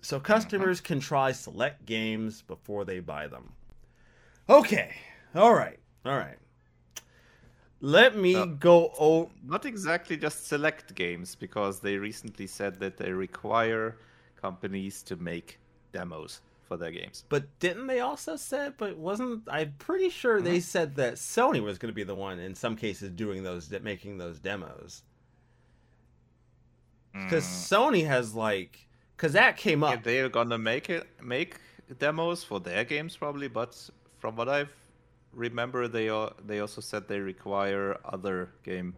So 0.00 0.18
customers 0.20 0.80
can 0.80 1.00
try 1.00 1.32
select 1.32 1.84
games 1.86 2.42
before 2.42 2.84
they 2.84 3.00
buy 3.00 3.26
them. 3.26 3.52
Okay, 4.48 4.94
all 5.34 5.54
right, 5.54 5.78
all 6.04 6.16
right. 6.16 6.38
Let 7.80 8.16
me 8.16 8.36
Uh, 8.36 8.46
go. 8.46 8.92
Oh, 8.98 9.30
Not 9.42 9.64
exactly 9.66 10.16
just 10.16 10.46
select 10.46 10.94
games, 10.94 11.34
because 11.34 11.80
they 11.80 11.96
recently 11.96 12.46
said 12.46 12.78
that 12.78 12.96
they 12.96 13.12
require 13.12 13.96
companies 14.40 15.02
to 15.04 15.16
make 15.16 15.58
demos 15.92 16.40
for 16.72 16.78
their 16.78 16.90
games. 16.90 17.24
but 17.28 17.58
didn't 17.58 17.86
they 17.86 18.00
also 18.00 18.36
said? 18.36 18.74
But 18.78 18.96
wasn't 18.96 19.42
I'm 19.50 19.74
pretty 19.78 20.08
sure 20.08 20.40
they 20.40 20.56
mm-hmm. 20.56 20.60
said 20.60 20.96
that 20.96 21.14
Sony 21.14 21.62
was 21.62 21.78
going 21.78 21.90
to 21.90 21.94
be 21.94 22.02
the 22.04 22.14
one 22.14 22.38
in 22.38 22.54
some 22.54 22.76
cases 22.76 23.10
doing 23.10 23.42
those, 23.42 23.70
making 23.82 24.18
those 24.18 24.38
demos. 24.38 25.02
Because 27.12 27.44
mm. 27.44 27.68
Sony 27.70 28.06
has 28.06 28.34
like, 28.34 28.86
because 29.16 29.34
that 29.34 29.58
came 29.58 29.82
Yeah, 29.82 29.90
up. 29.90 30.02
they're 30.02 30.30
gonna 30.30 30.56
make 30.56 30.88
it 30.88 31.06
make 31.22 31.56
demos 31.98 32.42
for 32.42 32.58
their 32.58 32.84
games 32.84 33.16
probably, 33.16 33.48
but 33.48 33.90
from 34.18 34.36
what 34.36 34.48
I've 34.48 34.74
remember, 35.32 35.88
they 35.88 36.08
al- 36.08 36.34
they 36.46 36.60
also 36.60 36.80
said 36.80 37.06
they 37.06 37.20
require 37.20 37.98
other 38.04 38.50
game 38.62 38.94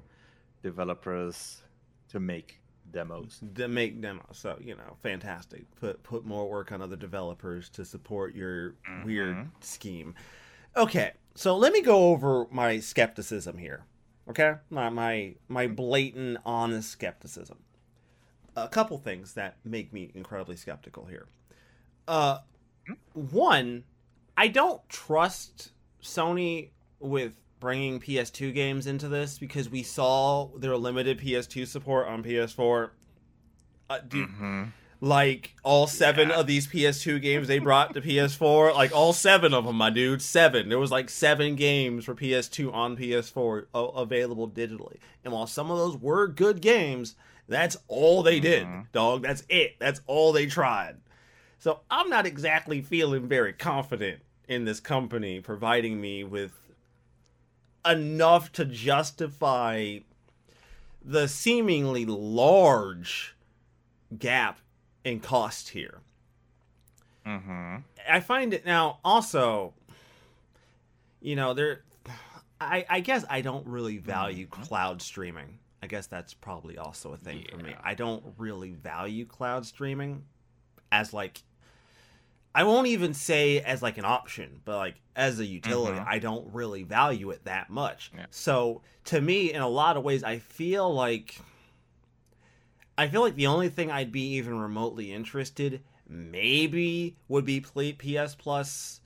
developers 0.62 1.62
to 2.10 2.20
make 2.20 2.60
demos. 2.90 3.40
to 3.54 3.68
make 3.68 4.00
demos. 4.00 4.24
So 4.32 4.58
you 4.60 4.76
know, 4.76 4.96
fantastic. 5.02 5.64
Put 5.76 6.02
put 6.02 6.24
more 6.24 6.48
work 6.48 6.72
on 6.72 6.82
other 6.82 6.96
developers 6.96 7.68
to 7.70 7.84
support 7.84 8.34
your 8.34 8.74
weird 9.04 9.48
scheme. 9.60 10.14
Okay, 10.76 11.12
so 11.34 11.56
let 11.56 11.72
me 11.72 11.82
go 11.82 12.10
over 12.10 12.46
my 12.50 12.80
skepticism 12.80 13.58
here. 13.58 13.84
Okay, 14.28 14.54
my 14.70 14.88
my 14.88 15.34
my 15.48 15.66
blatant, 15.66 16.38
honest 16.44 16.90
skepticism. 16.90 17.58
A 18.56 18.68
couple 18.68 18.98
things 18.98 19.34
that 19.34 19.56
make 19.64 19.92
me 19.92 20.10
incredibly 20.14 20.56
skeptical 20.56 21.06
here. 21.06 21.26
Uh, 22.06 22.38
one, 23.12 23.84
I 24.36 24.48
don't 24.48 24.86
trust 24.88 25.72
Sony 26.02 26.70
with 27.00 27.34
bringing 27.64 27.98
PS2 27.98 28.52
games 28.52 28.86
into 28.86 29.08
this 29.08 29.38
because 29.38 29.70
we 29.70 29.82
saw 29.82 30.48
their 30.58 30.76
limited 30.76 31.18
PS2 31.18 31.66
support 31.66 32.06
on 32.06 32.22
PS4. 32.22 32.90
Uh, 33.88 33.98
dude, 34.06 34.28
like 35.00 35.54
all 35.62 35.86
seven 35.86 36.28
Yeah. 36.28 36.40
of 36.40 36.46
these 36.46 36.66
PS2 36.66 37.18
games 37.22 37.48
they 37.48 37.58
brought 37.58 37.94
to 37.94 38.02
PS4, 38.02 38.74
like 38.74 38.94
all 38.94 39.14
seven 39.14 39.54
of 39.54 39.64
them, 39.64 39.76
my 39.76 39.88
dude, 39.88 40.20
seven. 40.20 40.68
There 40.68 40.78
was 40.78 40.90
like 40.90 41.08
seven 41.08 41.54
games 41.56 42.04
for 42.04 42.14
PS2 42.14 42.70
on 42.70 42.96
PS4 42.98 43.66
a- 43.74 43.78
available 43.78 44.46
digitally, 44.48 44.98
and 45.24 45.32
while 45.32 45.46
some 45.46 45.70
of 45.70 45.78
those 45.78 45.96
were 45.96 46.26
good 46.28 46.60
games, 46.60 47.14
that's 47.48 47.78
all 47.88 48.22
they 48.22 48.40
did, 48.40 48.66
dog. 48.92 49.22
That's 49.22 49.42
it. 49.48 49.76
That's 49.78 50.02
all 50.06 50.32
they 50.32 50.44
tried. 50.46 50.96
So 51.58 51.80
I'm 51.90 52.10
not 52.10 52.26
exactly 52.26 52.82
feeling 52.82 53.26
very 53.26 53.54
confident 53.54 54.20
in 54.48 54.66
this 54.66 54.80
company 54.80 55.40
providing 55.40 55.98
me 55.98 56.24
with 56.24 56.52
enough 57.86 58.52
to 58.52 58.64
justify 58.64 59.98
the 61.04 61.28
seemingly 61.28 62.06
large 62.06 63.36
gap 64.18 64.58
in 65.04 65.20
cost 65.20 65.70
here. 65.70 65.98
Mm-hmm. 67.26 67.76
I 68.08 68.20
find 68.20 68.54
it 68.54 68.66
now 68.66 68.98
also, 69.04 69.74
you 71.20 71.36
know, 71.36 71.54
there. 71.54 71.82
I, 72.60 72.84
I 72.88 73.00
guess 73.00 73.24
I 73.28 73.40
don't 73.40 73.66
really 73.66 73.98
value 73.98 74.46
cloud 74.46 75.02
streaming. 75.02 75.58
I 75.82 75.86
guess 75.86 76.06
that's 76.06 76.32
probably 76.32 76.78
also 76.78 77.12
a 77.12 77.16
thing 77.16 77.44
for 77.50 77.58
me. 77.58 77.74
I 77.82 77.94
don't 77.94 78.24
really 78.38 78.72
value 78.72 79.26
cloud 79.26 79.66
streaming 79.66 80.22
as 80.90 81.12
like 81.12 81.42
I 82.54 82.62
won't 82.64 82.86
even 82.86 83.14
say 83.14 83.60
as 83.60 83.82
like 83.82 83.98
an 83.98 84.04
option, 84.04 84.60
but 84.64 84.76
like 84.76 84.94
as 85.16 85.40
a 85.40 85.44
utility, 85.44 85.98
Mhm. 85.98 86.06
I 86.06 86.18
don't 86.20 86.52
really 86.52 86.82
value 86.84 87.30
it 87.30 87.44
that 87.44 87.68
much. 87.70 88.12
Yeah. 88.14 88.26
So 88.30 88.82
to 89.06 89.20
me, 89.20 89.52
in 89.52 89.60
a 89.60 89.68
lot 89.68 89.96
of 89.96 90.04
ways, 90.04 90.22
I 90.22 90.38
feel 90.38 90.92
like 90.92 91.40
I 92.96 93.08
feel 93.08 93.22
like 93.22 93.34
the 93.34 93.48
only 93.48 93.68
thing 93.70 93.90
I'd 93.90 94.12
be 94.12 94.34
even 94.36 94.56
remotely 94.58 95.12
interested 95.12 95.82
maybe 96.08 97.16
would 97.26 97.44
be 97.44 97.60
PS 97.60 98.34
Plus 98.36 99.00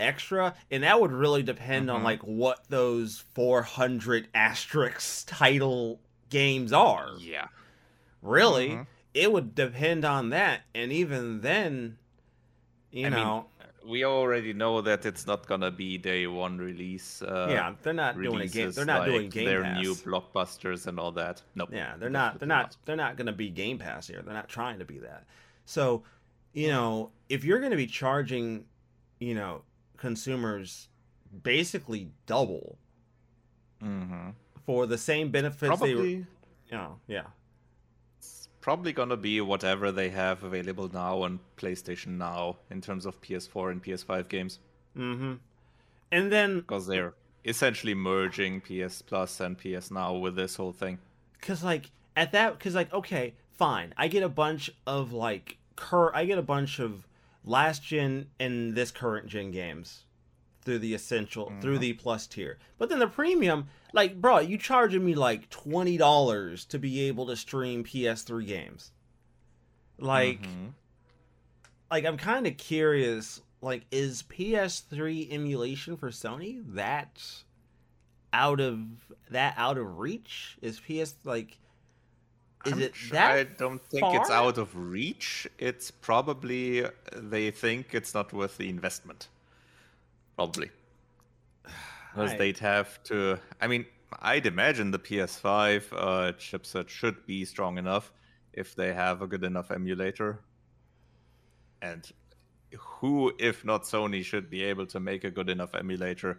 extra, 0.00 0.54
and 0.70 0.82
that 0.82 1.00
would 1.00 1.12
really 1.12 1.42
depend 1.44 1.88
on 1.90 2.00
Mhm. 2.00 2.04
like 2.04 2.22
what 2.22 2.64
those 2.68 3.18
400 3.34 4.28
asterisk 4.34 5.28
title 5.28 6.00
games 6.30 6.72
are. 6.72 7.12
Yeah. 7.18 7.46
Really, 8.22 8.70
Mhm. 8.70 8.86
it 9.14 9.32
would 9.32 9.54
depend 9.54 10.04
on 10.04 10.30
that, 10.30 10.62
and 10.74 10.92
even 10.92 11.40
then, 11.42 11.98
you 12.90 13.06
I 13.06 13.10
mean, 13.10 13.18
know, 13.18 13.46
We 13.86 14.04
already 14.04 14.52
know 14.52 14.82
that 14.82 15.06
it's 15.06 15.26
not 15.26 15.46
gonna 15.46 15.70
be 15.70 15.96
day 15.98 16.26
one 16.26 16.58
release. 16.58 17.22
Uh, 17.22 17.46
yeah, 17.50 17.74
they're 17.82 17.92
not 17.94 18.20
doing 18.20 18.40
a 18.42 18.46
game. 18.48 18.70
They're 18.72 18.84
not 18.84 19.06
doing 19.06 19.22
like 19.22 19.30
Game 19.32 19.46
their 19.46 19.62
Pass. 19.62 19.82
new 19.82 19.94
blockbusters 19.94 20.86
and 20.86 20.98
all 21.00 21.12
that. 21.12 21.42
Nope. 21.54 21.70
Yeah, 21.72 21.94
they're 21.98 22.10
not. 22.10 22.38
They're 22.38 22.48
not. 22.48 22.76
They're 22.84 22.96
not 22.96 23.16
going 23.16 23.28
to 23.28 23.32
be 23.32 23.48
Game 23.50 23.78
Pass 23.78 24.06
here. 24.08 24.20
They're 24.22 24.34
not 24.34 24.48
trying 24.48 24.78
to 24.80 24.84
be 24.84 24.98
that. 24.98 25.24
So, 25.64 26.02
you 26.52 26.68
know, 26.68 27.10
if 27.28 27.44
you're 27.44 27.60
going 27.60 27.70
to 27.70 27.76
be 27.76 27.86
charging, 27.86 28.64
you 29.20 29.34
know, 29.34 29.62
consumers 29.96 30.88
basically 31.42 32.10
double 32.26 32.78
Mm-hmm. 33.82 34.30
for 34.66 34.86
the 34.86 34.98
same 34.98 35.30
benefits 35.30 35.60
they 35.80 35.94
were, 35.94 36.00
Probably, 36.00 36.10
you 36.14 36.26
know, 36.72 36.96
yeah. 37.06 37.22
Probably 38.60 38.92
gonna 38.92 39.16
be 39.16 39.40
whatever 39.40 39.92
they 39.92 40.10
have 40.10 40.42
available 40.42 40.90
now 40.92 41.22
on 41.22 41.40
PlayStation 41.56 42.18
Now 42.18 42.56
in 42.70 42.80
terms 42.80 43.06
of 43.06 43.20
PS4 43.20 43.72
and 43.72 43.82
PS5 43.82 44.28
games, 44.28 44.58
Mm-hmm. 44.96 45.34
And 46.10 46.32
then, 46.32 46.60
because 46.60 46.86
they're 46.86 47.14
essentially 47.44 47.94
merging 47.94 48.60
PS 48.60 49.02
Plus 49.02 49.40
and 49.40 49.56
PS 49.56 49.90
Now 49.90 50.14
with 50.14 50.34
this 50.34 50.56
whole 50.56 50.72
thing. 50.72 50.98
cause 51.40 51.62
like 51.62 51.90
at 52.16 52.32
that, 52.32 52.58
cause 52.58 52.74
like 52.74 52.92
okay, 52.92 53.34
fine, 53.52 53.94
I 53.96 54.08
get 54.08 54.22
a 54.22 54.28
bunch 54.28 54.70
of 54.86 55.12
like 55.12 55.58
cur, 55.76 56.10
I 56.14 56.24
get 56.24 56.38
a 56.38 56.42
bunch 56.42 56.78
of 56.78 57.06
last 57.44 57.82
gen 57.84 58.26
and 58.40 58.74
this 58.74 58.90
current 58.90 59.28
gen 59.28 59.50
games 59.50 60.04
through 60.68 60.78
the 60.80 60.92
essential 60.92 61.50
through 61.62 61.78
the 61.78 61.94
plus 61.94 62.26
tier. 62.26 62.58
But 62.76 62.90
then 62.90 62.98
the 62.98 63.06
premium, 63.06 63.68
like 63.94 64.20
bro, 64.20 64.40
you 64.40 64.58
charging 64.58 65.02
me 65.02 65.14
like 65.14 65.48
twenty 65.48 65.96
dollars 65.96 66.66
to 66.66 66.78
be 66.78 67.00
able 67.08 67.26
to 67.28 67.36
stream 67.36 67.84
PS3 67.84 68.44
games. 68.46 68.92
Like 69.98 70.42
Mhm. 70.42 70.72
like 71.90 72.04
I'm 72.04 72.18
kind 72.18 72.46
of 72.46 72.58
curious 72.58 73.40
like 73.62 73.86
is 73.90 74.22
PS3 74.24 75.30
emulation 75.32 75.96
for 75.96 76.10
Sony 76.10 76.62
that 76.74 77.18
out 78.34 78.60
of 78.60 78.78
that 79.30 79.54
out 79.56 79.78
of 79.78 79.98
reach? 79.98 80.58
Is 80.60 80.78
PS 80.80 81.14
like 81.24 81.56
is 82.66 82.72
I'm 82.74 82.82
it 82.82 82.94
sure- 82.94 83.14
that 83.14 83.30
I 83.30 83.44
don't 83.44 83.82
think 83.86 84.04
it's 84.14 84.28
out 84.30 84.58
of 84.58 84.76
reach. 84.76 85.48
It's 85.58 85.90
probably 85.90 86.84
they 87.14 87.50
think 87.52 87.94
it's 87.94 88.12
not 88.12 88.34
worth 88.34 88.58
the 88.58 88.68
investment. 88.68 89.28
Probably. 90.38 90.70
Because 92.14 92.36
they'd 92.36 92.58
have 92.58 93.02
to. 93.04 93.40
I 93.60 93.66
mean, 93.66 93.86
I'd 94.20 94.46
imagine 94.46 94.92
the 94.92 94.98
PS5 95.00 95.92
uh, 95.92 96.32
chipset 96.34 96.88
should 96.88 97.26
be 97.26 97.44
strong 97.44 97.76
enough 97.76 98.12
if 98.52 98.76
they 98.76 98.92
have 98.92 99.20
a 99.20 99.26
good 99.26 99.42
enough 99.42 99.72
emulator. 99.72 100.38
And 101.82 102.08
who, 102.76 103.32
if 103.40 103.64
not 103.64 103.82
Sony, 103.82 104.24
should 104.24 104.48
be 104.48 104.62
able 104.62 104.86
to 104.86 105.00
make 105.00 105.24
a 105.24 105.30
good 105.30 105.48
enough 105.48 105.74
emulator 105.74 106.38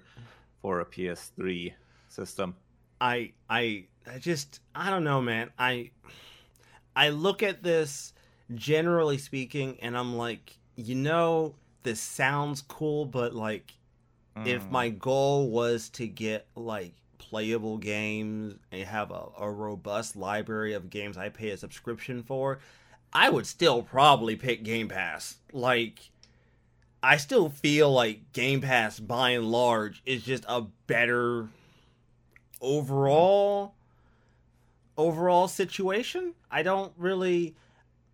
for 0.62 0.80
a 0.80 0.86
PS3 0.86 1.74
system? 2.08 2.56
I 3.02 3.34
I 3.50 3.84
I 4.10 4.18
just 4.20 4.62
I 4.74 4.89
don't 4.89 5.04
know, 5.04 5.22
man. 5.22 5.50
I 5.60 5.91
I 6.95 7.10
look 7.10 7.43
at 7.43 7.64
this 7.64 8.14
generally 8.56 9.18
speaking 9.18 9.78
and 9.82 9.97
I'm 9.97 10.16
like, 10.16 10.58
you 10.78 10.95
know, 10.95 11.56
this 11.84 12.00
sounds 12.00 12.62
cool, 12.62 13.06
but 13.06 13.36
like 13.36 13.74
if 14.46 14.64
Mm. 14.64 14.72
my 14.72 14.90
goal 14.90 15.50
was 15.50 15.90
to 15.90 16.08
get 16.08 16.48
like 16.56 16.94
playable 17.18 17.78
games 17.78 18.56
and 18.72 18.84
have 18.84 19.12
a, 19.12 19.28
a 19.40 19.50
robust 19.52 20.16
library 20.16 20.74
of 20.74 20.90
games 20.90 21.18
I 21.18 21.30
pay 21.30 21.50
a 21.50 21.58
subscription 21.58 22.24
for, 22.24 22.60
I 23.14 23.30
would 23.30 23.46
still 23.48 23.82
probably 23.84 24.36
pick 24.36 24.64
Game 24.64 24.88
Pass. 24.88 25.38
Like 25.54 26.10
I 27.04 27.18
still 27.18 27.50
feel 27.50 27.92
like 27.92 28.34
Game 28.34 28.62
Pass 28.62 29.00
by 29.00 29.32
and 29.32 29.52
large 29.52 30.02
is 30.06 30.24
just 30.24 30.46
a 30.48 30.64
better 30.88 31.50
overall 32.62 33.74
overall 34.98 35.48
situation. 35.48 36.34
I 36.52 36.64
don't 36.64 36.94
really 36.98 37.56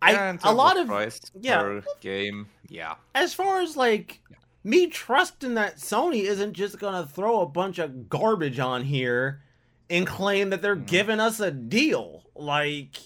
Yeah, 0.02 0.22
I 0.26 0.30
in 0.30 0.38
a 0.44 0.52
lot 0.52 0.78
of 0.78 0.86
price 0.86 1.20
yeah. 1.40 1.80
game, 2.00 2.48
yeah. 2.68 2.94
as 3.14 3.34
far 3.34 3.60
as 3.60 3.76
like 3.76 4.20
me 4.66 4.88
trusting 4.88 5.54
that 5.54 5.76
Sony 5.76 6.22
isn't 6.24 6.54
just 6.54 6.78
gonna 6.80 7.06
throw 7.06 7.40
a 7.40 7.46
bunch 7.46 7.78
of 7.78 8.08
garbage 8.08 8.58
on 8.58 8.82
here 8.82 9.42
and 9.88 10.06
claim 10.06 10.50
that 10.50 10.60
they're 10.60 10.74
Mhm. 10.76 10.86
giving 10.86 11.20
us 11.20 11.38
a 11.40 11.50
deal. 11.52 12.24
Like, 12.34 12.96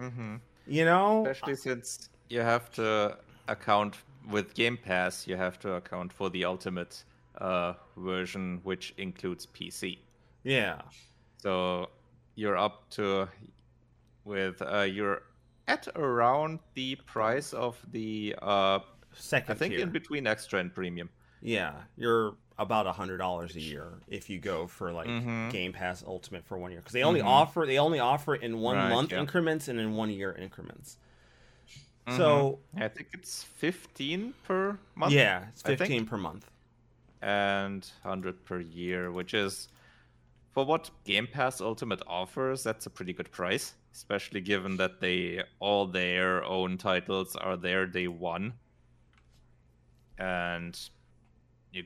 Mm-hmm. 0.00 0.36
you 0.66 0.84
know, 0.86 1.26
Especially 1.26 1.56
since 1.56 2.08
you 2.30 2.40
have 2.40 2.70
to 2.72 3.18
account 3.46 3.96
with 4.30 4.54
Game 4.54 4.78
Pass, 4.78 5.26
you 5.26 5.36
have 5.36 5.58
to 5.60 5.74
account 5.74 6.12
for 6.12 6.30
the 6.30 6.44
ultimate 6.44 7.04
uh, 7.40 7.74
version, 7.96 8.60
which 8.62 8.94
includes 8.96 9.46
PC. 9.46 9.98
yeah, 10.44 10.80
So 11.38 11.88
you're 12.36 12.56
up 12.56 12.88
to 12.90 13.28
with 14.24 14.62
uh, 14.62 14.82
you're 14.82 15.22
at 15.68 15.88
around 15.96 16.60
the 16.74 16.96
price 17.06 17.52
of 17.52 17.76
the 17.90 18.34
uh, 18.40 18.78
second 19.16 19.54
I 19.54 19.58
think 19.58 19.74
tier. 19.74 19.82
in 19.82 19.90
between 19.90 20.26
extra 20.26 20.60
and 20.60 20.74
premium. 20.74 21.10
Yeah, 21.40 21.72
you're 21.96 22.34
about 22.58 22.86
a 22.86 22.92
hundred 22.92 23.18
dollars 23.18 23.56
a 23.56 23.60
year 23.60 23.94
if 24.08 24.30
you 24.30 24.38
go 24.38 24.66
for 24.66 24.92
like 24.92 25.08
Mhm. 25.08 25.50
Game 25.50 25.72
Pass 25.72 26.04
Ultimate 26.06 26.44
for 26.44 26.58
one 26.58 26.70
year 26.70 26.80
because 26.80 26.92
they 26.92 27.02
only 27.02 27.20
Mhm. 27.20 27.26
offer 27.26 27.64
they 27.66 27.78
only 27.78 27.98
offer 27.98 28.34
it 28.34 28.42
in 28.42 28.58
one 28.60 28.76
Right, 28.76 28.88
month 28.90 29.10
yeah. 29.12 29.20
increments 29.20 29.68
and 29.68 29.80
in 29.80 29.94
one 29.94 30.10
year 30.10 30.32
increments. 30.32 30.98
Mhm. 32.06 32.16
So 32.16 32.58
I 32.76 32.88
think 32.88 33.08
it's 33.12 33.42
15 33.42 34.34
per 34.44 34.78
month. 34.94 35.12
yeah, 35.12 35.48
it's 35.48 35.62
fifteen 35.62 36.06
per 36.06 36.16
month. 36.18 36.48
and 37.20 37.88
100 38.02 38.44
per 38.44 38.60
year, 38.60 39.10
which 39.12 39.32
is 39.34 39.68
for 40.50 40.64
what 40.64 40.90
Game 41.04 41.26
Pass 41.26 41.60
Ultimate 41.60 42.02
offers, 42.06 42.62
that's 42.64 42.84
a 42.86 42.90
pretty 42.90 43.12
good 43.12 43.30
price, 43.30 43.74
especially 43.92 44.40
given 44.40 44.76
that 44.76 45.00
they 45.00 45.42
all 45.60 45.86
their 45.86 46.44
own 46.44 46.76
titles 46.78 47.34
are 47.36 47.56
there 47.56 47.86
day 47.86 48.08
one. 48.08 48.54
And 50.18 50.78
you, 51.72 51.84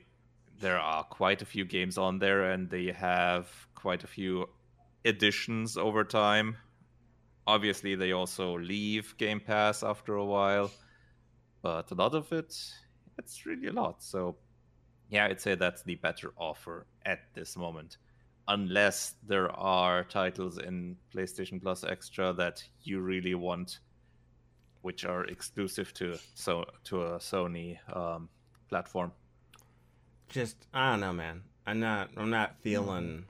there 0.59 0.79
are 0.79 1.03
quite 1.03 1.41
a 1.41 1.45
few 1.45 1.65
games 1.65 1.97
on 1.97 2.19
there, 2.19 2.51
and 2.51 2.69
they 2.69 2.91
have 2.91 3.49
quite 3.75 4.03
a 4.03 4.07
few 4.07 4.47
additions 5.05 5.77
over 5.77 6.03
time. 6.03 6.57
Obviously, 7.45 7.95
they 7.95 8.11
also 8.11 8.57
leave 8.57 9.15
Game 9.17 9.39
Pass 9.39 9.83
after 9.83 10.15
a 10.15 10.25
while, 10.25 10.69
but 11.61 11.89
a 11.91 11.95
lot 11.95 12.13
of 12.13 12.31
it, 12.33 12.53
it's 13.17 13.45
really 13.45 13.67
a 13.67 13.71
lot. 13.71 14.03
So 14.03 14.35
yeah, 15.09 15.25
I'd 15.25 15.39
say 15.39 15.55
that's 15.55 15.83
the 15.83 15.95
better 15.95 16.33
offer 16.37 16.85
at 17.05 17.19
this 17.33 17.55
moment. 17.55 17.97
Unless 18.49 19.15
there 19.25 19.51
are 19.51 20.03
titles 20.03 20.57
in 20.57 20.97
PlayStation 21.13 21.61
Plus 21.61 21.83
Extra 21.83 22.33
that 22.33 22.63
you 22.81 22.99
really 23.01 23.35
want, 23.35 23.79
which 24.81 25.05
are 25.05 25.25
exclusive 25.25 25.93
to 25.95 26.17
so 26.33 26.65
to 26.85 27.03
a 27.03 27.17
Sony 27.17 27.77
um, 27.95 28.29
platform. 28.69 29.11
Just 30.29 30.67
I 30.73 30.91
don't 30.91 30.99
know, 30.99 31.13
man. 31.13 31.43
I'm 31.65 31.79
not. 31.79 32.09
I'm 32.17 32.29
not 32.29 32.55
feeling. 32.61 33.25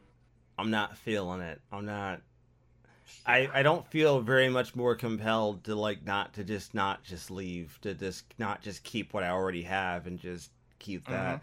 I'm 0.58 0.72
not 0.72 0.98
feeling 0.98 1.42
it. 1.42 1.62
I'm 1.72 1.86
not. 1.86 2.22
I 3.26 3.50
I 3.54 3.64
don't 3.64 3.88
feel 3.88 4.20
very 4.22 4.50
much 4.50 4.76
more 4.76 4.96
compelled 4.96 5.64
to 5.66 5.76
like 5.76 6.06
not 6.06 6.34
to 6.34 6.44
just 6.44 6.74
not 6.74 7.04
just 7.04 7.32
leave 7.32 7.78
to 7.82 7.94
just 7.94 8.26
not 8.38 8.62
just 8.62 8.84
keep 8.84 9.14
what 9.14 9.24
I 9.24 9.30
already 9.30 9.64
have 9.64 10.08
and 10.08 10.20
just 10.20 10.52
keep 10.80 11.08
that. 11.08 11.42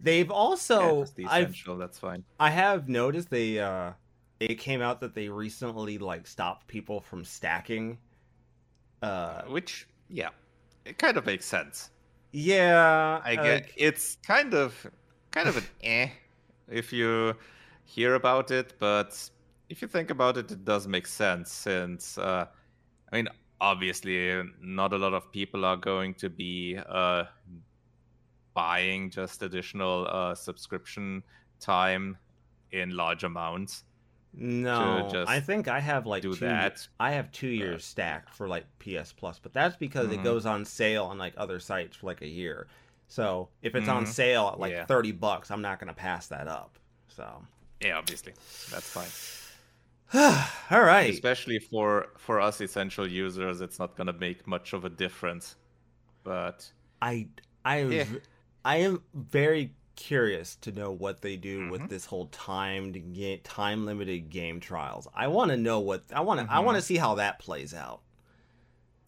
They've 0.00 0.30
also 0.30 1.00
just 1.00 1.16
the 1.16 1.26
I've 1.26 1.44
essential. 1.44 1.76
That's 1.76 1.98
fine. 1.98 2.24
I 2.38 2.50
have 2.50 2.88
noticed 2.88 3.30
they 3.30 3.58
uh 3.58 3.92
it 4.40 4.56
came 4.56 4.82
out 4.82 5.00
that 5.00 5.14
they 5.14 5.28
recently 5.28 5.98
like 5.98 6.26
stopped 6.26 6.66
people 6.66 7.00
from 7.00 7.24
stacking. 7.24 7.98
Uh 9.06 9.42
Which 9.46 9.86
yeah, 10.08 10.30
it 10.84 10.98
kind 10.98 11.16
of 11.16 11.26
makes 11.26 11.46
sense. 11.46 11.90
yeah, 12.32 13.20
I 13.24 13.36
get 13.36 13.62
like- 13.62 13.74
it's 13.76 14.16
kind 14.16 14.54
of 14.54 14.86
kind 15.30 15.48
of 15.48 15.56
an 15.56 15.64
eh 15.82 16.10
if 16.68 16.92
you 16.92 17.34
hear 17.84 18.14
about 18.14 18.50
it, 18.50 18.74
but 18.78 19.30
if 19.68 19.82
you 19.82 19.88
think 19.88 20.10
about 20.10 20.36
it, 20.36 20.50
it 20.50 20.64
does 20.64 20.86
make 20.88 21.06
sense 21.06 21.52
since 21.52 22.18
uh, 22.18 22.46
I 23.12 23.16
mean, 23.16 23.28
obviously, 23.60 24.42
not 24.60 24.92
a 24.92 24.98
lot 24.98 25.14
of 25.14 25.32
people 25.32 25.64
are 25.64 25.76
going 25.76 26.14
to 26.16 26.30
be 26.30 26.78
uh, 26.78 27.24
buying 28.54 29.10
just 29.10 29.42
additional 29.42 30.06
uh, 30.08 30.34
subscription 30.34 31.22
time 31.60 32.18
in 32.72 32.90
large 32.96 33.24
amounts. 33.24 33.84
No. 34.36 35.24
I 35.26 35.40
think 35.40 35.68
I 35.68 35.80
have 35.80 36.06
like 36.06 36.22
do 36.22 36.30
two, 36.30 36.44
that. 36.46 36.86
I 37.00 37.12
have 37.12 37.32
2 37.32 37.48
years 37.48 37.84
stacked 37.84 38.34
for 38.34 38.48
like 38.48 38.66
PS 38.78 39.12
Plus, 39.12 39.38
but 39.38 39.52
that's 39.52 39.76
because 39.76 40.10
it 40.12 40.18
Mhm. 40.18 40.22
goes 40.22 40.46
on 40.46 40.64
sale 40.64 41.04
on 41.06 41.18
like 41.18 41.34
other 41.36 41.58
sites 41.60 41.96
for 41.96 42.06
like 42.06 42.22
a 42.22 42.28
year. 42.28 42.68
So, 43.08 43.50
if 43.62 43.74
it's 43.74 43.88
on 43.88 44.04
Mhm. 44.04 44.06
sale 44.06 44.48
at 44.52 44.58
like 44.60 44.72
Yeah. 44.72 44.84
30 44.86 45.12
bucks, 45.12 45.50
I'm 45.50 45.62
not 45.62 45.78
going 45.78 45.88
to 45.88 45.94
pass 45.94 46.26
that 46.28 46.48
up. 46.48 46.78
So, 47.08 47.46
Yeah, 47.80 47.98
obviously, 47.98 48.34
that's 48.70 48.90
fine. 48.90 49.14
all 50.70 50.82
right. 50.82 51.10
Especially 51.10 51.58
for 51.58 52.08
for 52.16 52.40
us 52.40 52.60
essential 52.60 53.06
users, 53.06 53.60
it's 53.60 53.78
not 53.78 53.96
going 53.96 54.06
to 54.06 54.12
make 54.12 54.46
much 54.46 54.72
of 54.72 54.84
a 54.84 54.88
difference. 54.90 55.56
But 56.24 56.72
I 57.02 57.28
I 57.64 57.78
Yeah. 57.82 58.06
I 58.64 58.76
am 58.78 59.02
very 59.14 59.74
curious 59.96 60.56
to 60.56 60.72
know 60.72 60.90
what 60.92 61.22
they 61.22 61.36
do 61.36 61.70
with 61.70 61.82
Mhm. 61.82 61.88
this 61.88 62.04
whole 62.06 62.26
timed 62.26 63.14
game, 63.14 63.40
time 63.42 63.86
limited 63.86 64.30
game 64.30 64.60
trials. 64.60 65.08
I 65.14 65.28
want 65.28 65.50
to 65.50 65.56
know 65.56 65.80
what 65.80 66.04
I 66.12 66.20
want 66.20 66.40
to 66.40 66.52
I 66.52 66.60
want 66.60 66.76
to 66.76 66.82
see 66.82 66.96
how 66.96 67.16
that 67.16 67.38
plays 67.38 67.74
out. 67.74 68.02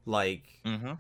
Like 0.07 0.61
mm-hmm. 0.65 0.93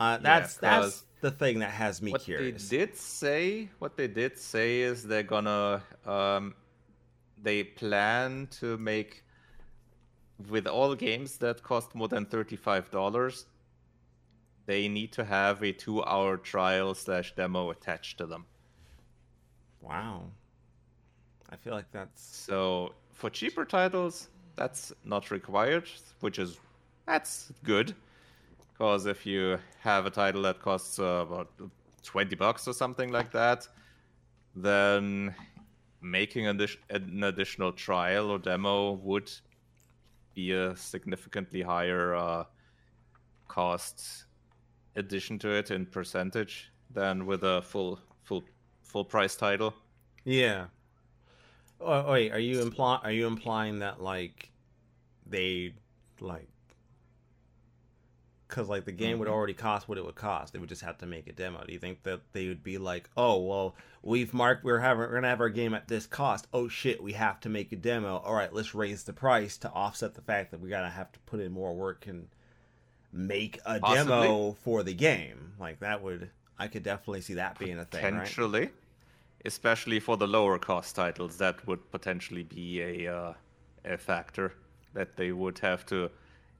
uh, 0.00 0.16
that's 0.18 0.56
that's 0.56 0.84
'cause 0.84 1.04
the 1.20 1.30
thing 1.30 1.60
that 1.60 1.70
has 1.70 2.02
me 2.02 2.10
what 2.12 2.22
curious. 2.22 2.68
they 2.68 2.78
did 2.78 2.96
say 2.96 3.70
what 3.78 3.96
they 3.96 4.08
did 4.08 4.38
say 4.38 4.80
is 4.80 5.04
they're 5.04 5.22
gonna 5.22 5.82
um, 6.04 6.54
they 7.40 7.62
plan 7.64 8.48
to 8.60 8.76
make 8.78 9.22
with 10.48 10.66
all 10.66 10.94
games 10.96 11.36
that 11.38 11.62
cost 11.62 11.94
more 11.94 12.08
than 12.08 12.26
$35 12.26 13.46
they 14.66 14.88
need 14.88 15.12
to 15.12 15.24
have 15.24 15.62
a 15.62 15.72
two 15.72 16.02
hour 16.04 16.36
trial 16.36 16.94
slash 16.94 17.34
demo 17.36 17.70
attached 17.70 18.18
to 18.18 18.26
them 18.26 18.44
Wow. 19.82 20.22
I 21.50 21.56
feel 21.56 21.74
like 21.74 21.90
that's 21.92 22.22
so 22.22 22.94
for 23.10 23.28
cheaper 23.28 23.64
titles 23.64 24.28
that's 24.56 24.92
not 25.04 25.30
required 25.30 25.88
which 26.20 26.38
is 26.38 26.58
that's 27.06 27.52
good 27.62 27.94
because 28.72 29.06
if 29.06 29.26
you 29.26 29.58
have 29.80 30.06
a 30.06 30.10
title 30.10 30.42
that 30.42 30.60
costs 30.62 30.98
uh, 30.98 31.24
about 31.28 31.50
20 32.02 32.34
bucks 32.36 32.66
or 32.66 32.72
something 32.72 33.12
like 33.12 33.30
that 33.32 33.68
then 34.56 35.34
making 36.00 36.46
an, 36.46 36.66
an 36.90 37.22
additional 37.24 37.72
trial 37.72 38.30
or 38.30 38.38
demo 38.38 38.92
would 38.92 39.30
be 40.34 40.52
a 40.52 40.74
significantly 40.76 41.62
higher 41.62 42.14
uh, 42.14 42.44
cost 43.48 44.24
addition 44.96 45.38
to 45.38 45.50
it 45.50 45.70
in 45.70 45.86
percentage 45.86 46.72
than 46.90 47.26
with 47.26 47.42
a 47.44 47.62
full 47.62 48.00
full 48.24 48.42
full 48.92 49.04
price 49.04 49.34
title 49.36 49.74
yeah. 50.24 50.66
Oh, 51.80 52.12
wait, 52.12 52.30
are 52.30 52.38
you 52.38 52.60
implying 52.62 53.00
are 53.02 53.10
you 53.10 53.26
implying 53.26 53.80
that 53.80 54.00
like 54.00 54.50
they 55.26 55.74
like 56.20 56.46
because 58.46 58.68
like 58.68 58.84
the 58.84 58.92
game 58.92 59.18
would 59.18 59.26
Mhm. 59.28 59.32
already 59.32 59.54
cost 59.54 59.88
what 59.88 59.96
it 59.98 60.04
would 60.04 60.14
cost. 60.14 60.52
They 60.52 60.58
would 60.58 60.68
just 60.68 60.82
have 60.82 60.98
to 60.98 61.06
make 61.06 61.26
a 61.26 61.32
demo. 61.32 61.64
Do 61.64 61.72
you 61.72 61.78
think 61.78 62.02
that 62.04 62.20
they 62.32 62.46
would 62.48 62.62
be 62.62 62.76
like, 62.78 63.08
oh 63.16 63.38
well, 63.40 63.74
we've 64.02 64.32
marked 64.34 64.62
we're 64.62 64.78
having 64.78 65.00
we're 65.00 65.14
gonna 65.14 65.28
have 65.28 65.40
our 65.40 65.48
game 65.48 65.74
at 65.74 65.88
this 65.88 66.06
cost. 66.06 66.46
Oh 66.52 66.68
shit, 66.68 67.02
we 67.02 67.14
have 67.14 67.40
to 67.40 67.48
make 67.48 67.72
a 67.72 67.76
demo. 67.76 68.18
All 68.18 68.34
right, 68.34 68.52
let's 68.52 68.74
raise 68.74 69.02
the 69.04 69.12
price 69.14 69.56
to 69.58 69.70
offset 69.72 70.14
the 70.14 70.20
fact 70.22 70.50
that 70.50 70.60
we 70.60 70.68
gotta 70.68 70.90
have 70.90 71.10
to 71.12 71.18
put 71.20 71.40
in 71.40 71.50
more 71.50 71.74
work 71.74 72.06
and 72.06 72.28
make 73.12 73.58
a 73.64 73.80
Possibly. 73.80 74.04
demo 74.22 74.52
for 74.52 74.82
the 74.82 74.94
game. 74.94 75.54
Like 75.58 75.80
that 75.80 76.02
would 76.02 76.30
I 76.58 76.68
could 76.68 76.82
definitely 76.84 77.22
see 77.22 77.34
that 77.34 77.58
being 77.58 77.78
a 77.78 77.84
thing, 77.86 78.02
right? 78.18 78.28
Especially 79.44 80.00
for 80.00 80.16
the 80.16 80.26
lower 80.26 80.58
cost 80.58 80.94
titles 80.96 81.38
that 81.38 81.66
would 81.66 81.90
potentially 81.90 82.42
be 82.44 82.80
a 82.80 83.12
uh, 83.14 83.34
a 83.84 83.98
factor 83.98 84.54
that 84.94 85.16
they 85.16 85.32
would 85.32 85.58
have 85.58 85.84
to 85.86 86.10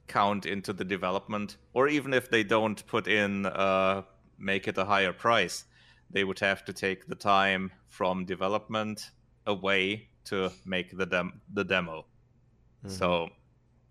count 0.07 0.45
into 0.45 0.73
the 0.73 0.83
development. 0.83 1.57
Or 1.73 1.87
even 1.87 2.13
if 2.13 2.29
they 2.29 2.43
don't 2.43 2.85
put 2.87 3.07
in 3.07 3.45
uh, 3.45 4.03
make 4.37 4.67
it 4.67 4.77
a 4.77 4.85
higher 4.85 5.13
price 5.13 5.65
they 6.13 6.23
would 6.23 6.39
have 6.39 6.63
to 6.65 6.73
take 6.73 7.07
the 7.07 7.15
time 7.15 7.71
from 7.89 8.25
development 8.25 9.11
away 9.47 10.07
to 10.25 10.51
make 10.65 10.95
the 10.97 11.05
dem- 11.05 11.41
the 11.53 11.63
demo. 11.63 12.05
Mhm. 12.85 12.91
so 12.91 13.29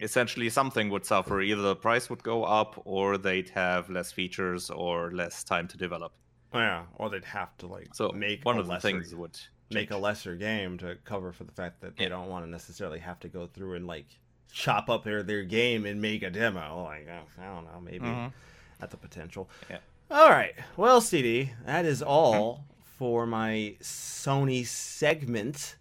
essentially 0.01 0.51
something 0.51 0.90
would 0.90 1.07
suffer. 1.07 1.40
Either 1.40 1.62
the 1.62 1.76
price 1.76 2.11
would 2.11 2.22
go 2.22 2.45
up 2.45 2.80
or 2.84 3.18
they'd 3.18 3.51
have 3.51 3.88
less 3.88 4.11
features 4.12 4.70
or 4.70 5.12
less 5.12 5.45
time 5.45 5.68
to 5.68 5.76
develop 5.76 6.12
Yeah, 6.55 6.84
or 6.96 7.09
they'd 7.11 7.24
have 7.24 7.57
to 7.59 7.66
like 7.66 7.94
so 7.94 8.11
make 8.11 8.44
one 8.44 8.57
a 8.57 8.61
of 8.61 8.66
the 8.66 8.72
lesser, 8.72 8.88
things 8.88 9.14
would 9.14 9.38
make 9.70 9.90
a 9.90 9.96
lesser 9.96 10.36
game 10.36 10.76
to 10.78 10.96
cover 11.05 11.32
for 11.32 11.44
the 11.44 11.53
fact 11.53 11.80
that 11.80 11.96
they 11.96 12.05
Yeah. 12.05 12.11
don't 12.11 12.28
want 12.28 12.44
to 12.44 12.50
necessarily 12.50 12.98
have 12.98 13.18
to 13.20 13.28
go 13.28 13.46
through 13.46 13.74
and 13.74 13.86
like 13.86 14.07
chop 14.53 14.90
up 14.90 15.03
their, 15.03 15.22
their 15.22 15.44
game 15.44 15.86
and 15.86 16.00
make 16.03 16.22
a 16.22 16.30
demo. 16.30 16.84
Like 16.84 17.09
oh, 17.11 17.42
I 17.42 17.46
don't 17.55 17.64
know, 17.64 17.80
maybe 17.80 18.07
Mhm. 18.07 18.32
at 18.80 18.90
the 18.90 18.96
potential. 18.98 19.48
Yeah. 19.70 19.78
All 20.11 20.28
right, 20.28 20.55
well, 20.76 21.00
CD, 21.00 21.53
that 21.64 21.84
is 21.86 22.03
all 22.03 22.57
Mm-hmm. 22.57 22.62
for 22.98 23.26
my 23.26 23.76
Sony 23.80 24.66
segment. 24.66 25.76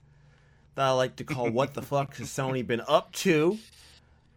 that 0.76 0.86
I 0.88 0.92
like 0.92 1.18
to 1.18 1.26
call 1.26 1.50
"What 1.52 1.74
the 1.74 1.82
fuck 1.82 2.16
has 2.16 2.30
Sony 2.30 2.66
been 2.66 2.82
up 2.88 3.12
to?" 3.12 3.58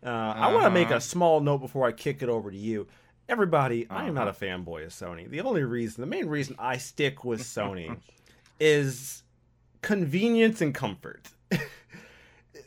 Uh, 0.05 0.09
I 0.09 0.53
want 0.53 0.65
to 0.65 0.71
make 0.71 0.91
a 0.91 1.01
small 1.01 1.39
note 1.41 1.59
before 1.59 1.87
I 1.87 1.93
kick 1.93 2.23
it 2.23 2.29
over 2.29 2.51
to 2.51 2.57
you. 2.57 2.89
Everybody, 3.29 3.87
I 3.89 4.07
am 4.07 4.15
not 4.15 4.29
uh-huh. 4.29 4.37
a 4.41 4.47
fanboy 4.47 4.85
of 4.85 4.91
Sony. 4.91 5.29
The 5.29 5.41
only 5.41 5.65
reason, 5.65 6.03
the 6.03 6.07
main 6.07 6.27
reason 6.27 6.57
I 6.59 6.77
stick 6.77 7.25
with 7.25 7.41
Sony 7.43 7.97
is 8.61 9.23
convenience 9.81 10.61
and 10.61 10.75
comfort. 10.75 11.29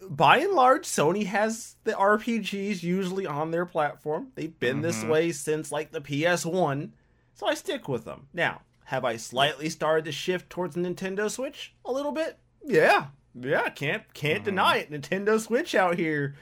By 0.09 0.39
and 0.39 0.53
large, 0.53 0.83
Sony 0.83 1.25
has 1.25 1.75
the 1.83 1.93
RPGs 1.93 2.81
usually 2.81 3.25
on 3.25 3.51
their 3.51 3.65
platform. 3.65 4.29
They've 4.35 4.57
been 4.59 4.81
this 4.81 4.99
mm-hmm. 4.99 5.09
way 5.09 5.31
since 5.31 5.71
like 5.71 5.91
the 5.91 6.01
PS1, 6.01 6.91
so 7.35 7.45
I 7.45 7.53
stick 7.53 7.87
with 7.87 8.05
them. 8.05 8.27
Now, 8.33 8.61
have 8.85 9.05
I 9.05 9.17
slightly 9.17 9.69
started 9.69 10.05
to 10.05 10.11
shift 10.11 10.49
towards 10.49 10.75
the 10.75 10.81
Nintendo 10.81 11.29
Switch 11.29 11.75
a 11.85 11.91
little 11.91 12.13
bit? 12.13 12.39
Yeah, 12.63 13.07
yeah, 13.35 13.69
can't 13.69 14.11
can't 14.13 14.37
mm-hmm. 14.37 14.45
deny 14.45 14.77
it. 14.77 14.91
Nintendo 14.91 15.39
Switch 15.39 15.75
out 15.75 15.97
here 15.97 16.35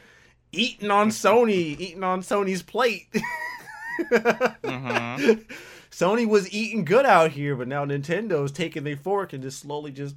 eating 0.52 0.92
on 0.92 1.10
Sony, 1.10 1.80
eating 1.80 2.04
on 2.04 2.22
Sony's 2.22 2.62
plate. 2.62 3.08
Mm-hmm. 4.00 5.42
Sony 5.92 6.28
was 6.28 6.52
eating 6.52 6.84
good 6.84 7.06
out 7.06 7.32
here, 7.32 7.56
but 7.56 7.68
now 7.68 7.86
Nintendo's 7.86 8.52
taking 8.52 8.84
their 8.84 8.98
fork 8.98 9.32
and 9.32 9.42
just 9.42 9.60
slowly 9.60 9.92
just 9.92 10.16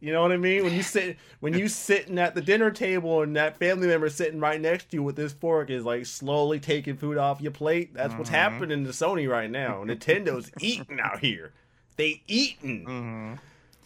you 0.00 0.12
know 0.12 0.22
what 0.22 0.30
I 0.30 0.36
mean? 0.36 0.62
When 0.62 0.74
you 0.74 0.82
sit 0.82 1.16
when 1.40 1.54
you 1.54 1.66
sitting 1.66 2.18
at 2.18 2.34
the 2.34 2.40
dinner 2.40 2.70
table 2.70 3.22
and 3.22 3.34
that 3.36 3.58
family 3.58 3.88
member 3.88 4.08
sitting 4.08 4.38
right 4.38 4.60
next 4.60 4.90
to 4.90 4.98
you 4.98 5.02
with 5.02 5.16
this 5.16 5.32
fork 5.32 5.70
is 5.70 5.84
like 5.84 6.06
slowly 6.06 6.60
taking 6.60 6.96
food 6.96 7.18
off 7.18 7.40
your 7.40 7.50
plate. 7.50 7.94
That's 7.94 8.14
what's 8.14 8.30
mm-hmm. 8.30 8.36
happening 8.36 8.84
to 8.84 8.90
Sony 8.90 9.28
right 9.28 9.50
now. 9.50 9.82
Nintendo's 9.84 10.52
eating 10.60 11.00
out 11.02 11.18
here. 11.18 11.52
They 11.96 12.22
eating. 12.28 12.84
Mm-hmm. 12.84 13.34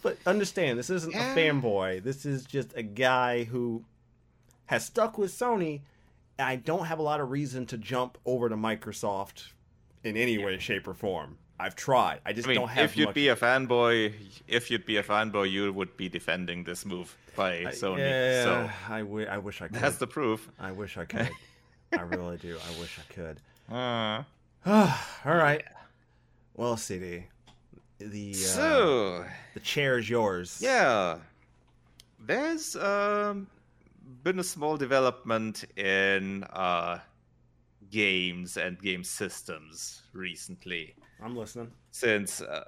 But 0.03 0.19
understand, 0.27 0.79
this 0.79 0.91
isn't 0.91 1.15
Yeah. 1.15 1.33
a 1.33 1.37
fanboy. 1.37 2.03
This 2.03 2.27
is 2.27 2.45
just 2.45 2.77
a 2.77 2.83
guy 2.83 3.45
who 3.45 3.85
has 4.67 4.85
stuck 4.85 5.17
with 5.17 5.31
Sony. 5.31 5.81
I 6.43 6.57
don't 6.57 6.87
have 6.87 6.99
a 6.99 7.03
lot 7.03 7.21
of 7.21 7.31
reason 7.31 7.67
to 7.67 7.79
jump 7.79 8.19
over 8.27 8.49
to 8.49 8.57
Microsoft 8.57 9.49
in 10.05 10.17
any 10.17 10.39
way, 10.39 10.59
shape, 10.59 10.87
or 10.89 10.95
form. 10.95 11.39
I've 11.61 11.77
tried. 11.77 12.21
I 12.27 12.33
just 12.33 12.49
I 12.49 12.51
mean, 12.53 12.61
don't 12.61 12.69
have 12.71 12.85
if 12.87 12.97
you'd 12.97 13.07
much. 13.07 13.15
be 13.15 13.29
a 13.29 13.37
fanboy, 13.37 14.15
if 14.49 14.71
you'd 14.71 14.85
be 14.85 14.97
a 14.97 15.03
fanboy, 15.03 15.51
you 15.51 15.73
would 15.73 15.97
be 15.97 16.09
defending 16.09 16.65
this 16.65 16.85
move 16.85 17.17
by 17.37 17.65
Sony. 17.67 17.99
yeah, 17.99 18.43
So 18.43 18.71
I, 18.89 19.03
wish 19.39 19.63
I 19.63 19.69
could. 19.69 19.77
that's 19.77 19.97
the 19.97 20.07
proof. 20.09 20.51
I 20.59 20.73
wish 20.73 20.99
I 20.99 21.05
could. 21.05 21.31
I 21.93 22.01
really 22.03 22.39
do. 22.39 22.57
I 22.57 22.81
wish 22.81 22.99
I 22.99 23.13
could. 23.13 23.41
Uh, 24.65 24.97
All 25.25 25.35
right. 25.35 25.65
Well, 26.55 26.77
CD, 26.77 27.25
the 27.99 28.31
uh, 28.31 28.35
so 28.35 29.25
the 29.55 29.61
chair 29.61 29.99
is 29.99 30.09
yours. 30.09 30.61
yeah, 30.63 31.19
there's 32.21 32.77
um, 32.77 33.49
been 34.23 34.39
a 34.39 34.45
small 34.45 34.77
development 34.77 35.65
in 35.77 36.45
uh, 36.45 36.99
games 37.91 38.57
and 38.57 38.81
game 38.81 39.05
systems 39.05 40.03
recently. 40.13 40.95
I'm 41.23 41.37
listening. 41.37 41.71
since 41.93 42.41
uh, 42.41 42.65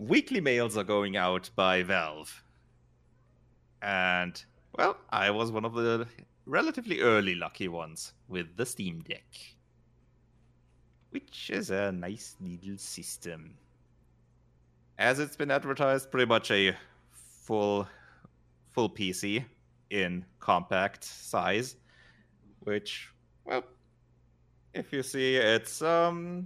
weekly 0.00 0.40
mails 0.40 0.76
are 0.76 0.84
going 0.84 1.16
out 1.16 1.50
by 1.54 1.82
Valve. 1.82 2.42
And, 3.82 4.42
well, 4.76 4.96
I 5.10 5.30
was 5.30 5.52
one 5.52 5.64
of 5.64 5.74
the 5.74 6.06
relatively 6.46 7.00
early 7.00 7.34
lucky 7.34 7.68
ones 7.68 8.14
with 8.28 8.56
the 8.56 8.66
Steam 8.66 9.02
Deck, 9.02 9.26
which 11.10 11.50
is 11.50 11.70
a 11.70 11.92
nice 11.92 12.36
little 12.40 12.78
system. 12.78 13.54
As 14.98 15.18
it's 15.18 15.36
been 15.36 15.50
advertised, 15.50 16.10
pretty 16.10 16.26
much 16.26 16.50
a 16.50 16.74
full 17.12 17.86
full 18.72 18.90
PC 18.90 19.44
in 19.90 20.24
compact 20.40 21.04
size, 21.04 21.76
which, 22.60 23.08
well, 23.44 23.64
if 24.74 24.92
you 24.92 25.02
see, 25.02 25.36
it's 25.36 25.82
um 25.82 26.44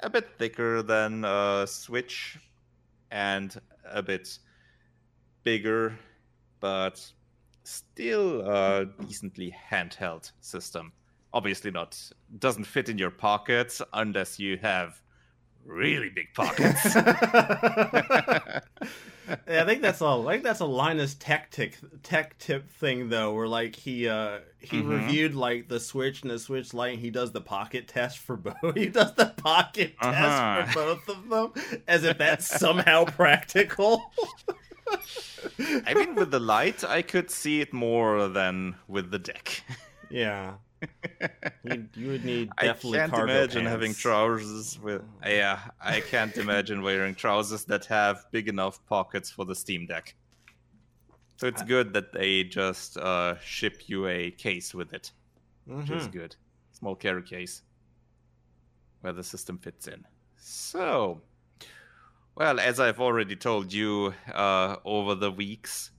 a 0.00 0.10
bit 0.10 0.28
thicker 0.38 0.82
than 0.82 1.24
a 1.24 1.66
Switch 1.66 2.38
and 3.10 3.60
a 3.90 4.02
bit 4.02 4.38
bigger, 5.42 5.98
but 6.60 7.04
still 7.62 8.42
a 8.42 8.86
decently 9.06 9.54
handheld 9.70 10.30
system. 10.40 10.92
Obviously, 11.32 11.70
not 11.70 11.98
doesn't 12.38 12.64
fit 12.64 12.88
in 12.88 12.98
your 12.98 13.10
pockets 13.10 13.80
unless 13.92 14.38
you 14.38 14.58
have 14.58 15.00
really 15.64 16.10
big 16.10 16.26
pockets. 16.34 16.94
Yeah, 19.28 19.62
I 19.62 19.64
think 19.64 19.82
that's 19.82 20.00
a 20.00 20.06
I 20.06 20.32
think 20.32 20.42
that's 20.44 20.60
a 20.60 20.64
Linus 20.66 21.14
Tech 21.14 21.50
Tip 21.50 21.74
Tech 22.02 22.38
Tip 22.38 22.70
thing 22.70 23.08
though, 23.08 23.32
where 23.32 23.48
like 23.48 23.74
he 23.76 24.08
uh 24.08 24.40
he 24.60 24.82
Mhm. 24.82 24.88
reviewed 24.88 25.34
like 25.34 25.68
the 25.68 25.80
Switch 25.80 26.22
and 26.22 26.30
the 26.30 26.38
Switch 26.38 26.74
Lite. 26.74 26.94
And 26.94 27.00
he 27.00 27.10
does 27.10 27.32
the 27.32 27.40
pocket 27.40 27.88
test 27.88 28.18
for 28.18 28.36
both. 28.36 28.54
He 28.76 28.86
does 28.88 29.14
the 29.14 29.26
pocket 29.36 29.94
Uh-huh. 30.00 30.12
test 30.66 30.72
for 30.72 30.84
both 30.84 31.08
of 31.08 31.28
them, 31.28 31.80
as 31.88 32.04
if 32.04 32.18
that's 32.18 32.46
somehow 32.46 33.04
practical. 33.20 34.12
I 35.86 35.94
mean, 35.94 36.14
with 36.14 36.30
the 36.30 36.40
Lite, 36.40 36.84
I 36.84 37.02
could 37.02 37.30
see 37.30 37.60
it 37.60 37.72
more 37.72 38.28
than 38.28 38.76
with 38.88 39.10
the 39.10 39.18
deck. 39.18 39.62
yeah, 40.10 40.54
you, 41.64 41.88
you 41.94 42.08
would 42.08 42.24
need 42.24 42.50
I 42.58 42.66
definitely 42.66 42.98
can't 42.98 43.10
cargo 43.10 43.32
imagine 43.32 43.66
having 43.66 43.94
trousers 43.94 44.78
with. 44.80 45.02
Yeah, 45.24 45.60
I 45.80 46.00
can't 46.00 46.36
imagine 46.36 46.82
wearing 46.82 47.14
trousers 47.14 47.64
that 47.66 47.86
have 47.86 48.24
big 48.32 48.48
enough 48.48 48.84
pockets 48.86 49.30
for 49.30 49.44
the 49.44 49.54
Steam 49.54 49.86
Deck. 49.86 50.14
So 51.36 51.48
it's 51.48 51.62
good 51.62 51.92
that 51.94 52.12
they 52.12 52.44
just 52.44 52.96
uh, 52.96 53.38
ship 53.40 53.82
you 53.86 54.06
a 54.06 54.30
case 54.30 54.72
with 54.72 54.92
it, 54.92 55.12
which 55.66 55.90
is 55.90 56.06
Mhm. 56.06 56.12
good. 56.12 56.36
Small 56.72 56.94
carry 56.94 57.22
case 57.22 57.62
where 59.00 59.12
the 59.12 59.22
system 59.22 59.58
fits 59.58 59.86
in. 59.88 60.04
So, 60.36 61.20
well, 62.36 62.58
as 62.58 62.80
I've 62.80 63.00
already 63.00 63.36
told 63.36 63.72
you 63.72 64.14
uh, 64.32 64.76
over 64.84 65.14
the 65.14 65.30
weeks 65.30 65.90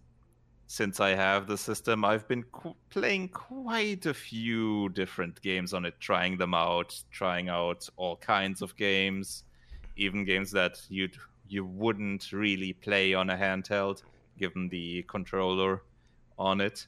since 0.76 1.00
I 1.00 1.12
have 1.12 1.48
the 1.48 1.58
system, 1.58 2.04
I've 2.04 2.28
been 2.28 2.44
qu- 2.52 2.76
playing 2.90 3.30
quite 3.30 4.06
a 4.06 4.14
few 4.14 4.90
different 4.90 5.42
games 5.42 5.74
on 5.74 5.86
it, 5.86 5.94
trying 6.02 6.38
them 6.38 6.54
out, 6.54 7.02
trying 7.12 7.48
out 7.48 7.88
all 7.96 8.18
kinds 8.18 8.62
of 8.62 8.76
games, 8.76 9.46
even 9.96 10.26
games 10.26 10.52
that 10.52 10.82
you'd 10.90 11.16
you 11.48 11.64
wouldn't 11.64 12.34
really 12.34 12.74
play 12.74 13.14
on 13.14 13.30
a 13.30 13.38
handheld, 13.38 14.04
given 14.38 14.68
the 14.68 15.04
controller 15.04 15.84
on 16.38 16.60
it. 16.60 16.88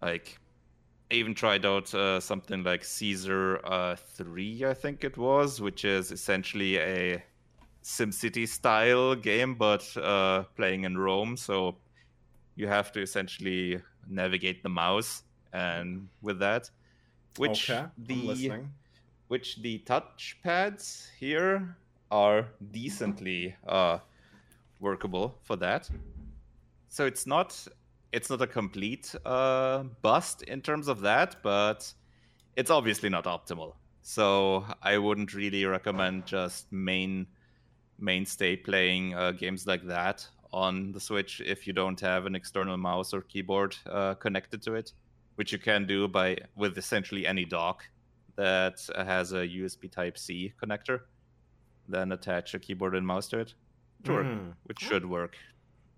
Like, 0.00 0.38
I 1.10 1.16
even 1.16 1.34
tried 1.34 1.66
out 1.66 1.92
uh, 1.92 2.18
something 2.18 2.62
like 2.62 2.82
Caesar 2.82 3.60
uh, 3.62 3.94
3, 3.96 4.64
I 4.64 4.72
think 4.72 5.04
it 5.04 5.18
was, 5.18 5.60
which 5.60 5.84
is 5.84 6.12
essentially 6.12 6.78
a 6.78 7.22
SimCity 7.82 8.48
style 8.48 9.14
game, 9.14 9.54
but 9.54 9.84
uh, 9.98 10.44
playing 10.56 10.84
in 10.84 10.96
Rome. 10.96 11.36
So 11.36 11.76
you 12.58 12.66
have 12.66 12.90
to 12.90 13.00
essentially 13.00 13.80
navigate 14.08 14.62
the 14.64 14.68
mouse, 14.68 15.22
and 15.52 16.08
with 16.20 16.40
that, 16.40 16.68
which 17.36 17.70
okay, 17.70 17.86
the 17.96 18.62
which 19.28 19.62
the 19.62 19.78
touchpads 19.86 21.06
here 21.20 21.76
are 22.10 22.46
decently 22.72 23.54
uh, 23.66 23.98
workable 24.80 25.38
for 25.44 25.54
that. 25.56 25.88
So 26.88 27.06
it's 27.06 27.26
not 27.26 27.66
it's 28.12 28.28
not 28.28 28.42
a 28.42 28.46
complete 28.46 29.14
uh, 29.24 29.84
bust 30.02 30.42
in 30.42 30.60
terms 30.60 30.88
of 30.88 31.00
that, 31.02 31.36
but 31.44 31.92
it's 32.56 32.72
obviously 32.72 33.08
not 33.08 33.24
optimal. 33.24 33.74
So 34.02 34.64
I 34.82 34.98
wouldn't 34.98 35.32
really 35.32 35.64
recommend 35.64 36.26
just 36.26 36.72
main 36.72 37.28
mainstay 38.00 38.56
playing 38.56 39.14
uh, 39.14 39.32
games 39.32 39.66
like 39.66 39.86
that 39.86 40.26
on 40.52 40.92
the 40.92 41.00
Switch 41.00 41.40
if 41.40 41.66
you 41.66 41.72
don't 41.72 42.00
have 42.00 42.26
an 42.26 42.34
external 42.34 42.76
mouse 42.76 43.12
or 43.12 43.20
keyboard 43.22 43.76
uh, 43.90 44.14
connected 44.14 44.62
to 44.62 44.74
it, 44.74 44.92
which 45.36 45.52
you 45.52 45.58
can 45.58 45.86
do 45.86 46.08
by 46.08 46.36
with 46.56 46.78
essentially 46.78 47.26
any 47.26 47.44
dock 47.44 47.84
that 48.36 48.78
has 48.96 49.32
a 49.32 49.46
USB 49.46 49.90
Type 49.90 50.16
C 50.18 50.52
connector. 50.62 51.00
Then 51.88 52.12
attach 52.12 52.54
a 52.54 52.58
keyboard 52.58 52.94
and 52.94 53.06
mouse 53.06 53.28
to 53.28 53.38
it, 53.40 53.54
to 54.04 54.12
work, 54.12 54.26
Mhm. 54.26 54.54
which 54.64 54.80
should 54.80 55.04
work 55.06 55.36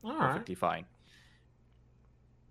All 0.04 0.12
right. 0.12 0.32
perfectly 0.32 0.54
fine. 0.54 0.86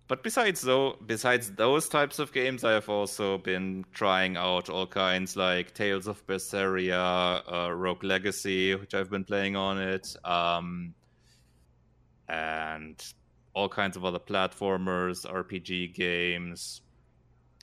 But 0.08 0.24
besides 0.24 0.60
though, 0.62 0.96
besides 1.06 1.52
those 1.52 1.88
types 1.88 2.18
of 2.18 2.32
games, 2.32 2.64
I 2.64 2.72
have 2.72 2.88
also 2.88 3.38
been 3.38 3.84
trying 3.92 4.36
out 4.36 4.68
all 4.68 4.86
kinds 4.86 5.36
like 5.36 5.72
Tales 5.72 6.08
of 6.08 6.26
Berseria, 6.26 7.42
uh, 7.46 7.72
Rogue 7.72 8.02
Legacy, 8.02 8.74
which 8.74 8.92
I've 8.92 9.08
been 9.10 9.24
playing 9.24 9.54
on 9.54 9.78
it, 9.78 10.16
um, 10.24 10.94
and 12.30 13.12
all 13.54 13.68
kinds 13.68 13.96
of 13.96 14.04
other 14.04 14.20
platformers, 14.20 15.26
RPG 15.26 15.94
games, 15.94 16.82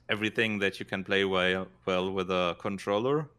everything 0.09 0.59
that 0.59 0.79
you 0.79 0.85
can 0.85 1.03
play 1.03 1.23
well, 1.23 1.67
well 1.85 2.11
with 2.11 2.29
a 2.29 2.55
controller. 2.59 3.29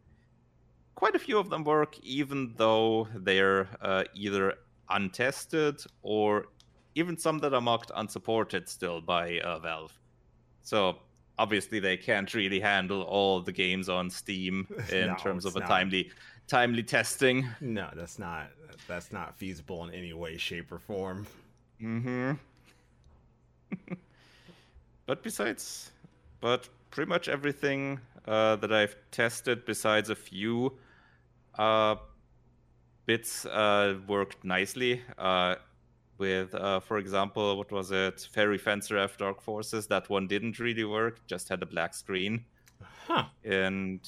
Quite 0.94 1.14
a 1.14 1.18
few 1.18 1.38
of 1.38 1.50
them 1.50 1.64
work, 1.64 1.98
even 2.02 2.54
though 2.56 3.06
they're 3.14 3.68
uh, 3.82 4.04
either 4.14 4.54
untested 4.90 5.80
or 6.02 6.46
even 6.94 7.16
some 7.16 7.38
that 7.38 7.52
are 7.52 7.60
marked 7.60 7.92
unsupported 7.94 8.68
still 8.68 9.00
by 9.00 9.38
uh, 9.40 9.58
Valve. 9.58 9.92
So 10.62 10.98
obviously 11.38 11.78
they 11.80 11.96
can't 11.96 12.32
really 12.34 12.60
handle 12.60 13.02
all 13.02 13.40
the 13.40 13.52
games 13.52 13.88
on 13.88 14.10
Steam 14.10 14.66
in 14.92 15.08
No, 15.08 15.16
terms 15.16 15.44
of 15.44 15.56
a 15.56 15.60
not. 15.60 15.68
timely 15.68 16.10
timely 16.46 16.82
testing. 16.82 17.46
No, 17.60 17.88
that's 17.94 18.18
not 18.18 18.48
that's 18.86 19.12
not 19.12 19.36
feasible 19.36 19.84
in 19.84 19.94
any 19.94 20.12
way, 20.12 20.36
shape, 20.36 20.72
or 20.72 20.78
form. 20.78 21.26
Mm-hmm. 21.82 22.32
but 25.06 25.22
besides, 25.22 25.92
but 26.40 26.68
pretty 26.90 27.08
much 27.08 27.28
everything 27.28 28.00
uh, 28.26 28.56
that 28.56 28.72
I've 28.72 28.96
tested, 29.10 29.64
besides 29.64 30.10
a 30.10 30.14
few 30.14 30.72
uh, 31.58 31.96
bits, 33.06 33.44
uh, 33.46 33.96
worked 34.06 34.44
nicely. 34.44 35.02
With, 36.18 36.54
uh, 36.54 36.80
for 36.80 36.98
example, 36.98 37.56
what 37.56 37.70
was 37.70 37.92
it? 37.92 38.28
Fairy 38.32 38.58
Fencer 38.58 38.98
F 38.98 39.16
Dark 39.16 39.40
Forces. 39.40 39.86
That 39.86 40.10
one 40.10 40.26
didn't 40.26 40.58
really 40.58 40.84
work; 40.84 41.26
just 41.26 41.48
had 41.48 41.62
a 41.62 41.66
black 41.66 41.94
screen 41.94 42.44
Huh. 43.06 43.24
and 43.44 44.00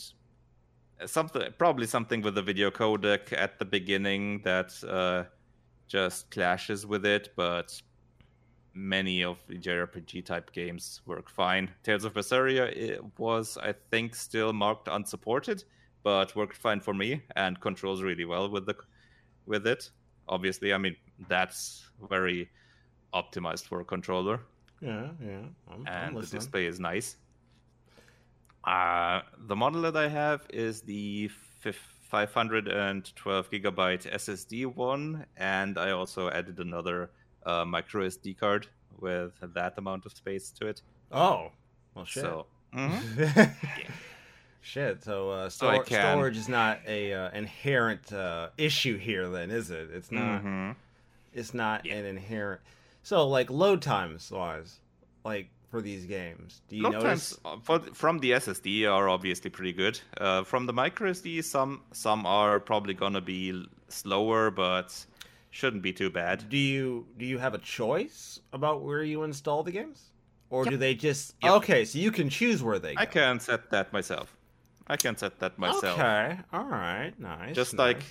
something 1.07 1.43
probably 1.59 1.87
something 1.87 2.21
with 2.23 2.35
the 2.35 2.43
video 2.43 2.71
codec 2.71 3.33
at 3.33 3.59
the 3.59 3.65
beginning 3.65 4.43
that 4.43 4.73
uh, 4.85 5.25
just 5.89 6.31
clashes 6.31 6.87
with 6.87 7.07
it 7.07 7.31
but 7.37 7.81
many 8.75 9.25
of 9.25 9.39
the 9.49 9.57
jrpg 9.59 10.25
type 10.25 10.53
games 10.53 11.01
work 11.07 11.29
fine 11.29 11.71
tales 11.83 12.05
of 12.05 12.13
berseria 12.13 12.71
it 12.77 13.01
was 13.19 13.59
i 13.63 13.73
think 13.91 14.15
still 14.15 14.53
marked 14.53 14.89
unsupported 14.89 15.65
but 16.03 16.35
worked 16.37 16.57
fine 16.57 16.81
for 16.81 16.95
me 16.95 17.23
and 17.37 17.61
controls 17.61 18.03
really 18.03 18.25
well 18.25 18.49
with 18.49 18.67
the 18.67 18.75
with 19.47 19.67
it 19.67 19.91
obviously 20.29 20.73
i 20.73 20.79
mean 20.79 20.95
that's 21.29 21.89
very 22.09 22.51
optimized 23.13 23.67
for 23.67 23.81
a 23.81 23.85
controller 23.85 24.41
Yeah, 24.81 25.09
yeah. 25.23 25.39
I'm, 25.71 25.87
I'm 25.87 25.87
and 25.87 26.17
the 26.17 26.27
display 26.27 26.67
is 26.67 26.79
nice. 26.81 27.17
Uh, 28.65 29.21
the 29.47 29.57
model 29.57 29.83
that 29.83 29.97
I 29.97 30.09
have 30.09 30.47
is 30.51 30.83
the 30.83 31.29
fif- 31.61 31.97
512 32.11 33.51
gigabyte 33.51 34.11
SSD 34.13 34.67
one, 34.75 35.25
and 35.37 35.79
I 35.79 35.91
also 35.93 36.29
added 36.31 36.59
another 36.59 37.11
uh, 37.47 37.65
micro 37.65 38.07
SD 38.07 38.37
card 38.39 38.67
with 38.99 39.33
that 39.55 39.75
amount 39.79 40.07
of 40.07 40.13
space 40.13 40.51
to 40.53 40.67
it. 40.67 40.83
Oh, 41.13 41.53
well, 41.95 42.05
shit. 42.05 42.23
So, 42.23 42.47
mhm. 42.75 43.55
shit. 44.61 45.03
So, 45.05 45.31
uh, 45.31 45.49
stor- 45.49 45.85
can- 45.85 46.01
storage 46.01 46.37
is 46.37 46.49
not 46.49 46.81
a 46.87 47.13
uh, 47.15 47.31
inherent 47.31 48.13
uh, 48.13 48.49
issue 48.59 48.97
here, 48.99 49.29
then, 49.29 49.51
is 49.51 49.71
it? 49.71 49.91
It's 49.93 50.11
not. 50.13 50.43
Mhm. 50.43 50.77
It's 51.33 51.55
not 51.55 51.87
Yeah. 51.87 51.95
an 51.95 52.05
inherent. 52.07 52.61
So, 53.03 53.27
like 53.27 53.51
load 53.51 53.83
times 53.83 54.31
wise, 54.31 54.81
like 55.25 55.49
for 55.71 55.81
these 55.81 56.05
games, 56.05 56.63
do 56.69 56.77
you 56.77 56.83
Load 56.83 56.93
notice? 56.95 57.31
times 57.31 57.39
uh, 57.45 57.57
for, 57.63 57.79
from 57.95 58.19
the 58.19 58.33
SSD 58.33 58.91
are 58.91 59.09
obviously 59.09 59.51
pretty 59.51 59.73
good. 59.73 60.01
Uh, 60.19 60.43
from 60.45 60.67
the 60.67 60.73
micro 60.73 61.11
SD, 61.13 61.43
some 61.45 61.83
some 61.93 62.27
are 62.27 62.59
probably 62.61 62.95
gonna 62.95 63.21
be 63.21 63.67
slower, 63.89 64.51
but 64.51 65.07
shouldn't 65.51 65.83
be 65.83 65.93
too 65.93 66.11
bad. 66.11 66.49
Do 66.49 66.57
you 66.59 67.07
do 67.19 67.25
you 67.25 67.39
have 67.39 67.55
a 67.55 67.59
choice 67.59 68.41
about 68.53 68.83
where 68.83 69.03
you 69.03 69.23
install 69.23 69.63
the 69.63 69.73
games, 69.73 70.11
or 70.51 70.65
do 70.65 70.77
they 70.77 70.95
just? 70.95 71.35
Yep. 71.43 71.53
Okay, 71.53 71.85
so 71.85 71.99
you 71.99 72.11
can 72.11 72.29
choose 72.29 72.63
where 72.63 72.79
they. 72.79 72.95
Go. 72.95 73.01
I 73.01 73.07
can 73.07 73.41
set 73.41 73.71
that 73.71 73.93
myself. 73.93 74.37
I 74.89 74.97
can 74.97 75.17
set 75.17 75.39
that 75.39 75.57
myself. 75.59 75.99
Okay, 75.99 76.37
all 76.53 76.65
right, 76.65 77.13
nice. 77.19 77.55
Just 77.55 77.75
nice. 77.75 77.95
like 77.95 78.05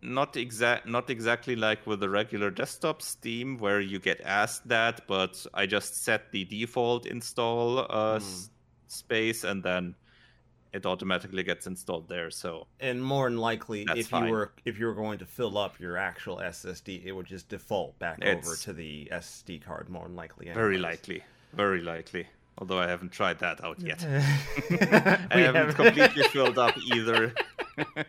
not 0.00 0.36
exact 0.36 0.86
not 0.86 1.10
exactly 1.10 1.56
like 1.56 1.86
with 1.86 2.00
the 2.00 2.08
regular 2.08 2.50
desktop 2.50 3.02
Steam 3.02 3.58
where 3.58 3.80
you 3.80 3.98
get 3.98 4.20
asked 4.24 4.68
that, 4.68 5.06
but 5.06 5.44
I 5.54 5.66
just 5.66 6.04
set 6.04 6.30
the 6.32 6.44
default 6.44 7.06
install 7.06 7.80
uh, 7.90 8.16
s- 8.16 8.50
space 8.86 9.44
and 9.44 9.62
then 9.62 9.94
it 10.72 10.84
automatically 10.86 11.42
gets 11.42 11.66
installed 11.66 12.08
there. 12.08 12.30
So 12.30 12.66
and 12.78 13.02
more 13.02 13.28
than 13.28 13.38
likely, 13.38 13.86
if 13.96 14.08
fine. 14.08 14.26
you 14.26 14.32
were 14.32 14.52
if 14.64 14.78
you 14.78 14.86
were 14.86 14.94
going 14.94 15.18
to 15.18 15.26
fill 15.26 15.56
up 15.58 15.80
your 15.80 15.96
actual 15.96 16.36
SSD, 16.36 17.04
it 17.04 17.12
would 17.12 17.26
just 17.26 17.48
default 17.48 17.98
back 17.98 18.24
over 18.24 18.54
to 18.56 18.72
the 18.72 19.08
SD 19.10 19.64
card. 19.64 19.88
More 19.88 20.04
than 20.04 20.14
likely, 20.14 20.50
very 20.52 20.78
likely, 20.78 21.22
very 21.54 21.80
likely. 21.82 22.26
Although 22.60 22.78
I 22.78 22.88
haven't 22.88 23.12
tried 23.12 23.38
that 23.38 23.62
out 23.64 23.80
yet. 23.80 24.04
I 25.30 25.38
haven't- 25.38 25.74
completely 25.74 26.24
filled 26.24 26.58
up 26.58 26.76
either. 26.92 27.32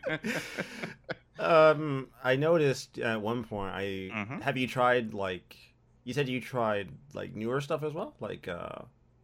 Um, 1.40 2.08
I 2.24 2.36
noticed 2.36 3.00
at 3.00 3.22
one 3.22 3.44
point. 3.44 3.74
I 3.74 3.84
Mhm. 4.14 4.42
have 4.42 4.58
you 4.58 4.68
tried 4.68 5.14
like 5.14 5.56
you 6.04 6.14
said 6.14 6.28
you 6.28 6.42
tried 6.42 6.90
like 7.14 7.34
newer 7.36 7.62
stuff 7.62 7.84
as 7.84 7.94
well, 7.94 8.14
like 8.20 8.48
uh, 8.48 8.80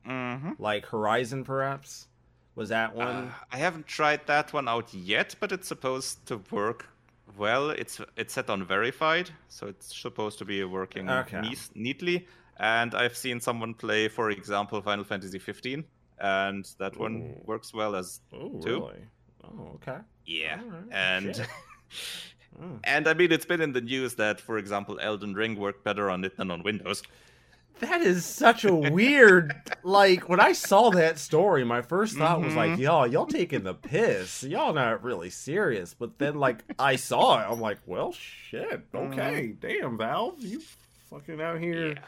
hmm 0.06 0.52
like 0.60 0.86
Horizon, 0.86 1.44
perhaps. 1.44 2.08
Was 2.56 2.70
that 2.70 2.96
one? 2.96 3.08
Uh, 3.08 3.32
I 3.52 3.58
haven't 3.58 3.86
tried 3.86 4.26
that 4.28 4.54
one 4.54 4.68
out 4.70 4.94
yet, 4.94 5.36
but 5.42 5.52
it's 5.52 5.68
supposed 5.68 6.26
to 6.28 6.38
work 6.52 6.88
well. 7.38 7.70
It's 7.72 8.00
it's 8.16 8.34
set 8.34 8.50
on 8.50 8.64
verified, 8.64 9.30
so 9.50 9.68
it's 9.68 9.94
supposed 9.96 10.38
to 10.40 10.46
be 10.46 10.64
working 10.64 11.10
Okay. 11.10 11.42
neat- 11.42 11.70
neatly. 11.76 12.28
And 12.58 12.96
I've 12.96 13.18
seen 13.18 13.42
someone 13.42 13.74
play, 13.74 14.08
for 14.08 14.30
example, 14.32 14.82
Final 14.82 15.04
Fantasy 15.04 15.40
15, 15.40 15.84
and 16.20 16.64
that 16.78 16.96
one 16.98 17.42
works 17.44 17.74
well 17.74 17.94
as 17.96 18.22
oh, 18.32 18.62
two? 18.62 18.80
really? 18.80 19.06
Oh, 19.44 19.72
okay. 19.76 19.98
yeah. 20.26 20.62
Alright, 20.64 20.86
And 20.92 21.46
Oh. 22.62 22.80
and 22.86 23.08
I 23.08 23.14
mean, 23.14 23.32
it's 23.34 23.46
been 23.46 23.60
in 23.62 23.74
the 23.74 23.82
news 23.82 24.16
that, 24.16 24.40
for 24.40 24.58
example, 24.58 24.98
Elden 25.02 25.34
Ring 25.34 25.56
worked 25.60 25.84
better 25.84 26.10
on 26.10 26.24
it 26.24 26.38
than 26.38 26.52
on 26.52 26.64
Windows. 26.64 27.04
That 27.80 28.00
is 28.02 28.26
such 28.26 28.64
a 28.64 28.74
weird 28.74 29.54
like 29.84 30.30
when 30.30 30.40
I 30.40 30.54
saw 30.54 30.90
that 30.92 31.20
story, 31.20 31.66
my 31.66 31.82
first 31.82 32.16
thought 32.18 32.40
was 32.42 32.56
like, 32.56 32.72
Mhm. 32.72 32.78
y'all, 32.80 33.06
y'all 33.06 33.26
taking 33.26 33.64
the 33.64 33.74
piss. 33.74 34.42
Y'all 34.44 34.74
not 34.74 35.04
really 35.04 35.30
serious. 35.30 35.94
But 35.94 36.18
then 36.18 36.36
like 36.36 36.64
I 36.80 36.96
saw 36.96 37.42
it, 37.42 37.52
I'm 37.52 37.60
like, 37.60 37.80
well 37.86 38.14
shit. 38.14 38.86
Okay, 38.96 39.54
damn, 39.60 39.98
Valve, 39.98 40.40
you 40.40 40.62
fucking 41.10 41.42
out 41.42 41.60
here 41.60 41.90
Yeah. 41.90 42.00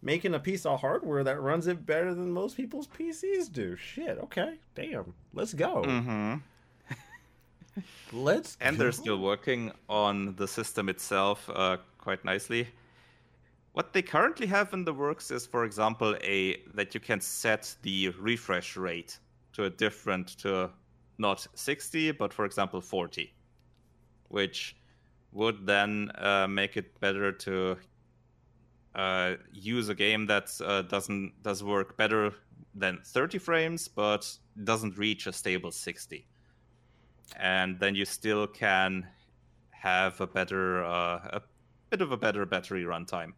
making 0.00 0.34
a 0.34 0.38
piece 0.38 0.64
of 0.64 0.80
hardware 0.80 1.24
that 1.24 1.40
runs 1.40 1.66
it 1.66 1.84
better 1.84 2.14
than 2.14 2.30
most 2.30 2.56
people's 2.56 2.86
PCs 2.86 3.52
do. 3.52 3.74
Shit, 3.74 4.18
okay. 4.18 4.54
Damn. 4.76 5.14
Let's 5.34 5.52
go. 5.54 5.82
hmm 5.82 6.34
Let's 8.12 8.56
and 8.60 8.76
go. 8.76 8.82
they're 8.82 8.92
still 8.92 9.18
working 9.18 9.72
on 9.88 10.34
the 10.36 10.48
system 10.48 10.88
itself 10.88 11.48
uh, 11.52 11.78
quite 11.98 12.24
nicely. 12.24 12.68
What 13.72 13.92
they 13.92 14.02
currently 14.02 14.46
have 14.46 14.72
in 14.72 14.84
the 14.84 14.94
works 14.94 15.30
is, 15.30 15.46
for 15.46 15.64
example, 15.64 16.16
a 16.22 16.62
that 16.74 16.94
you 16.94 17.00
can 17.00 17.20
set 17.20 17.74
the 17.82 18.08
refresh 18.18 18.76
rate 18.76 19.18
to 19.52 19.64
a 19.64 19.70
different 19.70 20.28
to 20.38 20.70
not 21.18 21.46
60, 21.54 22.12
but 22.12 22.32
for 22.32 22.44
example 22.44 22.80
40, 22.80 23.32
which 24.28 24.76
would 25.32 25.66
then 25.66 26.10
uh, 26.16 26.46
make 26.48 26.76
it 26.76 26.98
better 27.00 27.32
to 27.32 27.76
uh, 28.94 29.34
use 29.52 29.90
a 29.90 29.94
game 29.94 30.26
that 30.26 30.50
uh, 30.64 30.82
doesn't 30.82 31.42
does 31.42 31.62
work 31.62 31.98
better 31.98 32.32
than 32.74 32.98
30 33.04 33.38
frames, 33.38 33.88
but 33.88 34.38
doesn't 34.64 34.96
reach 34.96 35.26
a 35.26 35.32
stable 35.32 35.70
60 35.70 36.26
and 37.34 37.78
then 37.80 37.94
you 37.94 38.04
still 38.04 38.46
can 38.46 39.08
have 39.70 40.20
a 40.20 40.26
better 40.26 40.84
uh, 40.84 41.18
a 41.32 41.42
bit 41.90 42.02
of 42.02 42.12
a 42.12 42.16
better 42.16 42.46
battery 42.46 42.84
runtime 42.84 43.32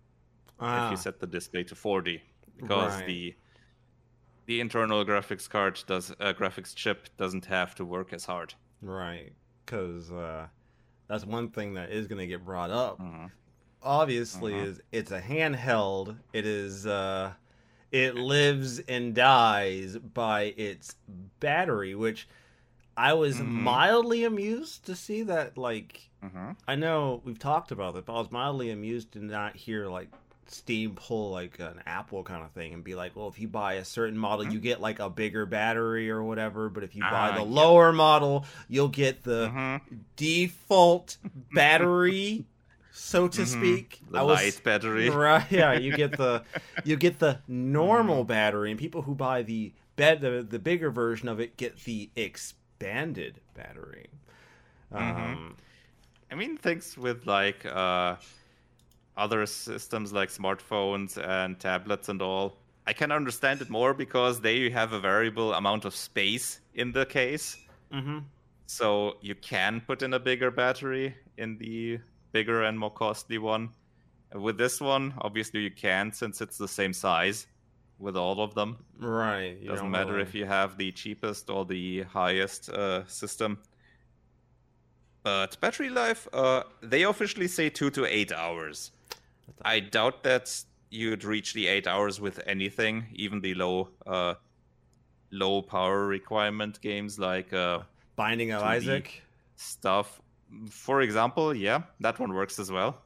if 0.73 0.91
Ah, 0.91 0.91
you 0.91 0.97
set 0.97 1.21
the 1.21 1.27
display 1.27 1.65
to 1.65 1.75
40 1.77 2.23
because 2.57 3.03
Right. 3.03 3.05
the 3.05 3.37
the 4.47 4.59
internal 4.59 5.05
graphics 5.05 5.49
card 5.49 5.81
does 5.87 6.11
uh, 6.19 6.33
graphics 6.33 6.75
chip 6.75 7.09
doesn't 7.17 7.45
have 7.47 7.73
to 7.77 7.85
work 7.85 8.13
as 8.13 8.25
hard 8.25 8.55
right. 8.81 9.33
Because 9.65 10.11
uh, 10.11 10.49
that's 11.09 11.27
one 11.27 11.51
thing 11.51 11.75
that 11.75 11.91
is 11.91 12.07
going 12.09 12.21
to 12.21 12.27
get 12.27 12.45
brought 12.45 12.71
up 12.71 12.99
Mhm. 12.99 13.33
obviously 13.83 14.59
Mhm. 14.59 14.61
is 14.61 14.81
it's 14.93 15.11
a 15.13 15.21
handheld 15.21 16.19
it 16.33 16.47
is 16.47 16.87
uh 16.87 17.33
it 17.93 18.17
lives 18.17 18.81
and 18.81 19.15
dies 19.15 19.97
by 19.99 20.45
its 20.57 20.97
battery 21.41 21.95
which 21.95 22.29
i 22.99 23.13
was 23.15 23.39
Mhm. 23.41 23.47
mildly 23.47 24.25
amused 24.25 24.85
to 24.87 24.95
see 24.97 25.23
that 25.23 25.57
like 25.57 26.11
Mhm. 26.23 26.57
i 26.67 26.75
know 26.75 27.23
we've 27.25 27.39
talked 27.39 27.71
about 27.73 27.97
it 27.97 28.05
but 28.05 28.15
i 28.15 28.19
was 28.19 28.31
mildly 28.33 28.71
amused 28.71 29.13
to 29.13 29.21
not 29.25 29.57
hear 29.57 29.87
like 29.87 30.09
steam 30.51 30.95
pull 30.97 31.31
like 31.31 31.59
an 31.59 31.81
apple 31.87 32.25
kind 32.25 32.43
of 32.43 32.51
thing 32.53 32.73
and 32.73 32.83
be 32.83 32.95
like 32.95 33.15
well 33.15 33.29
if 33.29 33.39
you 33.39 33.47
buy 33.47 33.75
a 33.75 33.85
certain 33.85 34.17
model 34.17 34.45
Mhm. 34.47 34.53
you 34.53 34.59
get 34.61 34.81
like 34.81 34.99
a 34.99 35.11
bigger 35.11 35.45
battery 35.47 36.11
or 36.11 36.23
whatever 36.23 36.71
but 36.71 36.83
if 36.83 36.97
you 36.97 37.03
buy 37.03 37.29
Ah, 37.31 37.35
the 37.35 37.43
yeah. 37.43 37.61
lower 37.63 37.93
model 37.93 38.45
you'll 38.69 38.89
get 38.89 39.23
the 39.25 39.49
Mhm. 39.55 39.81
default 40.17 41.19
battery, 41.53 42.47
so 42.93 43.29
to 43.29 43.43
Mhm. 43.43 43.47
speak. 43.47 44.01
the 44.11 44.19
I 44.19 44.23
was 44.23 44.41
light 44.41 44.61
battery 44.65 45.11
right. 45.29 45.47
Yeah, 45.51 45.75
you 45.75 45.93
get 45.95 46.17
the 46.17 46.43
you 46.85 46.97
get 46.97 47.19
the 47.19 47.41
normal 47.47 48.25
battery, 48.25 48.71
and 48.71 48.81
people 48.81 49.03
who 49.03 49.15
buy 49.15 49.43
the 49.43 49.73
bed 49.97 50.21
the, 50.21 50.47
the 50.49 50.59
bigger 50.59 50.91
version 50.91 51.29
of 51.29 51.41
it 51.41 51.57
get 51.57 51.77
the 51.85 52.11
expanded 52.79 53.41
battery. 53.55 54.07
Um, 54.93 55.57
I 56.31 56.35
mean, 56.35 56.57
things 56.57 56.97
with 56.97 57.27
like 57.27 57.67
uh, 57.67 58.17
other 59.17 59.47
systems 59.47 60.13
like 60.13 60.29
smartphones 60.29 61.19
and 61.19 61.59
tablets 61.59 62.09
and 62.09 62.23
all, 62.23 62.57
I 62.87 62.93
can 62.93 63.13
understand 63.13 63.61
it 63.61 63.69
more 63.69 63.93
because 63.95 64.41
they 64.41 64.71
have 64.71 64.93
a 64.93 65.01
variable 65.01 65.53
amount 65.55 65.85
of 65.85 65.95
space 65.95 66.61
in 66.75 66.93
the 66.93 67.05
case. 67.05 67.57
Mm-hmm. 67.93 68.19
So 68.67 69.17
you 69.21 69.35
can 69.35 69.81
put 69.81 70.03
in 70.03 70.15
a 70.15 70.19
bigger 70.21 70.51
battery 70.51 71.17
in 71.37 71.59
the 71.59 71.99
bigger 72.33 72.63
and 72.63 72.79
more 72.79 72.93
costly 72.93 73.39
one. 73.39 73.71
With 74.35 74.59
this 74.59 74.81
one, 74.81 75.15
obviously 75.21 75.61
you 75.61 75.71
can't 75.71 76.15
since 76.15 76.41
it's 76.41 76.59
the 76.59 76.69
same 76.69 76.93
size 76.93 77.47
with 77.99 78.17
all 78.17 78.41
of 78.41 78.55
them. 78.55 78.79
Right. 78.99 79.57
You 79.61 79.69
Doesn't 79.69 79.91
matter 79.91 80.13
really... 80.13 80.23
if 80.23 80.35
you 80.35 80.47
have 80.47 80.77
the 80.77 80.93
cheapest 80.93 81.51
or 81.51 81.65
the 81.65 82.03
highest 82.03 82.71
uh, 82.71 83.07
system. 83.07 83.59
But 85.23 85.61
battery 85.61 85.91
life, 85.91 86.29
uh, 86.33 86.63
they 86.83 87.03
officially 87.03 87.49
say 87.49 87.69
two 87.69 87.91
to 87.91 88.07
eight 88.07 88.33
hours. 88.33 88.93
I 89.63 89.81
doubt 89.81 90.23
that 90.23 90.65
you'd 90.91 91.25
reach 91.25 91.55
the 91.55 91.67
eight 91.67 91.87
hours 91.87 92.21
with 92.21 92.41
anything, 92.47 93.07
even 93.13 93.41
the 93.41 93.55
low, 93.55 93.89
uh, 94.07 94.35
low 95.31 95.63
power 95.63 96.07
requirement 96.07 96.81
games 96.81 97.19
like 97.19 97.53
uh, 97.53 97.81
Binding 98.17 98.53
of 98.53 98.63
Isaac 98.63 99.23
stuff. 99.57 100.21
For 100.71 101.03
example, 101.03 101.55
yeah, 101.55 101.83
that 102.01 102.19
one 102.19 102.33
works 102.33 102.59
as 102.59 102.71
well. 102.73 103.03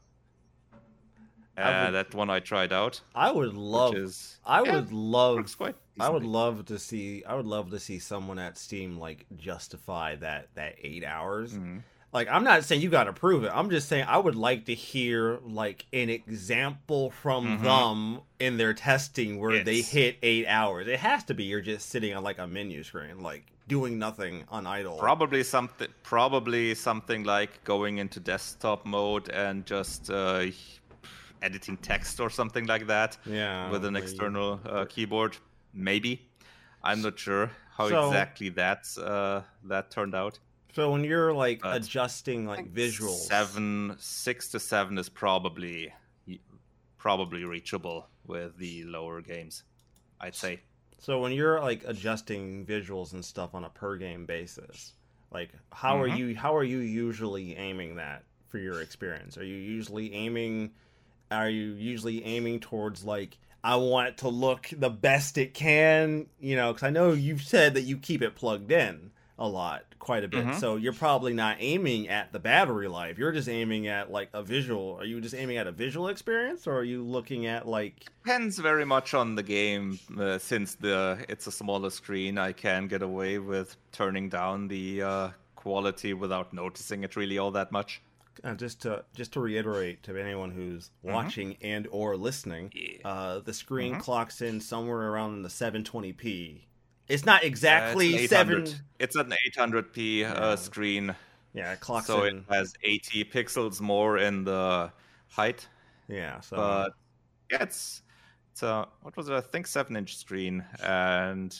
Uh, 1.56 1.84
would, 1.86 1.94
that 1.94 2.14
one 2.14 2.30
I 2.30 2.40
tried 2.40 2.72
out. 2.72 3.00
I 3.14 3.30
would 3.30 3.54
love. 3.54 3.94
Is, 3.94 4.38
I 4.44 4.62
yeah, 4.62 4.76
would 4.76 4.92
love. 4.92 5.54
I 6.00 6.08
would 6.08 6.24
love 6.24 6.64
to 6.66 6.78
see. 6.78 7.24
I 7.24 7.34
would 7.34 7.46
love 7.46 7.70
to 7.70 7.78
see 7.78 7.98
someone 7.98 8.38
at 8.38 8.56
Steam 8.56 8.98
like 8.98 9.26
justify 9.36 10.16
that 10.16 10.48
that 10.54 10.76
eight 10.82 11.04
hours. 11.04 11.52
Mm-hmm. 11.52 11.78
Like 12.12 12.28
I'm 12.28 12.44
not 12.44 12.64
saying 12.64 12.82
you 12.82 12.90
got 12.90 13.04
to 13.04 13.12
prove 13.12 13.44
it. 13.44 13.52
I'm 13.54 13.70
just 13.70 13.88
saying 13.88 14.06
I 14.08 14.18
would 14.18 14.34
like 14.34 14.66
to 14.66 14.74
hear 14.74 15.38
like 15.44 15.86
an 15.92 16.10
example 16.10 17.10
from 17.10 17.46
mm-hmm. 17.46 17.64
them 17.64 18.20
in 18.38 18.56
their 18.56 18.74
testing 18.74 19.38
where 19.38 19.52
it's... 19.52 19.64
they 19.64 19.80
hit 19.80 20.16
eight 20.22 20.46
hours. 20.46 20.88
It 20.88 21.00
has 21.00 21.24
to 21.24 21.34
be 21.34 21.44
you're 21.44 21.60
just 21.60 21.88
sitting 21.88 22.14
on 22.14 22.22
like 22.22 22.38
a 22.38 22.46
menu 22.46 22.82
screen, 22.82 23.22
like 23.22 23.46
doing 23.68 23.98
nothing 23.98 24.44
on 24.50 24.66
idle. 24.66 24.96
Probably 24.98 25.42
something. 25.42 25.88
Probably 26.02 26.74
something 26.74 27.24
like 27.24 27.64
going 27.64 27.98
into 27.98 28.20
desktop 28.20 28.86
mode 28.86 29.28
and 29.30 29.64
just. 29.66 30.10
Uh, 30.10 30.46
editing 31.42 31.76
text 31.76 32.20
or 32.20 32.30
something 32.30 32.66
like 32.66 32.86
that. 32.86 33.16
Yeah. 33.26 33.70
With 33.70 33.84
an 33.84 33.94
maybe. 33.94 34.04
external 34.04 34.60
uh, 34.64 34.84
keyboard, 34.86 35.36
maybe. 35.74 36.28
I'm 36.82 37.02
not 37.02 37.18
sure 37.18 37.50
how 37.76 37.88
so, 37.88 38.08
exactly 38.08 38.48
that 38.50 38.86
uh, 38.98 39.42
that 39.64 39.90
turned 39.90 40.14
out. 40.14 40.38
So 40.74 40.90
when 40.90 41.04
you're 41.04 41.32
like 41.32 41.62
but 41.62 41.76
adjusting 41.76 42.46
like 42.46 42.72
visuals, 42.72 43.26
seven, 43.26 43.96
six 43.98 44.48
to 44.50 44.60
seven 44.60 44.98
is 44.98 45.08
probably 45.08 45.92
probably 46.98 47.44
reachable 47.44 48.08
with 48.26 48.56
the 48.58 48.84
lower 48.84 49.20
games. 49.20 49.64
I'd 50.20 50.34
say. 50.34 50.60
So 50.98 51.20
when 51.20 51.32
you're 51.32 51.60
like 51.60 51.82
adjusting 51.84 52.64
visuals 52.64 53.12
and 53.12 53.24
stuff 53.24 53.54
on 53.54 53.64
a 53.64 53.70
per 53.70 53.96
game 53.96 54.24
basis, 54.24 54.92
like 55.32 55.50
how 55.72 55.94
mm-hmm. 55.94 56.02
are 56.02 56.16
you 56.16 56.36
how 56.36 56.56
are 56.56 56.64
you 56.64 56.78
usually 56.78 57.56
aiming 57.56 57.96
that 57.96 58.24
for 58.48 58.58
your 58.58 58.80
experience? 58.80 59.36
Are 59.36 59.44
you 59.44 59.56
usually 59.56 60.14
aiming 60.14 60.70
are 61.32 61.50
you 61.50 61.72
usually 61.72 62.24
aiming 62.24 62.60
towards 62.60 63.04
like 63.04 63.38
I 63.64 63.76
want 63.76 64.08
it 64.08 64.18
to 64.18 64.28
look 64.28 64.68
the 64.76 64.90
best 64.90 65.38
it 65.38 65.54
can, 65.54 66.26
you 66.40 66.56
know, 66.56 66.72
because 66.72 66.86
I 66.86 66.90
know 66.90 67.12
you've 67.12 67.42
said 67.42 67.74
that 67.74 67.82
you 67.82 67.96
keep 67.96 68.20
it 68.20 68.34
plugged 68.34 68.72
in 68.72 69.12
a 69.38 69.46
lot, 69.46 69.84
quite 69.98 70.24
a 70.24 70.28
bit. 70.28 70.44
Mm-hmm. 70.44 70.58
So 70.58 70.76
you're 70.76 70.92
probably 70.92 71.32
not 71.32 71.56
aiming 71.60 72.08
at 72.08 72.32
the 72.32 72.40
battery 72.40 72.88
life. 72.88 73.18
You're 73.18 73.32
just 73.32 73.48
aiming 73.48 73.86
at 73.86 74.10
like 74.10 74.30
a 74.32 74.42
visual. 74.42 74.96
Are 74.98 75.04
you 75.04 75.20
just 75.20 75.34
aiming 75.34 75.58
at 75.58 75.66
a 75.66 75.72
visual 75.72 76.08
experience, 76.08 76.66
or 76.66 76.76
are 76.76 76.84
you 76.84 77.04
looking 77.04 77.46
at 77.46 77.66
like? 77.66 78.06
Depends 78.24 78.58
very 78.58 78.84
much 78.84 79.14
on 79.14 79.36
the 79.36 79.42
game. 79.42 79.98
Uh, 80.18 80.38
since 80.38 80.74
the 80.74 81.24
it's 81.28 81.46
a 81.46 81.52
smaller 81.52 81.90
screen, 81.90 82.38
I 82.38 82.52
can 82.52 82.88
get 82.88 83.02
away 83.02 83.38
with 83.38 83.76
turning 83.92 84.28
down 84.28 84.68
the 84.68 85.02
uh, 85.02 85.28
quality 85.54 86.14
without 86.14 86.52
noticing 86.52 87.04
it 87.04 87.14
really 87.14 87.38
all 87.38 87.52
that 87.52 87.70
much 87.70 88.02
uh, 88.44 88.54
just 88.54 88.82
to 88.82 89.04
just 89.14 89.32
to 89.32 89.40
reiterate 89.40 90.02
to 90.04 90.18
anyone 90.18 90.50
who's 90.50 90.90
mm-hmm. 91.04 91.14
watching 91.14 91.56
and 91.62 91.86
or 91.90 92.16
listening, 92.16 92.72
yeah. 92.74 93.08
uh, 93.08 93.38
the 93.40 93.52
screen 93.52 93.92
mm-hmm. 93.92 94.00
clocks 94.00 94.40
in 94.40 94.60
somewhere 94.60 95.10
around 95.10 95.42
the 95.42 95.48
720p. 95.48 96.62
It's 97.08 97.26
not 97.26 97.44
exactly 97.44 98.14
uh, 98.14 98.18
it's 98.18 98.30
seven. 98.30 98.66
It's 98.98 99.16
an 99.16 99.34
800p 99.56 100.18
yeah. 100.20 100.32
uh, 100.32 100.56
screen. 100.56 101.14
Yeah, 101.52 101.72
it 101.72 101.80
clocks 101.80 102.06
so 102.06 102.24
in. 102.24 102.38
it 102.38 102.44
has 102.48 102.72
80 102.82 103.24
pixels 103.24 103.80
more 103.80 104.16
in 104.18 104.44
the 104.44 104.90
height. 105.28 105.66
Yeah, 106.08 106.40
so 106.40 106.56
but 106.56 106.92
yeah, 107.50 107.62
it's 107.62 108.02
it's 108.52 108.62
a 108.62 108.86
what 109.02 109.16
was 109.16 109.28
it? 109.28 109.34
I 109.34 109.40
think 109.40 109.66
seven 109.66 109.96
inch 109.96 110.16
screen 110.16 110.64
and 110.82 111.54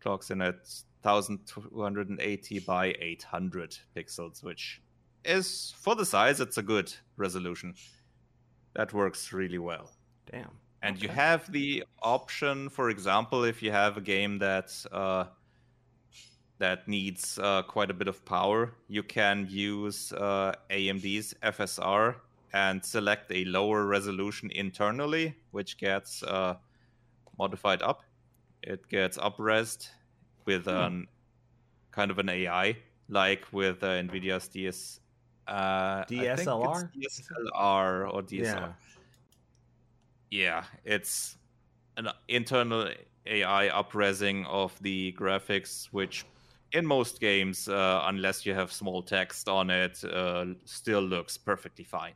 clocks 0.00 0.30
in 0.30 0.40
at 0.40 0.56
1280 1.02 2.58
by 2.60 2.94
800 2.98 3.78
pixels, 3.96 4.42
which 4.42 4.80
is 5.26 5.74
for 5.78 5.94
the 5.94 6.04
size, 6.04 6.40
it's 6.40 6.58
a 6.58 6.62
good 6.62 6.92
resolution. 7.16 7.74
That 8.74 8.92
works 8.92 9.32
really 9.32 9.58
well. 9.58 9.90
Damn. 10.30 10.50
And 10.82 10.96
okay. 10.96 11.06
you 11.06 11.12
have 11.12 11.50
the 11.50 11.84
option, 12.02 12.68
for 12.68 12.90
example, 12.90 13.44
if 13.44 13.62
you 13.62 13.72
have 13.72 13.96
a 13.96 14.00
game 14.00 14.38
that 14.38 14.72
uh, 14.92 15.24
that 16.58 16.86
needs 16.88 17.38
uh, 17.42 17.62
quite 17.62 17.90
a 17.90 17.94
bit 17.94 18.08
of 18.08 18.24
power, 18.24 18.72
you 18.88 19.02
can 19.02 19.46
use 19.48 20.12
uh, 20.12 20.52
AMD's 20.70 21.34
FSR 21.42 22.16
and 22.52 22.84
select 22.84 23.30
a 23.32 23.44
lower 23.44 23.86
resolution 23.86 24.50
internally, 24.54 25.34
which 25.50 25.76
gets 25.76 26.22
uh, 26.22 26.54
modified 27.38 27.82
up. 27.82 28.02
It 28.62 28.88
gets 28.88 29.18
upresed 29.18 29.88
with 30.44 30.64
hmm. 30.64 30.70
an 30.70 31.06
kind 31.90 32.10
of 32.10 32.18
an 32.18 32.28
AI, 32.28 32.76
like 33.08 33.44
with 33.52 33.82
uh, 33.82 33.88
NVIDIA's 33.88 34.48
DS 34.48 35.00
uh, 35.48 36.04
DSLR, 36.04 36.90
DSLR 36.92 38.12
or 38.12 38.22
DSLR. 38.22 38.40
Yeah. 38.42 38.72
yeah, 40.30 40.64
it's 40.84 41.36
an 41.96 42.08
internal 42.28 42.88
AI 43.26 43.68
upresing 43.68 44.46
of 44.46 44.76
the 44.82 45.14
graphics, 45.18 45.86
which 45.86 46.24
in 46.72 46.86
most 46.86 47.20
games, 47.20 47.68
uh, 47.68 48.02
unless 48.06 48.44
you 48.44 48.54
have 48.54 48.72
small 48.72 49.02
text 49.02 49.48
on 49.48 49.70
it, 49.70 50.02
uh, 50.04 50.46
still 50.64 51.00
looks 51.00 51.36
perfectly 51.36 51.84
fine. 51.84 52.12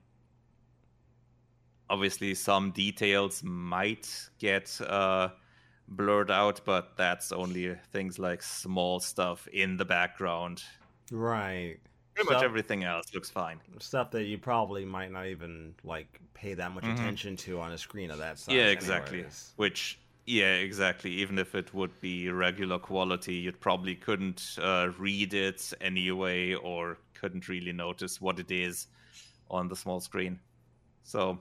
Obviously, 1.88 2.34
some 2.34 2.70
details 2.70 3.42
might 3.42 4.08
get 4.38 4.80
uh, 4.86 5.28
blurred 5.88 6.30
out, 6.30 6.60
but 6.64 6.96
that's 6.96 7.32
only 7.32 7.76
things 7.92 8.18
like 8.18 8.42
small 8.42 9.00
stuff 9.00 9.48
in 9.48 9.76
the 9.76 9.84
background. 9.84 10.62
Right. 11.10 11.78
Pretty 12.20 12.34
stuff, 12.34 12.42
much 12.42 12.44
everything 12.44 12.84
else 12.84 13.14
looks 13.14 13.30
fine. 13.30 13.60
Stuff 13.78 14.10
that 14.10 14.24
you 14.24 14.36
probably 14.36 14.84
might 14.84 15.10
not 15.10 15.26
even 15.26 15.74
like 15.84 16.20
pay 16.34 16.54
that 16.54 16.72
much 16.72 16.84
mm-hmm. 16.84 16.94
attention 16.94 17.36
to 17.36 17.60
on 17.60 17.72
a 17.72 17.78
screen 17.78 18.10
of 18.10 18.18
that 18.18 18.38
size. 18.38 18.54
Yeah, 18.54 18.66
exactly. 18.66 19.18
Anyways. 19.18 19.52
Which 19.56 19.98
yeah, 20.26 20.54
exactly. 20.56 21.10
Even 21.12 21.38
if 21.38 21.54
it 21.54 21.72
would 21.72 21.98
be 22.00 22.28
regular 22.30 22.78
quality, 22.78 23.34
you 23.34 23.52
probably 23.52 23.94
couldn't 23.94 24.58
uh, 24.62 24.90
read 24.98 25.34
it 25.34 25.72
anyway, 25.80 26.54
or 26.54 26.98
couldn't 27.14 27.48
really 27.48 27.72
notice 27.72 28.20
what 28.20 28.38
it 28.38 28.50
is 28.50 28.86
on 29.50 29.68
the 29.68 29.76
small 29.76 29.98
screen. 30.00 30.38
So 31.02 31.38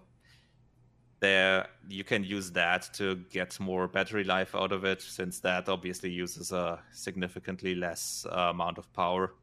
there, 1.19 1.67
you 1.89 2.03
can 2.03 2.23
use 2.23 2.51
that 2.51 2.89
to 2.93 3.15
get 3.29 3.59
more 3.59 3.87
battery 3.87 4.23
life 4.23 4.55
out 4.55 4.71
of 4.71 4.85
it, 4.85 5.01
since 5.01 5.39
that 5.41 5.67
obviously 5.67 6.09
uses 6.09 6.51
a 6.51 6.79
significantly 6.93 7.75
less 7.75 8.25
uh, 8.31 8.49
amount 8.49 8.77
of 8.77 8.91
power 8.93 9.33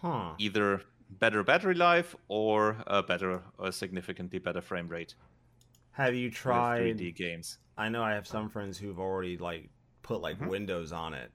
huh. 0.00 0.32
either 0.38 0.82
better 1.10 1.42
battery 1.42 1.74
life 1.74 2.14
or 2.28 2.76
a 2.86 3.02
better, 3.02 3.42
a 3.58 3.72
significantly 3.72 4.38
better 4.38 4.60
frame 4.60 4.88
rate. 4.88 5.14
Have 5.92 6.14
you 6.14 6.30
tried 6.30 6.98
3D 6.98 7.14
games? 7.14 7.58
I 7.76 7.88
know 7.88 8.02
I 8.02 8.12
have 8.12 8.26
some 8.26 8.48
friends 8.48 8.78
who've 8.78 8.98
already 8.98 9.36
like 9.36 9.68
put 10.02 10.20
like 10.20 10.36
mm-hmm. 10.38 10.48
Windows 10.48 10.92
on 10.92 11.14
it. 11.14 11.30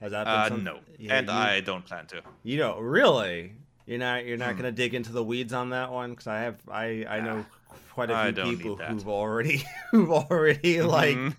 Has 0.00 0.12
that 0.12 0.24
been 0.24 0.34
uh, 0.34 0.48
some... 0.48 0.64
no? 0.64 0.80
Yeah, 0.98 1.18
and 1.18 1.26
you... 1.28 1.32
I 1.32 1.60
don't 1.60 1.84
plan 1.84 2.06
to. 2.06 2.22
You 2.42 2.58
know, 2.58 2.78
really? 2.78 3.52
You're 3.86 3.98
not 3.98 4.24
you're 4.24 4.36
not 4.36 4.54
mm. 4.54 4.58
gonna 4.58 4.72
dig 4.72 4.94
into 4.94 5.12
the 5.12 5.22
weeds 5.22 5.52
on 5.52 5.70
that 5.70 5.90
one 5.90 6.10
because 6.10 6.26
I 6.26 6.40
have 6.40 6.60
I 6.70 7.04
I 7.08 7.20
know 7.20 7.44
quite 7.90 8.10
a 8.10 8.32
few 8.32 8.56
people 8.56 8.76
who've 8.76 9.08
already 9.08 9.64
who've 9.90 10.10
already 10.10 10.76
mm-hmm. 10.76 11.30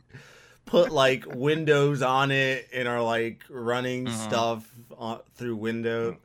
Put 0.66 0.91
like 0.91 1.26
Windows 1.28 2.01
on 2.01 2.32
it 2.32 2.70
and 2.74 2.88
are 2.88 3.01
like 3.01 3.43
running 3.49 4.05
mm-hmm. 4.05 4.16
stuff 4.16 4.68
on, 4.97 5.20
through 5.36 5.55
window. 5.55 6.18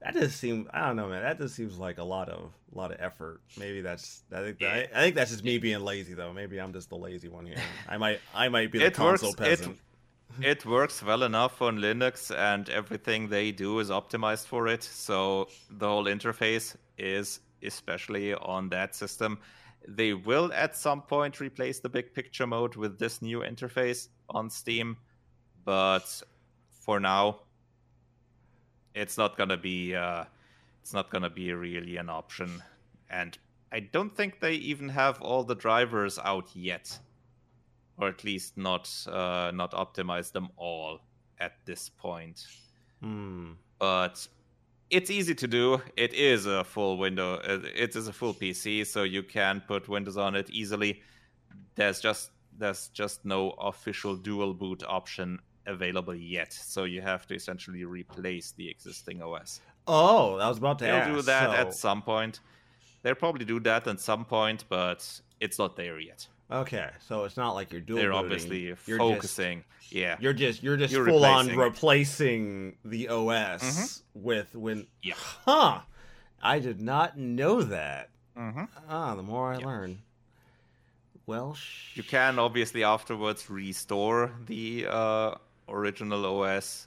That 0.00 0.14
just 0.14 0.38
seems 0.38 0.68
I 0.72 0.86
don't 0.86 0.96
know, 0.96 1.08
man. 1.08 1.22
That 1.22 1.38
just 1.38 1.54
seems 1.54 1.78
like 1.78 1.98
a 1.98 2.04
lot 2.04 2.28
of 2.28 2.52
a 2.72 2.78
lot 2.78 2.92
of 2.92 2.98
effort. 3.00 3.40
Maybe 3.58 3.80
that's 3.80 4.22
I 4.32 4.40
think 4.40 4.60
yeah. 4.60 4.68
I, 4.68 4.98
I, 4.98 5.02
think 5.02 5.14
that's 5.14 5.30
just 5.30 5.44
me 5.44 5.58
being 5.58 5.80
lazy 5.80 6.14
though. 6.14 6.32
Maybe 6.32 6.60
I'm 6.60 6.72
just 6.72 6.90
the 6.90 6.96
lazy 6.96 7.28
one 7.28 7.46
here. 7.46 7.56
I 7.88 7.96
might 7.96 8.20
I 8.34 8.48
might 8.48 8.70
be 8.70 8.78
the 8.78 8.90
console 8.90 9.30
works, 9.30 9.40
peasant. 9.40 9.78
It, 10.40 10.46
it 10.46 10.66
works 10.66 11.02
well 11.02 11.22
enough 11.22 11.62
on 11.62 11.78
Linux, 11.78 12.34
and 12.36 12.68
everything 12.68 13.28
they 13.28 13.52
do 13.52 13.78
is 13.78 13.90
optimized 13.90 14.46
for 14.46 14.68
it. 14.68 14.82
So 14.82 15.48
the 15.70 15.88
whole 15.88 16.04
interface 16.04 16.76
is 16.98 17.40
especially 17.62 18.34
on 18.34 18.68
that 18.68 18.94
system. 18.94 19.38
They 19.88 20.14
will 20.14 20.52
at 20.52 20.76
some 20.76 21.02
point 21.02 21.40
replace 21.40 21.80
the 21.80 21.88
big 21.88 22.12
picture 22.12 22.46
mode 22.46 22.76
with 22.76 22.98
this 22.98 23.22
new 23.22 23.40
interface 23.40 24.08
on 24.28 24.50
Steam, 24.50 24.96
but 25.64 26.22
for 26.70 26.98
now, 27.00 27.40
it's 28.94 29.16
not 29.16 29.36
gonna 29.36 29.56
be 29.56 29.94
uh, 29.94 30.24
it's 30.82 30.92
not 30.92 31.10
gonna 31.10 31.30
be 31.30 31.52
really 31.52 31.96
an 31.96 32.08
option, 32.08 32.62
and 33.10 33.38
I 33.72 33.80
don't 33.80 34.14
think 34.16 34.40
they 34.40 34.54
even 34.54 34.88
have 34.88 35.20
all 35.20 35.44
the 35.44 35.54
drivers 35.54 36.18
out 36.18 36.48
yet, 36.54 36.98
or 37.98 38.08
at 38.08 38.24
least 38.24 38.56
not 38.56 38.90
uh, 39.06 39.50
not 39.54 39.72
optimized 39.72 40.32
them 40.32 40.48
all 40.56 41.00
at 41.38 41.52
this 41.64 41.88
point. 41.88 42.46
Hmm. 43.00 43.52
But 43.78 44.26
it's 44.90 45.10
easy 45.10 45.34
to 45.34 45.46
do. 45.48 45.80
It 45.96 46.12
is 46.14 46.46
a 46.46 46.64
full 46.64 46.96
window. 46.98 47.34
uh, 47.36 47.60
It 47.74 47.96
is 47.96 48.08
a 48.08 48.12
full 48.12 48.34
PC, 48.34 48.86
so 48.86 49.02
you 49.02 49.22
can 49.22 49.60
put 49.66 49.88
Windows 49.88 50.16
on 50.16 50.34
it 50.36 50.48
easily. 50.50 51.02
There's 51.74 52.00
just 52.00 52.30
there's 52.58 52.88
just 52.88 53.24
no 53.24 53.50
official 53.60 54.16
dual 54.16 54.54
boot 54.54 54.82
option 54.88 55.38
available 55.66 56.14
yet, 56.14 56.52
so 56.52 56.84
you 56.84 57.02
have 57.02 57.26
to 57.26 57.34
essentially 57.34 57.84
replace 57.84 58.52
the 58.52 58.68
existing 58.68 59.20
OS. 59.22 59.60
Oh, 59.86 60.36
I 60.36 60.48
was 60.48 60.58
about 60.58 60.78
to 60.78 60.84
They'll 60.86 60.94
ask. 60.94 61.10
do 61.14 61.22
that 61.22 61.50
so- 61.50 61.54
at 61.56 61.74
some 61.74 62.02
point. 62.02 62.40
They'll 63.02 63.14
probably 63.14 63.44
do 63.44 63.60
that 63.60 63.86
at 63.86 64.00
some 64.00 64.24
point, 64.24 64.64
but 64.68 65.20
it's 65.40 65.58
not 65.58 65.76
there 65.76 65.98
yet. 66.00 66.26
Okay, 66.50 66.88
so 67.08 67.24
it's 67.24 67.36
not 67.36 67.52
like 67.54 67.72
you're 67.72 67.80
dual. 67.80 67.98
They're 67.98 68.12
booting. 68.12 68.24
obviously 68.24 68.60
You're 68.60 68.76
just- 68.76 68.98
focusing. 68.98 69.64
yeah. 69.90 70.16
You're 70.20 70.32
just 70.32 70.62
you're 70.62 70.76
just 70.76 70.92
You're 70.92 71.06
full 71.06 71.24
on 71.24 71.46
replacing. 71.48 71.58
replacing 71.58 72.76
the 72.84 73.08
OS 73.08 74.02
with 74.14 74.54
when. 74.54 74.78
Mm-hmm. 74.78 74.86
Yeah. 75.02 75.14
Huh. 75.44 75.80
I 76.42 76.58
did 76.60 76.80
not 76.80 77.18
know 77.18 77.62
that. 77.62 78.10
hmm 78.36 78.64
Ah, 78.88 79.14
the 79.16 79.22
more 79.22 79.52
I 79.54 79.56
learn. 79.56 80.02
Well, 81.26 81.54
sh- 81.54 81.96
You 81.96 82.04
can 82.04 82.38
obviously 82.38 82.84
afterwards 82.84 83.50
restore 83.50 84.30
the 84.46 84.86
uh, 84.88 85.34
original 85.68 86.24
OS. 86.26 86.86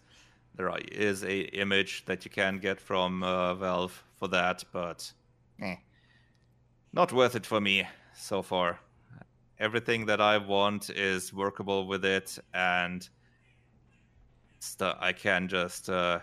There 0.56 0.72
is 0.92 1.24
a 1.26 1.40
image 1.58 2.06
that 2.06 2.24
you 2.24 2.32
can 2.32 2.60
get 2.60 2.80
from 2.80 3.24
uh, 3.24 3.56
Valve 3.56 4.04
for 4.18 4.30
that, 4.30 4.64
but 4.72 5.12
eh, 5.62 5.76
not 6.94 7.12
worth 7.12 7.36
it 7.36 7.46
for 7.46 7.60
me 7.60 7.88
so 8.16 8.42
far. 8.42 8.80
Everything 9.60 10.06
that 10.06 10.22
I 10.22 10.38
want 10.38 10.90
is 10.90 11.34
workable 11.34 11.86
with 11.86 12.06
it, 12.06 12.38
and 12.54 13.08
st- 14.60 14.96
I 15.00 15.12
can 15.12 15.48
just 15.48 15.90
uh, 15.90 16.20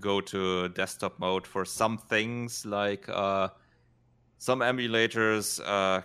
go 0.00 0.20
to 0.20 0.68
desktop 0.70 1.18
mode 1.18 1.46
for 1.46 1.64
some 1.64 1.98
things 1.98 2.66
like 2.66 3.08
uh, 3.08 3.48
some 4.38 4.60
emulators 4.60 5.60
uh, 5.64 6.02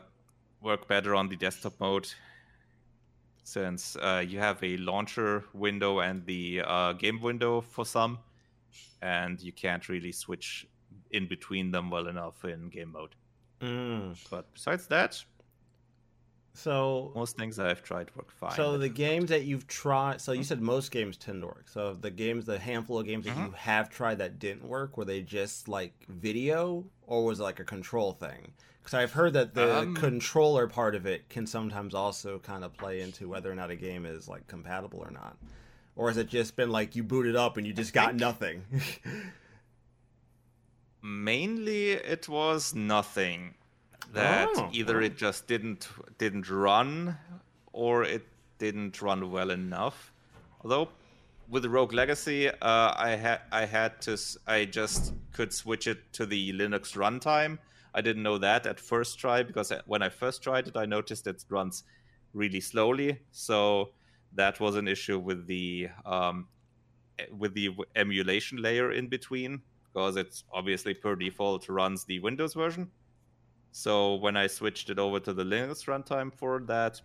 work 0.62 0.88
better 0.88 1.16
on 1.16 1.30
the 1.30 1.36
desktop 1.36 1.74
mode 1.80 2.08
since 3.44 3.96
uh, 3.96 4.24
you 4.28 4.40
have 4.40 4.62
a 4.62 4.76
launcher 4.78 5.46
window 5.54 6.00
and 6.00 6.26
the 6.26 6.62
uh, 6.66 6.92
game 6.94 7.22
window 7.22 7.62
for 7.62 7.86
some, 7.86 8.20
and 9.02 9.42
you 9.42 9.54
can't 9.54 9.88
really 9.88 10.12
switch 10.12 10.68
in 11.12 11.28
between 11.28 11.72
them 11.72 11.90
well 11.90 12.08
enough 12.08 12.44
in 12.44 12.68
game 12.70 12.92
mode. 12.92 13.16
Mm. 13.62 14.18
But 14.30 14.54
besides 14.54 14.88
that, 14.88 15.24
So 16.58 17.12
most 17.16 17.38
things 17.38 17.60
I've 17.60 17.84
tried 17.84 18.10
work 18.16 18.32
fine. 18.32 18.56
So 18.56 18.78
the 18.78 18.90
games 18.90 19.30
that 19.30 19.44
you've 19.44 19.68
tried, 19.68 20.22
so 20.22 20.32
you 20.32 20.44
said 20.44 20.62
most 20.62 20.92
games 20.92 21.16
tend 21.18 21.42
to 21.42 21.48
work. 21.48 21.66
So 21.68 21.94
the 21.94 22.10
games, 22.10 22.46
the 22.46 22.58
handful 22.60 23.00
of 23.00 23.06
games 23.06 23.26
that 23.26 23.32
Mm-hmm. 23.32 23.46
you 23.46 23.52
have 23.52 23.90
tried 23.90 24.18
that 24.20 24.40
didn't 24.40 24.68
work, 24.68 24.98
were 24.98 25.06
they 25.06 25.22
just 25.22 25.68
like 25.68 25.94
video, 26.08 26.86
or 27.06 27.26
was 27.26 27.40
it 27.40 27.44
like 27.44 27.60
a 27.60 27.64
control 27.64 28.14
thing? 28.14 28.54
Because 28.82 28.94
I've 28.96 29.12
heard 29.12 29.34
that 29.34 29.54
the 29.54 29.90
Um, 29.90 29.96
controller 29.96 30.68
part 30.68 30.96
of 30.96 31.06
it 31.06 31.30
can 31.30 31.46
sometimes 31.46 31.94
also 31.94 32.40
kind 32.40 32.64
of 32.64 32.74
play 32.74 33.02
into 33.02 33.28
whether 33.28 33.52
or 33.52 33.56
not 33.56 33.70
a 33.70 33.76
game 33.76 34.06
is 34.06 34.28
like 34.28 34.48
compatible 34.48 35.00
or 35.00 35.12
not. 35.12 35.38
Or 35.96 36.08
has 36.10 36.18
it 36.18 36.28
just 36.28 36.56
been 36.56 36.70
like 36.72 36.96
you 36.96 37.04
booted 37.04 37.36
up 37.36 37.58
and 37.58 37.68
you 37.68 37.74
just 37.74 37.94
got 37.94 38.16
nothing? 38.16 38.64
mainly 41.02 41.92
it 41.92 42.28
was 42.28 42.74
nothing 42.76 43.56
that 44.14 44.50
Oh, 44.56 44.70
either 44.72 45.02
it 45.02 45.18
just 45.18 45.48
didn't 45.48 45.88
didn't 46.18 46.50
run 46.50 47.18
or 47.74 48.04
it 48.04 48.26
didn't 48.58 49.02
run 49.02 49.32
well 49.32 49.52
enough. 49.52 50.14
Although 50.62 50.90
with 51.50 51.66
rogue 51.66 51.94
legacy 51.94 52.50
uh, 52.50 52.94
i 52.98 53.12
had 53.16 53.40
i 53.54 53.64
had 53.64 54.02
to 54.02 54.18
I 54.46 54.66
just 54.66 55.14
could 55.32 55.54
switch 55.54 55.88
it 55.88 56.12
to 56.14 56.26
the 56.26 56.52
linux 56.54 56.96
runtime. 56.96 57.60
I 57.94 58.02
didn't 58.02 58.24
know 58.24 58.38
that 58.38 58.66
at 58.68 58.80
first 58.80 59.18
try 59.20 59.44
because 59.44 59.72
when 59.86 60.02
i 60.02 60.10
first 60.10 60.44
tried 60.44 60.68
it 60.68 60.76
i 60.76 60.86
noticed 60.86 61.26
it 61.28 61.44
runs 61.50 61.84
really 62.34 62.62
slowly. 62.62 63.20
So 63.32 63.90
that 64.34 64.60
was 64.60 64.76
an 64.76 64.88
issue 64.88 65.20
with 65.20 65.48
the 65.48 65.90
um, 66.06 66.48
with 67.36 67.54
the 67.54 67.76
emulation 67.96 68.62
layer 68.62 68.92
in 68.92 69.08
between 69.08 69.62
because 69.92 70.16
it's 70.16 70.44
obviously 70.54 70.94
per 70.94 71.16
default 71.16 71.68
runs 71.70 72.06
the 72.06 72.20
Windows 72.20 72.54
version. 72.54 72.92
So 73.78 74.16
when 74.16 74.36
I 74.36 74.48
switched 74.48 74.90
it 74.90 74.98
over 74.98 75.20
to 75.20 75.34
the 75.34 75.44
Linux 75.44 75.86
runtime 75.86 76.34
for 76.34 76.60
that, 76.62 77.00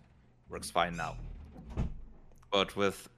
works 0.49 0.71
fine 0.71 0.97
now. 0.97 1.17
But 2.51 2.75
with 2.75 3.09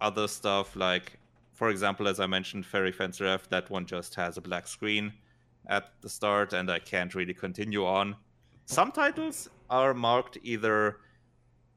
other 0.00 0.26
stuff 0.26 0.74
like, 0.76 1.18
for 1.52 1.68
example, 1.68 2.08
as 2.08 2.20
I 2.20 2.26
mentioned, 2.26 2.64
Fairy 2.64 2.90
Fencer 2.90 3.26
F, 3.26 3.50
that 3.50 3.68
one 3.68 3.84
just 3.84 4.14
has 4.14 4.38
a 4.38 4.40
black 4.40 4.66
screen 4.66 5.12
at 5.66 5.92
the 6.00 6.08
start, 6.08 6.54
and 6.54 6.70
I 6.70 6.78
can't 6.78 7.14
really 7.14 7.34
continue 7.34 7.84
on. 7.84 8.16
Some 8.64 8.90
titles 8.90 9.50
are 9.68 9.92
marked 9.92 10.38
either 10.42 10.96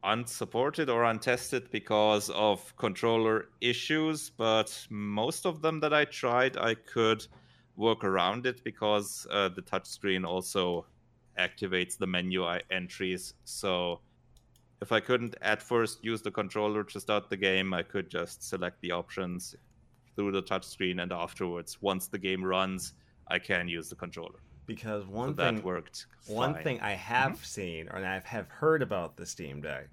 unsupported 0.06 0.90
or 0.90 1.04
untested 1.04 1.70
because 1.70 2.30
of 2.30 2.74
controller 2.78 3.50
issues, 3.60 4.30
but 4.30 4.88
most 4.90 5.46
of 5.46 5.62
them 5.62 5.82
that 5.82 5.94
I 5.94 6.06
tried, 6.06 6.56
I 6.56 6.76
could 6.76 7.28
work 7.76 8.06
around 8.06 8.46
it 8.46 8.64
because 8.64 9.28
uh, 9.30 9.50
the 9.50 9.62
touchscreen 9.62 10.26
also 10.26 10.86
activates 11.38 11.98
the 11.98 12.08
menu 12.08 12.46
i- 12.46 12.62
entries. 12.72 13.34
So 13.44 14.02
if 14.82 14.92
I 14.92 15.00
couldn't 15.00 15.36
at 15.42 15.62
first 15.62 16.04
use 16.04 16.22
the 16.22 16.32
controller 16.32 16.84
to 16.84 17.00
start 17.00 17.30
the 17.30 17.38
game, 17.38 17.74
I 17.74 17.84
could 17.84 18.10
just 18.10 18.44
select 18.44 18.82
the 18.82 18.92
options 18.92 19.56
through 20.16 20.32
the 20.32 20.44
touchscreen, 20.44 21.02
and 21.02 21.12
afterwards, 21.12 21.82
once 21.82 22.08
the 22.08 22.18
game 22.18 22.44
runs, 22.44 22.94
I 23.28 23.40
can 23.40 23.68
use 23.68 23.90
the 23.90 23.96
controller. 23.96 24.40
because 24.68 25.04
So 25.04 25.10
one 25.12 25.34
that 25.36 25.54
thing 25.56 25.64
worked. 25.64 26.08
One 26.26 26.56
fine. 26.56 26.64
thing 26.64 26.80
I 26.82 26.94
have 26.94 27.46
seen, 27.46 27.88
or 27.90 27.98
I 27.98 28.20
have 28.26 28.48
heard 28.50 28.82
about 28.82 29.16
the 29.16 29.24
Steam 29.26 29.62
Deck 29.62 29.90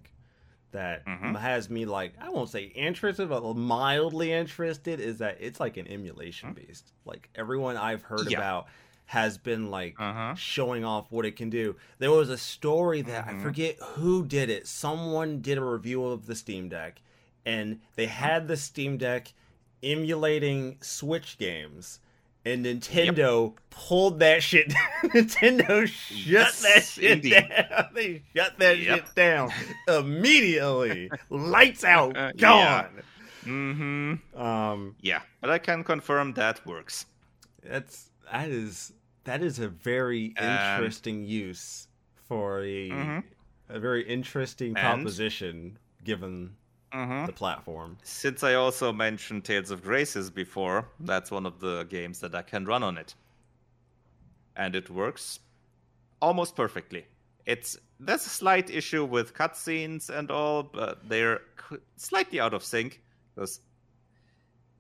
that 0.71 1.05
Mhm. 1.05 1.39
has 1.39 1.69
me 1.69 1.85
like 1.85 2.15
I 2.19 2.31
won't 2.31 2.49
say 2.49 2.65
interested, 2.65 3.29
but 3.29 3.43
mildly 3.55 4.33
interested 4.33 4.99
is 4.99 5.19
that 5.19 5.37
it's 5.41 5.61
like 5.61 5.77
an 5.77 5.87
emulation 5.89 6.55
beast. 6.55 6.95
Like 7.05 7.29
everyone 7.35 7.77
I've 7.77 8.01
heard? 8.03 8.31
Yeah. 8.31 8.39
about 8.39 8.69
has 9.13 9.37
been 9.37 9.71
like 9.71 9.95
Uh-huh. 10.01 10.35
showing 10.35 10.85
off 10.87 11.05
what 11.11 11.27
it 11.27 11.37
can 11.37 11.51
do. 11.51 11.77
There 11.99 12.11
was 12.11 12.31
a 12.31 12.39
story 12.39 13.03
that 13.03 13.29
I 13.29 13.33
Mhm. 13.33 13.43
forget 13.43 13.77
who 13.81 14.25
did 14.25 14.49
it. 14.49 14.67
Someone 14.67 15.43
did 15.43 15.59
a 15.59 15.65
review 15.65 16.05
of 16.07 16.25
the 16.25 16.35
Steam 16.35 16.71
Deck, 16.71 17.03
and 17.45 17.81
they 17.95 18.07
had 18.07 18.49
the 18.49 18.57
Steam 18.57 18.97
Deck 18.97 19.35
emulating 19.83 20.79
Switch 20.81 21.37
games. 21.37 22.01
And 22.45 22.65
Nintendo 22.67 23.55
pulled 23.71 24.19
that 24.21 24.43
shit. 24.43 24.69
Nintendo 25.05 25.87
shut 25.87 26.17
Yes, 26.27 26.63
that 26.63 26.83
shit 26.83 27.11
indeed. 27.13 27.49
down. 27.49 27.89
They 27.95 28.23
shut 28.35 28.59
that 28.59 28.79
Yep. 28.79 28.97
shit 29.07 29.15
down 29.15 29.51
immediately. 29.87 31.11
Lights 31.29 31.85
out, 31.85 32.15
gone. 32.39 33.03
Mm-hmm. 33.45 34.41
Um, 34.41 34.97
Yeah, 35.03 35.21
but 35.41 35.51
I 35.51 35.59
can 35.59 35.85
confirm 35.85 36.33
that 36.35 36.65
works. 36.67 37.07
that's 37.63 38.09
that 38.33 38.49
is 38.49 38.93
that 39.25 39.43
is 39.43 39.59
a 39.59 39.69
very 39.69 40.27
interesting 40.39 41.25
use 41.25 41.89
for 42.15 42.61
a 42.61 42.89
Mhm. 42.91 43.25
a 43.69 43.81
very 43.81 44.03
interesting 44.07 44.75
proposition 44.75 45.79
given 46.05 46.57
Mm-hmm. 46.93 47.25
the 47.27 47.33
platform. 47.33 47.97
Since 48.03 48.43
I 48.43 48.53
also 48.55 48.93
mentioned 48.93 49.45
Tales 49.47 49.71
of 49.71 49.83
Graces 49.83 50.31
before, 50.31 50.89
that's 51.01 51.31
one 51.31 51.47
of 51.47 51.59
the 51.61 51.85
games 51.85 52.21
that 52.21 52.35
I 52.35 52.43
can 52.43 52.67
run 52.67 52.83
on 52.83 52.99
it. 52.99 53.15
And 54.57 54.77
it 54.77 54.91
works 54.91 55.41
almost 56.21 56.55
perfectly. 56.55 57.07
It's 57.47 57.79
there's 57.99 58.27
a 58.27 58.29
slight 58.29 58.69
issue 58.71 59.05
with 59.05 59.33
cutscenes 59.35 60.11
and 60.11 60.31
all, 60.31 60.63
but 60.65 61.09
they're 61.09 61.41
slightly 61.97 62.41
out 62.41 62.53
of 62.55 62.63
sync 62.63 63.01
because 63.35 63.61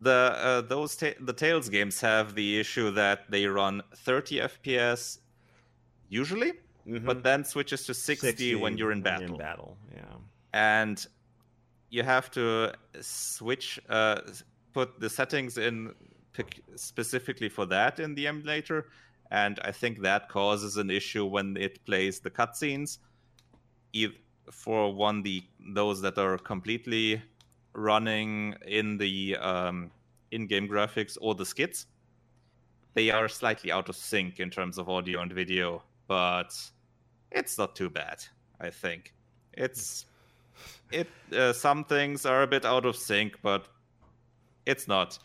the 0.03 0.21
uh, 0.49 0.61
those 0.63 0.97
ta- 0.97 1.19
the 1.21 1.33
Tales 1.33 1.69
games 1.69 2.01
have 2.01 2.35
the 2.35 2.49
issue 2.63 2.91
that 2.93 3.19
they 3.31 3.47
run 3.47 3.83
30 3.97 4.41
FPS 4.41 5.19
usually, 6.09 6.53
Mhm. 6.87 7.05
but 7.09 7.23
then 7.23 7.45
switches 7.45 7.87
to 7.87 7.95
60, 7.95 8.55
when 8.57 8.77
you're 8.79 8.93
in 8.93 9.03
battle 9.03 9.39
battle, 9.39 9.77
yeah. 9.95 10.17
and 10.53 11.07
you 11.91 12.03
have 12.03 12.31
to 12.33 12.73
switch 13.01 13.81
uh, 13.89 14.21
put 14.73 14.89
the 15.01 15.09
settings 15.09 15.57
in 15.59 15.95
specifically 16.77 17.49
for 17.57 17.67
that 17.67 18.01
in 18.01 18.15
the 18.15 18.27
emulator 18.27 18.81
and 19.31 19.61
I 19.65 19.71
think 19.73 20.01
that 20.03 20.29
causes 20.29 20.77
an 20.79 20.91
issue 20.91 21.25
when 21.27 21.57
it 21.57 21.85
plays 21.87 22.21
the 22.21 22.31
cutscenes. 22.31 22.99
Eith- 23.95 24.19
For 24.51 24.93
one, 25.07 25.23
the 25.23 25.43
those 25.81 25.99
that 26.03 26.17
are 26.19 26.37
completely 26.53 27.23
running 27.75 28.55
in 28.67 28.99
the 28.99 29.37
um, 29.37 29.91
in-game 30.31 30.69
graphics 30.69 31.17
or 31.21 31.35
the 31.35 31.47
skits, 31.47 31.87
they 32.95 33.11
are 33.11 33.29
slightly 33.29 33.73
out 33.73 33.89
of 33.89 33.97
sync 33.97 34.41
in 34.41 34.51
terms 34.51 34.79
of 34.79 34.89
audio 34.89 35.21
and 35.21 35.33
video, 35.33 35.83
but 36.09 36.55
it's 37.31 37.57
not 37.59 37.75
too 37.75 37.89
bad. 37.91 38.23
I 38.61 38.71
think 38.71 39.15
it's 39.55 40.07
it. 40.91 41.09
Uh, 41.35 41.53
some 41.53 41.85
things 41.85 42.27
are 42.27 42.43
a 42.43 42.47
bit 42.47 42.65
out 42.65 42.85
of 42.85 42.97
sync, 42.97 43.37
but 43.43 43.67
it's 44.67 44.87
not. 44.87 45.19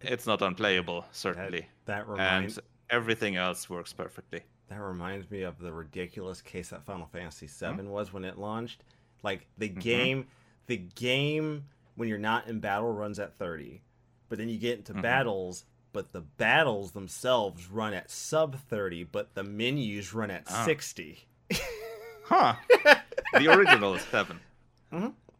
It's 0.00 0.26
not 0.26 0.42
unplayable, 0.42 1.06
certainly, 1.12 1.66
That 1.86 2.06
reminds 2.06 2.58
and 2.58 2.66
everything 2.90 3.36
else 3.36 3.70
works 3.70 3.92
perfectly. 3.92 4.42
that 4.68 4.80
reminds 4.80 5.30
me 5.30 5.42
of 5.42 5.58
the 5.58 5.72
ridiculous 5.72 6.42
case 6.42 6.68
that 6.70 6.84
Final 6.84 7.06
Fantasy 7.06 7.46
VII 7.46 7.84
was 7.84 8.12
when 8.12 8.24
it 8.24 8.38
launched. 8.38 8.84
Like 9.22 9.46
the 9.56 9.68
game, 9.68 10.26
the 10.66 10.76
game 10.76 11.64
when 11.96 12.08
you're 12.08 12.18
not 12.18 12.46
in 12.48 12.60
battle 12.60 12.92
runs 12.92 13.18
at 13.18 13.36
30, 13.38 13.82
but 14.28 14.38
then 14.38 14.48
you 14.48 14.58
get 14.58 14.78
into 14.78 14.94
Mhm. 14.94 15.02
battles, 15.02 15.64
but 15.92 16.12
the 16.12 16.20
battles 16.22 16.92
themselves 16.92 17.68
run 17.68 17.94
at 17.94 18.10
sub 18.10 18.56
30, 18.58 19.04
but 19.04 19.34
the 19.34 19.44
menus 19.44 20.12
run 20.12 20.30
at 20.30 20.44
Ah. 20.48 20.64
60. 20.64 21.26
Huh? 22.24 22.54
the 23.32 23.48
original 23.54 23.94
is 23.94 24.02
seven. 24.02 24.40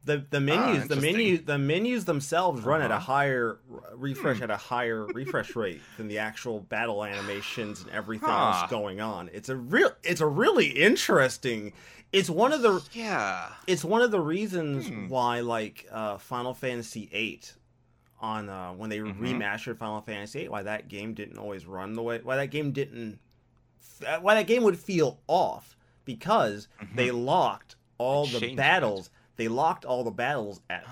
The 0.05 0.25
the 0.29 0.41
menus 0.41 0.89
the 0.89 0.95
interesting. 0.97 1.17
menus 1.17 1.43
the 1.45 1.59
menus 1.59 2.05
themselves 2.05 2.63
run 2.63 2.83
at 2.83 2.91
a 2.91 2.95
Uh-huh. 2.97 3.05
higher 3.13 3.59
refresh 3.95 4.39
Hmm. 4.39 4.43
at 4.45 4.51
a 4.51 4.57
higher 4.57 5.07
refresh 5.07 5.57
rate 5.57 5.81
than 5.97 6.09
the 6.09 6.19
actual 6.19 6.61
battle 6.61 7.05
animations 7.05 7.81
and 7.81 7.91
everything 7.91 8.29
Huh. 8.29 8.61
else 8.61 8.71
going 8.71 9.01
on. 9.01 9.31
It's 9.33 9.49
a 9.49 9.57
real 9.57 9.93
it's 10.03 10.21
a 10.21 10.27
really 10.27 10.67
interesting. 10.69 11.73
It's 12.13 12.29
one 12.29 12.53
of 12.53 12.61
the 12.63 12.83
Yeah. 12.93 13.49
it's 13.67 13.83
one 13.85 14.03
of 14.03 14.11
the 14.11 14.21
reasons 14.21 14.89
Hmm. 14.89 15.09
why 15.09 15.41
like 15.41 15.87
uh, 15.91 16.19
Final 16.19 16.53
Fantasy 16.55 17.07
VIII 17.07 17.41
on 18.21 18.49
uh, 18.51 18.73
when 18.73 18.91
they 18.91 18.99
Mhm. 18.99 19.19
remastered 19.19 19.79
Final 19.79 20.01
Fantasy 20.03 20.41
VIII, 20.41 20.49
why 20.51 20.63
that 20.65 20.89
game 20.89 21.15
didn't 21.15 21.39
always 21.39 21.65
run 21.67 21.95
the 21.95 22.03
way 22.03 22.21
why 22.23 22.37
that 22.37 22.51
game 22.51 22.73
didn't 22.73 23.19
why 24.21 24.35
that 24.35 24.47
game 24.47 24.63
would 24.65 24.79
feel 24.79 25.21
off 25.29 25.77
because 26.05 26.69
Mhm. 26.83 26.97
they 26.97 27.11
locked 27.11 27.77
all 27.97 28.27
They 28.27 28.39
the 28.51 28.55
battles 28.55 29.09
they 29.37 29.49
locked 29.49 29.85
all 29.85 30.05
the 30.05 30.11
battles 30.11 30.61
at 30.71 30.85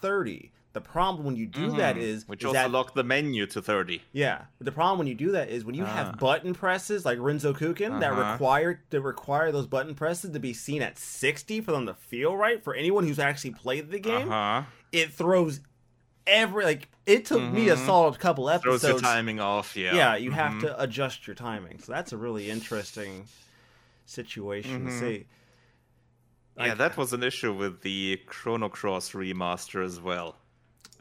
30 0.00 0.52
the 0.72 0.80
problem 0.80 1.24
when 1.26 1.34
you 1.34 1.46
do 1.46 1.72
that 1.72 1.96
Mhm. 1.96 2.00
is, 2.00 2.28
which 2.28 2.42
is 2.42 2.46
also 2.46 2.52
that 2.54 2.70
locked 2.70 2.94
the 2.94 3.02
menu 3.02 3.44
to 3.46 3.60
thirty. 3.60 4.02
yeah, 4.12 4.42
but 4.56 4.66
the 4.66 4.70
problem 4.70 4.98
when 4.98 5.08
you 5.08 5.16
do 5.16 5.32
that 5.32 5.48
is 5.48 5.64
when 5.64 5.74
you 5.74 5.82
Ah. 5.82 5.88
have 5.88 6.18
button 6.20 6.54
presses 6.54 7.04
like 7.04 7.18
Renzokuken 7.18 7.98
that 7.98 8.12
Uh-huh. 8.12 8.30
require 8.32 8.80
that 8.90 9.00
require 9.00 9.50
those 9.50 9.66
button 9.66 9.96
presses 9.96 10.30
to 10.30 10.38
be 10.38 10.52
seen 10.54 10.80
at 10.80 10.96
60 10.96 11.60
for 11.60 11.72
them 11.72 11.86
to 11.86 11.94
feel 11.94 12.36
right 12.36 12.62
for 12.62 12.72
anyone 12.72 13.04
who's 13.04 13.18
actually 13.18 13.50
played 13.50 13.90
the 13.90 13.98
game. 13.98 14.30
Uh 14.30 14.60
huh. 14.60 14.62
It 14.92 15.12
throws 15.12 15.58
every 16.24 16.64
like 16.64 16.88
it 17.04 17.24
took 17.24 17.42
me 17.42 17.68
a 17.68 17.76
solid 17.76 18.20
couple 18.20 18.48
episodes. 18.48 18.82
Throws 18.82 18.92
your 18.92 19.00
timing 19.00 19.40
off. 19.40 19.76
Yeah. 19.76 19.92
yeah, 19.96 20.14
you 20.14 20.30
have 20.30 20.52
Mhm. 20.52 20.60
to 20.60 20.80
adjust 20.80 21.26
your 21.26 21.34
timing. 21.34 21.80
So 21.80 21.90
that's 21.90 22.12
a 22.12 22.16
really 22.16 22.48
interesting 22.48 23.26
situation 24.06 24.84
to 24.86 24.90
Mhm. 24.92 25.00
see. 25.00 25.26
Yeah, 26.60 26.68
Like, 26.70 26.78
that 26.78 26.96
was 26.96 27.12
an 27.12 27.22
issue 27.22 27.52
with 27.54 27.80
the 27.82 28.20
Chrono 28.26 28.68
Cross 28.68 29.12
remaster 29.12 29.84
as 29.84 30.00
well. 30.00 30.36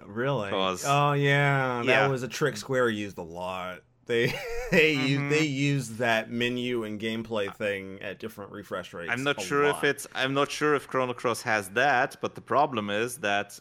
really. 0.05 0.49
'cause- 0.49 0.85
Oh 0.87 1.11
yeah, 1.11 1.81
that 1.85 1.85
Yeah. 1.85 2.07
was 2.07 2.23
a 2.23 2.27
trick 2.29 2.55
Square 2.55 2.89
used 2.91 3.17
a 3.17 3.21
lot. 3.21 3.81
They 4.05 4.27
they 4.71 4.93
use 4.93 5.19
Mhm. 5.19 5.29
they 5.29 5.43
use 5.45 5.89
that 5.97 6.31
menu 6.31 6.83
and 6.85 6.99
gameplay 6.99 7.53
thing 7.53 8.01
at 8.01 8.17
different 8.17 8.51
refresh 8.51 8.93
rates. 8.93 9.11
I'm 9.11 9.23
not 9.23 9.41
sure 9.41 9.65
if 9.65 9.83
it's 9.83 10.07
I'm 10.15 10.33
not 10.33 10.49
sure 10.51 10.73
if 10.73 10.87
Chrono 10.87 11.13
Cross 11.13 11.41
has 11.41 11.69
that, 11.71 12.15
but 12.21 12.35
the 12.35 12.41
problem 12.41 12.89
is 12.89 13.17
that 13.17 13.59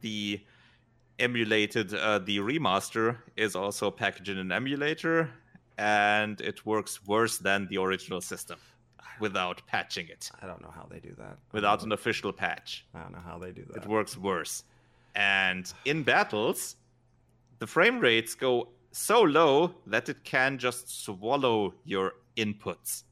the 0.00 0.40
emulated 1.18 1.92
uh, 1.94 2.18
the 2.20 2.38
remaster 2.38 3.18
is 3.36 3.54
also 3.56 3.90
packaged 3.90 4.28
in 4.28 4.38
an 4.38 4.52
emulator 4.52 5.30
and 5.78 6.40
it 6.40 6.64
works 6.64 7.04
worse 7.06 7.38
than 7.38 7.66
the 7.66 7.78
original 7.78 8.20
system 8.20 8.58
without 9.20 9.62
patching 9.66 10.08
it 10.08 10.30
I 10.42 10.46
don't 10.46 10.60
know 10.62 10.70
how 10.74 10.86
they 10.90 11.00
do 11.00 11.14
that. 11.18 11.38
without 11.52 11.82
an 11.84 11.92
official 11.92 12.32
patch 12.32 12.84
I 12.94 13.00
don't 13.02 13.12
know 13.12 13.20
how 13.24 13.38
they 13.38 13.52
do 13.52 13.64
that. 13.72 13.82
it 13.84 13.88
works 13.88 14.16
worse 14.16 14.64
and 15.14 15.72
in 15.84 16.02
battles 16.02 16.76
the 17.58 17.66
frame 17.66 18.00
rates 18.00 18.34
go 18.34 18.68
so 18.92 19.22
low 19.22 19.74
that 19.86 20.08
it 20.08 20.24
can 20.24 20.58
just 20.58 21.04
swallow 21.04 21.74
your 21.84 22.14
inputs 22.36 23.04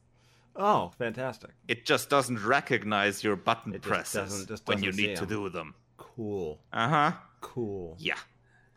Oh, 0.56 0.90
fantastic! 0.98 1.50
it 1.68 1.86
just 1.86 2.10
doesn't 2.10 2.44
recognize 2.44 3.22
your 3.22 3.36
button 3.36 3.72
It 3.72 3.82
just 3.82 3.88
presses 3.88 4.14
doesn't- 4.14 4.48
just 4.48 4.66
when 4.68 4.82
you 4.82 4.90
doesn't 4.90 5.04
need 5.06 5.16
to 5.16 5.22
'em. 5.22 5.28
do 5.28 5.48
them. 5.48 5.74
Cool, 5.96 6.60
Uh 6.72 6.88
huh. 6.88 7.12
cool. 7.40 7.96
Yeah. 7.98 8.18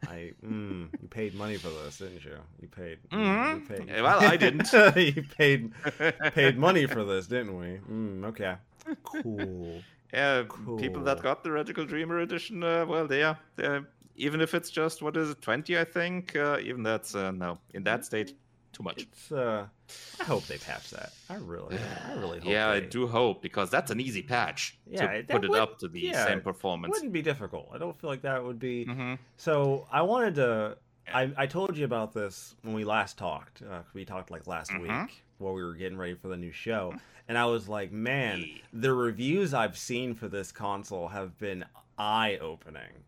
I 0.08 0.32
mm, 0.46 0.88
you 1.02 1.08
paid 1.08 1.34
money 1.36 1.58
for 1.58 1.70
this, 1.70 1.98
didn't 1.98 2.24
you? 2.26 2.38
You 2.62 2.68
paid. 2.68 3.00
Mhm. 3.12 3.70
You 3.70 3.86
paid. 3.86 4.02
Well, 4.02 4.20
I 4.20 4.38
didn't. 4.38 4.72
you 4.96 5.24
paid 5.38 5.72
paid 6.34 6.58
money 6.58 6.86
for 6.86 7.04
this, 7.04 7.28
didn't 7.28 7.58
we? 7.58 7.80
Mm, 7.90 8.26
okay. 8.26 8.56
Cool. 9.04 9.82
Yeah, 10.14 10.44
people 10.78 11.02
that 11.06 11.24
got 11.24 11.44
the 11.44 11.50
Radical 11.50 11.86
Dreamer 11.88 12.20
edition, 12.20 12.64
uh, 12.64 12.86
well, 12.86 13.08
they 13.08 13.24
are. 13.24 13.40
even 14.16 14.42
if 14.42 14.54
it's 14.54 14.70
just 14.70 15.02
what 15.02 15.18
is 15.18 15.32
it, 15.32 15.42
twenty, 15.42 15.76
I 15.80 15.84
think. 15.84 16.36
Uh, 16.36 16.60
even 16.62 16.84
that's 16.84 17.16
uh, 17.16 17.32
no 17.32 17.58
in 17.74 17.84
that 17.86 18.06
state, 18.06 18.36
too 18.74 18.84
much. 18.84 19.02
It's 19.04 19.32
uh, 19.32 19.68
I 20.20 20.24
hope 20.24 20.46
they 20.48 20.58
patch 20.58 20.90
that. 20.92 21.12
I 21.30 21.36
really, 21.36 21.78
I 22.10 22.14
really 22.14 22.40
hope. 22.40 22.50
yeah, 22.50 22.70
I 22.70 22.80
do 22.80 23.08
hope 23.08 23.42
because 23.42 23.70
that's 23.70 23.92
an 23.92 24.00
easy 24.00 24.22
patch 24.24 24.78
Yeah, 24.86 25.18
to 25.20 25.24
put 25.24 25.46
it 25.46 25.54
up 25.56 25.80
to 25.80 25.88
the 25.88 26.00
yeah, 26.00 26.26
same 26.26 26.40
It 26.40 26.44
performance. 26.44 26.92
wouldn't 26.92 27.14
be 27.14 27.22
difficult. 27.22 27.70
I 27.74 27.78
don't 27.78 27.96
feel 28.00 28.10
like 28.10 28.22
that 28.24 28.44
would 28.44 28.60
be. 28.60 28.86
hmm 28.86 29.14
So 29.38 29.88
I 29.92 30.02
wanted 30.02 30.36
to. 30.36 30.78
I, 31.14 31.32
I 31.38 31.48
told 31.48 31.76
you 31.78 31.84
about 31.86 32.14
this 32.14 32.56
when 32.62 32.74
we 32.74 32.86
last 32.86 33.18
talked. 33.18 33.62
Uh, 33.62 33.82
we 33.94 34.06
talked 34.06 34.32
like 34.32 34.48
last 34.48 34.72
Mhm. 34.72 34.82
week 35.06 35.24
while 35.38 35.54
we 35.54 35.64
were 35.64 35.74
getting 35.76 35.98
ready 35.98 36.14
for 36.16 36.30
the 36.30 36.38
new 36.38 36.52
show, 36.54 36.96
and 37.28 37.38
I 37.38 37.46
was 37.46 37.68
like, 37.68 37.92
"Man, 37.92 38.46
the 38.72 38.94
reviews 38.94 39.54
I've 39.54 39.78
seen 39.78 40.16
for 40.16 40.28
this 40.30 40.52
console 40.52 41.10
have 41.10 41.38
been 41.38 41.66
eye 41.98 42.38
opening." 42.42 43.04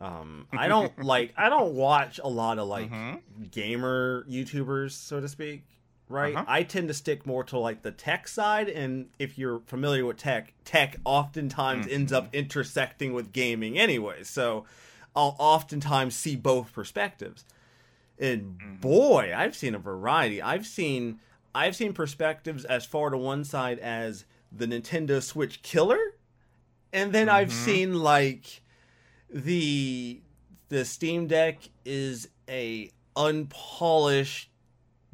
Um, 0.00 0.46
I 0.52 0.68
don't 0.68 0.98
like. 1.02 1.32
I 1.36 1.48
don't 1.48 1.74
watch 1.74 2.18
a 2.22 2.28
lot 2.28 2.58
of 2.58 2.68
like 2.68 2.90
Mhm. 2.90 3.50
gamer 3.50 4.24
YouTubers, 4.28 4.92
so 4.92 5.20
to 5.20 5.28
speak. 5.28 5.64
Right. 6.08 6.34
Uh-huh. 6.34 6.44
I 6.48 6.62
tend 6.64 6.88
to 6.88 6.94
stick 6.94 7.24
more 7.24 7.44
to 7.44 7.58
like 7.58 7.82
the 7.82 7.92
tech 7.92 8.26
side, 8.26 8.68
and 8.68 9.10
if 9.20 9.38
you're 9.38 9.60
familiar 9.66 10.04
with 10.04 10.16
tech, 10.16 10.52
tech 10.64 10.96
oftentimes 11.04 11.86
ends 11.86 12.10
Mm-hmm. 12.10 12.26
up 12.26 12.34
intersecting 12.34 13.12
with 13.12 13.32
gaming 13.32 13.78
anyway. 13.78 14.24
So 14.24 14.64
I'll 15.14 15.36
oftentimes 15.38 16.16
see 16.16 16.34
both 16.34 16.72
perspectives. 16.72 17.44
And 18.18 18.58
Mhm. 18.58 18.80
boy, 18.80 19.32
I've 19.36 19.54
seen 19.54 19.74
a 19.74 19.78
variety. 19.78 20.42
I've 20.42 20.66
seen 20.66 21.20
I've 21.54 21.76
seen 21.76 21.92
perspectives 21.92 22.64
as 22.64 22.84
far 22.86 23.10
to 23.10 23.16
one 23.18 23.44
side 23.44 23.78
as 23.80 24.24
the 24.52 24.66
Nintendo 24.66 25.22
Switch 25.22 25.62
killer, 25.62 25.98
and 26.92 27.12
then 27.12 27.28
I've 27.28 27.48
Mhm. 27.48 27.52
seen 27.52 27.94
like 27.94 28.59
the 29.32 30.20
the 30.68 30.84
Steam 30.84 31.26
Deck 31.26 31.58
is 31.84 32.28
a 32.48 32.90
unpolished 33.16 34.50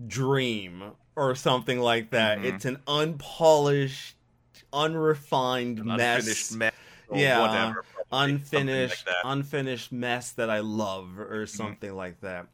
dream 0.07 0.93
or 1.17 1.35
something 1.35 1.81
like 1.81 2.11
that. 2.11 2.39
Mhm. 2.39 2.45
It's 2.45 2.65
an 2.65 2.83
unpolished, 2.87 4.17
unrefined 4.73 5.79
An 5.79 5.87
mess 5.97 6.19
unfinished 6.19 6.53
mess. 6.53 6.73
Yeah, 7.13 7.41
whatever. 7.41 7.85
something 7.95 8.07
like 8.19 8.31
unfinished 8.31 9.09
unfinished 9.25 9.93
mess 9.93 10.33
that 10.33 10.51
I 10.51 10.61
love 10.61 11.19
or 11.19 11.47
something 11.47 11.95
like 11.95 12.21
that. 12.21 12.49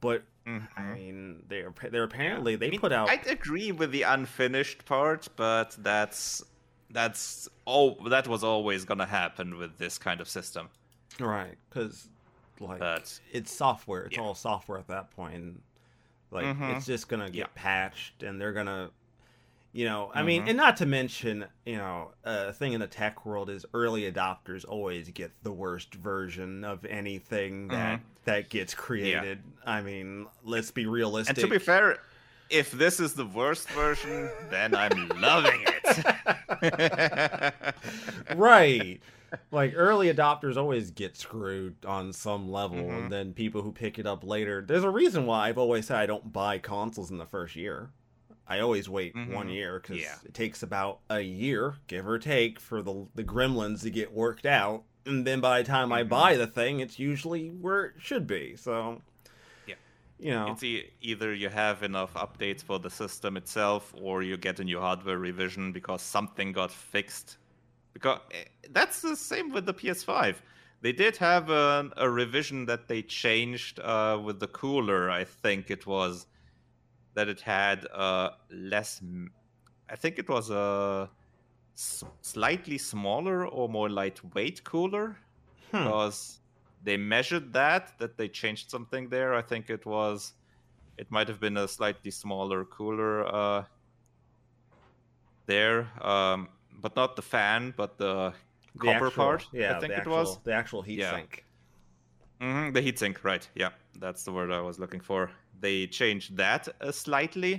But 0.00 0.24
I 0.46 0.50
Mhm. 0.50 0.94
mean, 0.94 1.42
they're 1.48 1.72
they're 1.90 2.02
apparently 2.02 2.56
they 2.56 2.66
I 2.66 2.70
mean, 2.70 2.80
put 2.80 2.92
out 2.92 3.08
I'd 3.08 3.26
agree 3.26 3.72
with 3.72 3.92
the 3.92 4.02
unfinished 4.02 4.84
part, 4.84 5.28
but 5.36 5.76
that's 5.78 6.42
that's 6.90 7.48
all. 7.64 7.94
That 8.08 8.28
was 8.28 8.44
always 8.44 8.84
gonna 8.84 9.06
happen 9.06 9.56
with 9.56 9.78
this 9.78 9.98
kind 9.98 10.20
of 10.20 10.28
system. 10.28 10.68
Right 11.20 11.56
because 11.68 12.08
like 12.60 12.78
But- 12.78 13.18
it's 13.32 13.52
software. 13.52 14.02
It's 14.04 14.16
yeah. 14.16 14.22
all 14.22 14.34
software 14.34 14.78
at 14.78 14.86
that 14.88 15.10
point. 15.10 15.62
Like 16.30 16.44
Mhm. 16.46 16.76
it's 16.76 16.86
just 16.86 17.08
gonna 17.08 17.26
get 17.30 17.36
Yeah. 17.38 17.46
patched, 17.54 18.22
and 18.22 18.40
they're 18.40 18.52
gonna. 18.52 18.90
You 19.74 19.86
know, 19.86 20.10
I 20.14 20.22
mean, 20.22 20.44
Mhm. 20.44 20.48
and 20.50 20.56
not 20.58 20.76
to 20.78 20.86
mention, 20.86 21.46
you 21.64 21.76
know, 21.78 22.12
a 22.24 22.52
thing 22.52 22.74
in 22.74 22.80
the 22.80 22.86
tech 22.86 23.24
world 23.24 23.48
is 23.48 23.64
early 23.72 24.02
adopters 24.02 24.66
always 24.68 25.08
get 25.08 25.32
the 25.42 25.50
worst 25.52 25.94
version 25.94 26.62
of 26.62 26.84
anything 26.84 27.68
that 27.68 27.98
Mm-hmm. 28.00 28.04
that 28.26 28.50
gets 28.50 28.74
created. 28.74 29.42
I 29.64 29.80
mean, 29.80 30.26
let's 30.44 30.70
be 30.70 30.84
realistic. 30.84 31.38
And 31.38 31.44
to 31.46 31.50
be 31.50 31.58
fair, 31.58 31.98
if 32.50 32.70
this 32.70 33.00
is 33.00 33.14
the 33.14 33.24
worst 33.24 33.70
version, 33.70 34.30
then 34.50 34.74
I'm 34.74 35.08
loving 35.20 35.64
it. 35.66 35.82
right 38.36 39.00
like 39.50 39.72
early 39.76 40.12
adopters 40.12 40.56
always 40.56 40.90
get 40.90 41.16
screwed 41.16 41.76
on 41.86 42.12
some 42.12 42.50
level, 42.50 42.78
Mhm. 42.78 42.98
and 42.98 43.12
then 43.12 43.32
people 43.32 43.62
who 43.62 43.72
pick 43.72 43.98
it 43.98 44.06
up 44.06 44.24
later. 44.24 44.62
There's 44.66 44.84
a 44.84 44.90
reason 44.90 45.26
why 45.26 45.48
I've 45.48 45.58
always 45.58 45.86
said 45.86 45.98
I 45.98 46.06
don't 46.06 46.32
buy 46.32 46.58
consoles 46.58 47.10
in 47.10 47.18
the 47.18 47.26
first 47.26 47.56
year. 47.56 47.90
I 48.46 48.58
always 48.60 48.88
wait 48.88 49.14
one 49.14 49.48
Mhm. 49.48 49.54
year 49.54 49.80
because 49.80 49.98
Yeah. 50.02 50.16
it 50.24 50.34
takes 50.34 50.62
about 50.62 51.00
a 51.08 51.20
year, 51.20 51.76
give 51.86 52.06
or 52.06 52.18
take, 52.18 52.58
for 52.60 52.82
the 52.82 53.06
the 53.14 53.24
gremlins 53.24 53.82
to 53.82 53.90
get 53.90 54.12
worked 54.12 54.44
out, 54.46 54.84
and 55.06 55.26
then 55.26 55.40
by 55.40 55.62
the 55.62 55.66
time 55.68 55.92
I 55.92 56.02
Mhm. 56.02 56.08
buy 56.08 56.36
the 56.36 56.46
thing, 56.46 56.80
it's 56.80 56.98
usually 56.98 57.48
where 57.50 57.86
it 57.86 57.94
should 57.98 58.26
be. 58.26 58.56
So, 58.56 59.00
Yeah. 59.66 59.76
you 60.18 60.30
know, 60.32 60.52
It's 60.52 60.62
e- 60.62 60.90
either 61.00 61.32
you 61.32 61.48
have 61.48 61.82
enough 61.82 62.14
updates 62.14 62.62
for 62.62 62.78
the 62.78 62.90
system 62.90 63.36
itself, 63.36 63.94
or 63.96 64.22
you 64.22 64.36
get 64.36 64.60
a 64.60 64.64
new 64.64 64.80
hardware 64.80 65.18
revision 65.18 65.72
because 65.72 66.02
something 66.02 66.52
got 66.52 66.70
fixed. 66.72 67.38
Because 67.92 68.20
eh, 68.32 68.44
that's 68.70 69.02
the 69.02 69.16
same 69.16 69.52
with 69.52 69.66
the 69.66 69.74
PS5. 69.74 70.42
They 70.80 70.92
did 70.92 71.16
have 71.18 71.50
a, 71.50 71.90
a 71.96 72.10
revision 72.10 72.66
that 72.66 72.88
they 72.88 73.02
changed 73.02 73.78
uh, 73.80 74.20
with 74.24 74.40
the 74.40 74.48
cooler. 74.48 75.10
I 75.10 75.24
think 75.24 75.70
it 75.70 75.86
was 75.86 76.26
that 77.14 77.28
it 77.28 77.40
had 77.40 77.86
uh, 77.92 78.30
less. 78.50 79.00
I 79.88 79.96
think 79.96 80.18
it 80.18 80.28
was 80.28 80.50
a 80.50 81.10
s- 81.76 82.04
slightly 82.22 82.78
smaller 82.78 83.46
or 83.46 83.68
more 83.68 83.88
lightweight 83.90 84.64
cooler 84.64 85.18
Hmm. 85.70 85.84
because 85.84 86.40
they 86.82 86.96
measured 86.96 87.52
that 87.54 87.98
that 87.98 88.18
they 88.18 88.28
changed 88.28 88.70
something 88.70 89.08
there 89.08 89.34
i 89.34 89.40
think 89.42 89.70
it 89.70 89.86
was 89.86 90.34
it 90.98 91.10
might 91.10 91.28
have 91.28 91.40
been 91.40 91.56
a 91.56 91.66
slightly 91.68 92.10
smaller 92.10 92.64
cooler 92.66 93.26
uh 93.26 93.64
there 95.46 95.88
um 96.06 96.48
but 96.82 96.94
not 96.96 97.16
the 97.16 97.22
fan 97.22 97.72
but 97.76 97.96
the 97.98 98.32
the 98.74 98.86
copper 98.86 99.06
actual- 99.06 99.24
part 99.24 99.46
yeah, 99.52 99.76
i 99.76 99.80
think 99.80 99.94
the 99.94 100.00
it 100.00 100.06
was 100.06 100.38
the 100.44 100.52
actual 100.52 100.82
heat 100.82 100.98
Yeah. 100.98 101.14
sink. 101.16 101.44
hmm 102.40 102.72
the 102.72 102.82
heatsink, 102.82 103.16
right? 103.24 103.48
Yeah, 103.54 103.70
that's 104.04 104.24
the 104.24 104.32
word 104.32 104.50
I 104.50 104.60
was 104.68 104.78
looking 104.78 105.02
for. 105.10 105.30
They 105.60 105.86
changed 105.86 106.36
that 106.36 106.62
uh, 106.80 106.90
slightly, 106.90 107.52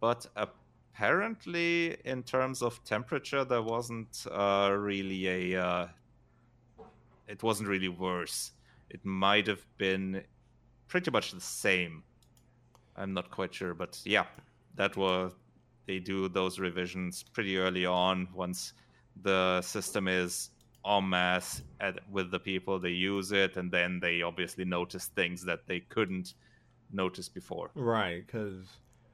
but 0.00 0.20
apparently, 0.36 1.96
in 2.04 2.22
terms 2.22 2.62
of 2.62 2.72
temperature, 2.84 3.44
there 3.44 3.62
wasn't 3.62 4.14
uh, 4.30 4.70
really 4.78 5.22
a. 5.54 5.60
Uh, 5.66 5.88
it 7.26 7.42
wasn't 7.42 7.68
really 7.68 7.88
worse. 7.88 8.52
It 8.90 9.04
might 9.04 9.46
have 9.48 9.64
been 9.78 10.22
pretty 10.86 11.10
much 11.10 11.32
the 11.32 11.40
same. 11.40 12.04
I'm 12.96 13.12
not 13.14 13.30
quite 13.30 13.52
sure, 13.54 13.74
but 13.74 14.00
yeah, 14.04 14.26
that 14.76 14.96
was. 14.96 15.32
They 15.86 15.98
do 15.98 16.28
those 16.28 16.58
revisions 16.58 17.24
pretty 17.34 17.56
early 17.58 17.86
on 17.86 18.28
once 18.34 18.72
the 19.20 19.60
system 19.62 20.08
is 20.08 20.50
en 20.86 21.08
masse 21.08 21.62
at, 21.80 21.98
with 22.10 22.30
the 22.30 22.40
people 22.40 22.78
they 22.80 22.90
use 22.90 23.30
it 23.32 23.56
and 23.56 23.70
then 23.70 24.00
they 24.00 24.22
obviously 24.22 24.64
notice 24.64 25.06
things 25.06 25.44
that 25.44 25.60
they 25.68 25.80
couldn't 25.80 26.34
notice 26.90 27.28
before 27.28 27.70
Right, 27.74 28.26
because 28.26 28.66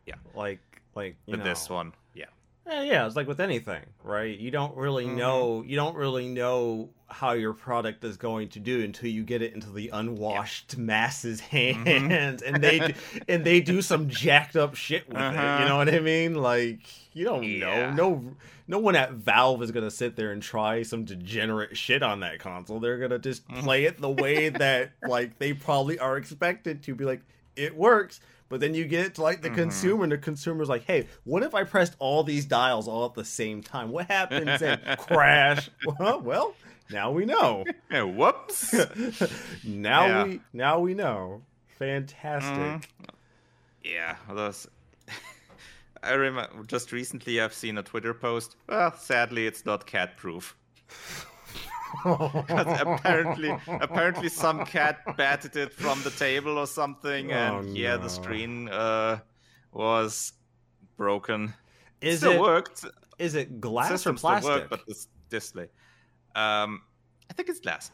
Yeah. 0.06 0.16
like 0.34 0.60
like 0.94 1.16
you 1.26 1.32
with 1.32 1.40
know, 1.40 1.44
this 1.44 1.68
one 1.70 1.92
yeah 2.14 2.26
Eh, 2.66 2.82
yeah, 2.84 3.06
it's 3.06 3.16
like 3.16 3.26
with 3.26 3.40
anything, 3.40 3.82
right? 4.02 4.38
You 4.38 4.50
don't 4.50 4.76
really 4.76 5.06
Mhm. 5.06 5.16
know 5.16 5.62
you 5.62 5.76
don't 5.76 5.96
really 5.96 6.28
know 6.28 6.90
how 7.10 7.32
your 7.32 7.54
product 7.54 8.04
is 8.04 8.16
going 8.18 8.48
to 8.50 8.58
do 8.60 8.82
until 8.82 9.08
you 9.10 9.22
get 9.22 9.40
it 9.42 9.54
into 9.54 9.70
the 9.70 9.88
unwashed 9.88 10.76
masses' 10.76 11.40
Mm-hmm. 11.40 11.84
hands, 12.08 12.42
and 12.42 12.62
they 12.62 12.78
do, 12.78 12.92
and 13.28 13.44
they 13.44 13.60
do 13.60 13.80
some 13.82 14.08
jacked 14.08 14.56
up 14.56 14.74
shit 14.74 15.08
with 15.08 15.16
it. 15.16 15.20
Uh-huh. 15.22 15.58
You 15.62 15.68
know 15.68 15.76
what 15.78 15.88
I 15.92 16.00
mean? 16.00 16.34
Like 16.34 16.80
you 17.14 17.24
don't 17.24 17.42
Yeah. 17.44 17.94
know. 17.94 18.14
No, 18.16 18.36
no 18.66 18.78
one 18.78 18.94
at 18.96 19.12
Valve 19.12 19.62
is 19.62 19.70
gonna 19.70 19.90
sit 19.90 20.16
there 20.16 20.32
and 20.32 20.42
try 20.42 20.82
some 20.82 21.04
degenerate 21.04 21.76
shit 21.76 22.02
on 22.02 22.20
that 22.20 22.38
console. 22.40 22.78
They're 22.80 22.98
gonna 22.98 23.18
just 23.18 23.48
Mm. 23.48 23.62
play 23.62 23.84
it 23.84 23.98
the 23.98 24.10
way 24.10 24.50
that 24.50 24.90
like 25.08 25.38
they 25.38 25.54
probably 25.54 25.98
are 25.98 26.16
expected 26.18 26.82
to 26.84 26.94
be 26.94 27.04
like 27.04 27.22
it 27.56 27.74
works. 27.74 28.20
But 28.50 28.60
then 28.60 28.72
you 28.74 28.86
get 28.86 29.16
to 29.16 29.22
like 29.22 29.42
the 29.42 29.50
Mhm. 29.50 29.54
consumer, 29.56 30.02
and 30.04 30.12
the 30.12 30.16
consumer's 30.16 30.70
like, 30.70 30.84
"Hey, 30.84 31.06
what 31.24 31.42
if 31.42 31.54
I 31.54 31.64
pressed 31.64 31.96
all 31.98 32.22
these 32.24 32.46
dials 32.46 32.88
all 32.88 33.04
at 33.04 33.12
the 33.14 33.24
same 33.24 33.62
time? 33.62 33.90
What 33.90 34.06
happens?" 34.06 34.62
And 34.62 34.80
crash. 34.98 35.68
Well, 35.98 36.54
now 36.90 37.10
we 37.10 37.24
know. 37.24 37.64
Yeah, 37.90 38.02
whoops 38.02 38.72
now 39.64 40.06
Yeah. 40.06 40.24
we 40.24 40.40
now 40.52 40.78
we 40.80 40.94
know. 40.94 41.42
Fantastic. 41.78 42.52
Mhm. 42.52 42.84
yeah 43.84 44.16
those 44.28 44.66
i 46.02 46.12
remember 46.12 46.64
just 46.66 46.90
recently 46.92 47.40
i've 47.40 47.54
seen 47.54 47.78
a 47.78 47.82
twitter 47.82 48.12
post 48.12 48.56
well 48.68 48.92
sadly 48.98 49.46
it's 49.46 49.64
not 49.64 49.86
cat 49.86 50.16
proof 50.16 50.56
Because 52.02 52.80
apparently, 52.80 53.50
apparently, 53.80 54.28
some 54.28 54.64
cat 54.66 54.98
batted 55.16 55.56
it 55.56 55.72
from 55.72 56.02
the 56.02 56.10
table 56.10 56.58
or 56.58 56.66
something, 56.66 57.32
and 57.32 57.54
Oh, 57.68 57.72
yeah, 57.72 57.96
the 57.96 58.10
screen 58.10 58.68
uh, 58.68 59.18
was 59.72 60.34
broken. 60.98 61.54
is 62.02 62.18
still 62.18 62.32
it 62.32 62.40
worked. 62.40 62.84
is 63.18 63.34
it 63.34 63.58
glass 63.60 64.06
or 64.06 64.12
plastic? 64.12 64.50
worked, 64.52 64.70
but 64.70 64.86
this 64.86 65.08
display. 65.30 65.68
Um, 66.34 66.82
I 67.30 67.34
think 67.34 67.48
it's 67.48 67.60
glass 67.60 67.90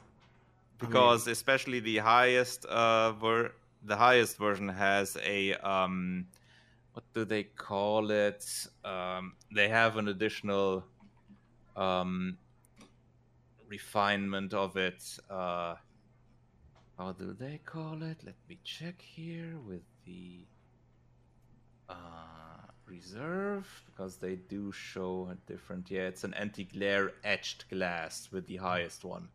because 0.79 1.27
especially 1.27 1.81
the 1.81 1.99
highest 1.99 2.65
uh 2.67 3.13
ver- 3.13 3.53
the 3.83 3.97
highest 3.97 4.39
version 4.39 4.69
has 4.69 5.17
a 5.25 5.55
um 5.55 6.27
what 6.93 7.05
do 7.15 7.25
they 7.25 7.45
call 7.45 8.11
it? 8.11 8.45
Um 8.85 9.35
they 9.55 9.69
have 9.69 9.97
an 9.97 10.09
additional 10.09 10.85
um 11.77 12.39
refinement 13.69 14.55
of 14.55 14.77
it 14.77 15.03
uh 15.31 15.75
how 16.99 17.13
do 17.13 17.33
they 17.33 17.59
call 17.65 18.03
it? 18.03 18.23
Let 18.25 18.37
me 18.49 18.59
check 18.65 19.01
here 19.01 19.59
with 19.59 19.83
the 20.05 20.47
uh 21.89 22.54
reserve 22.87 23.67
because 23.87 24.17
they 24.17 24.37
do 24.37 24.71
show 24.71 25.29
a 25.33 25.51
different 25.51 25.91
yeah 25.91 26.03
it's 26.03 26.25
an 26.25 26.35
anti-glare 26.35 27.13
etched 27.25 27.69
glass 27.71 28.29
with 28.31 28.47
the 28.47 28.57
highest 28.57 29.05
one 29.05 29.29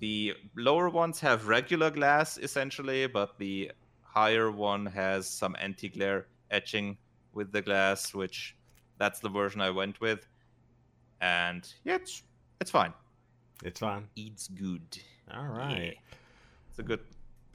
the 0.00 0.34
lower 0.56 0.88
ones 0.88 1.20
have 1.20 1.46
regular 1.46 1.90
glass 1.90 2.38
essentially, 2.38 3.06
but 3.06 3.38
the 3.38 3.70
higher 4.02 4.50
one 4.50 4.86
has 4.86 5.28
some 5.28 5.54
anti-glare 5.60 6.26
etching 6.50 6.96
with 7.34 7.52
the 7.52 7.62
glass, 7.62 8.14
which 8.14 8.56
that's 8.98 9.20
the 9.20 9.28
version 9.28 9.60
I 9.60 9.70
went 9.70 10.00
with. 10.00 10.26
And 11.20 11.70
yeah, 11.84 11.96
it's 11.96 12.22
it's 12.60 12.70
fine. 12.70 12.94
it's 13.62 13.80
fine. 13.80 14.08
It's 14.16 14.48
good. 14.48 14.98
All 15.32 15.46
right. 15.46 15.92
Yeah. 15.94 16.16
It's 16.70 16.78
a 16.78 16.82
good 16.82 17.00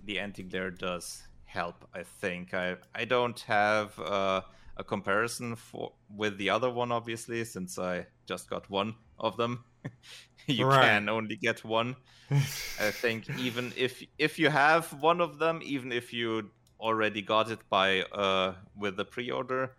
the 0.03 0.19
anti-glare 0.19 0.69
does 0.69 1.23
help, 1.45 1.87
I 1.95 2.03
think. 2.03 2.53
I 2.53 2.77
I 2.93 3.05
don't 3.05 3.39
have 3.41 3.97
uh, 3.99 4.41
a 4.77 4.83
comparison 4.83 5.55
for 5.55 5.93
with 6.15 6.37
the 6.37 6.49
other 6.49 6.69
one 6.69 6.91
obviously 6.91 7.43
since 7.45 7.79
I 7.79 8.05
just 8.27 8.49
got 8.49 8.69
one 8.69 8.95
of 9.19 9.37
them. 9.37 9.63
you 10.47 10.65
Right. 10.65 10.81
can 10.85 11.09
only 11.09 11.35
get 11.37 11.63
one. 11.63 11.95
I 12.31 12.91
think 12.91 13.29
even 13.39 13.71
if 13.77 14.03
if 14.17 14.37
you 14.39 14.49
have 14.49 14.91
one 15.01 15.21
of 15.21 15.37
them, 15.39 15.61
even 15.63 15.91
if 15.91 16.11
you 16.13 16.49
already 16.79 17.21
got 17.21 17.49
it 17.51 17.59
by 17.69 18.01
uh 18.01 18.55
with 18.75 18.97
the 18.97 19.05
pre-order, 19.05 19.71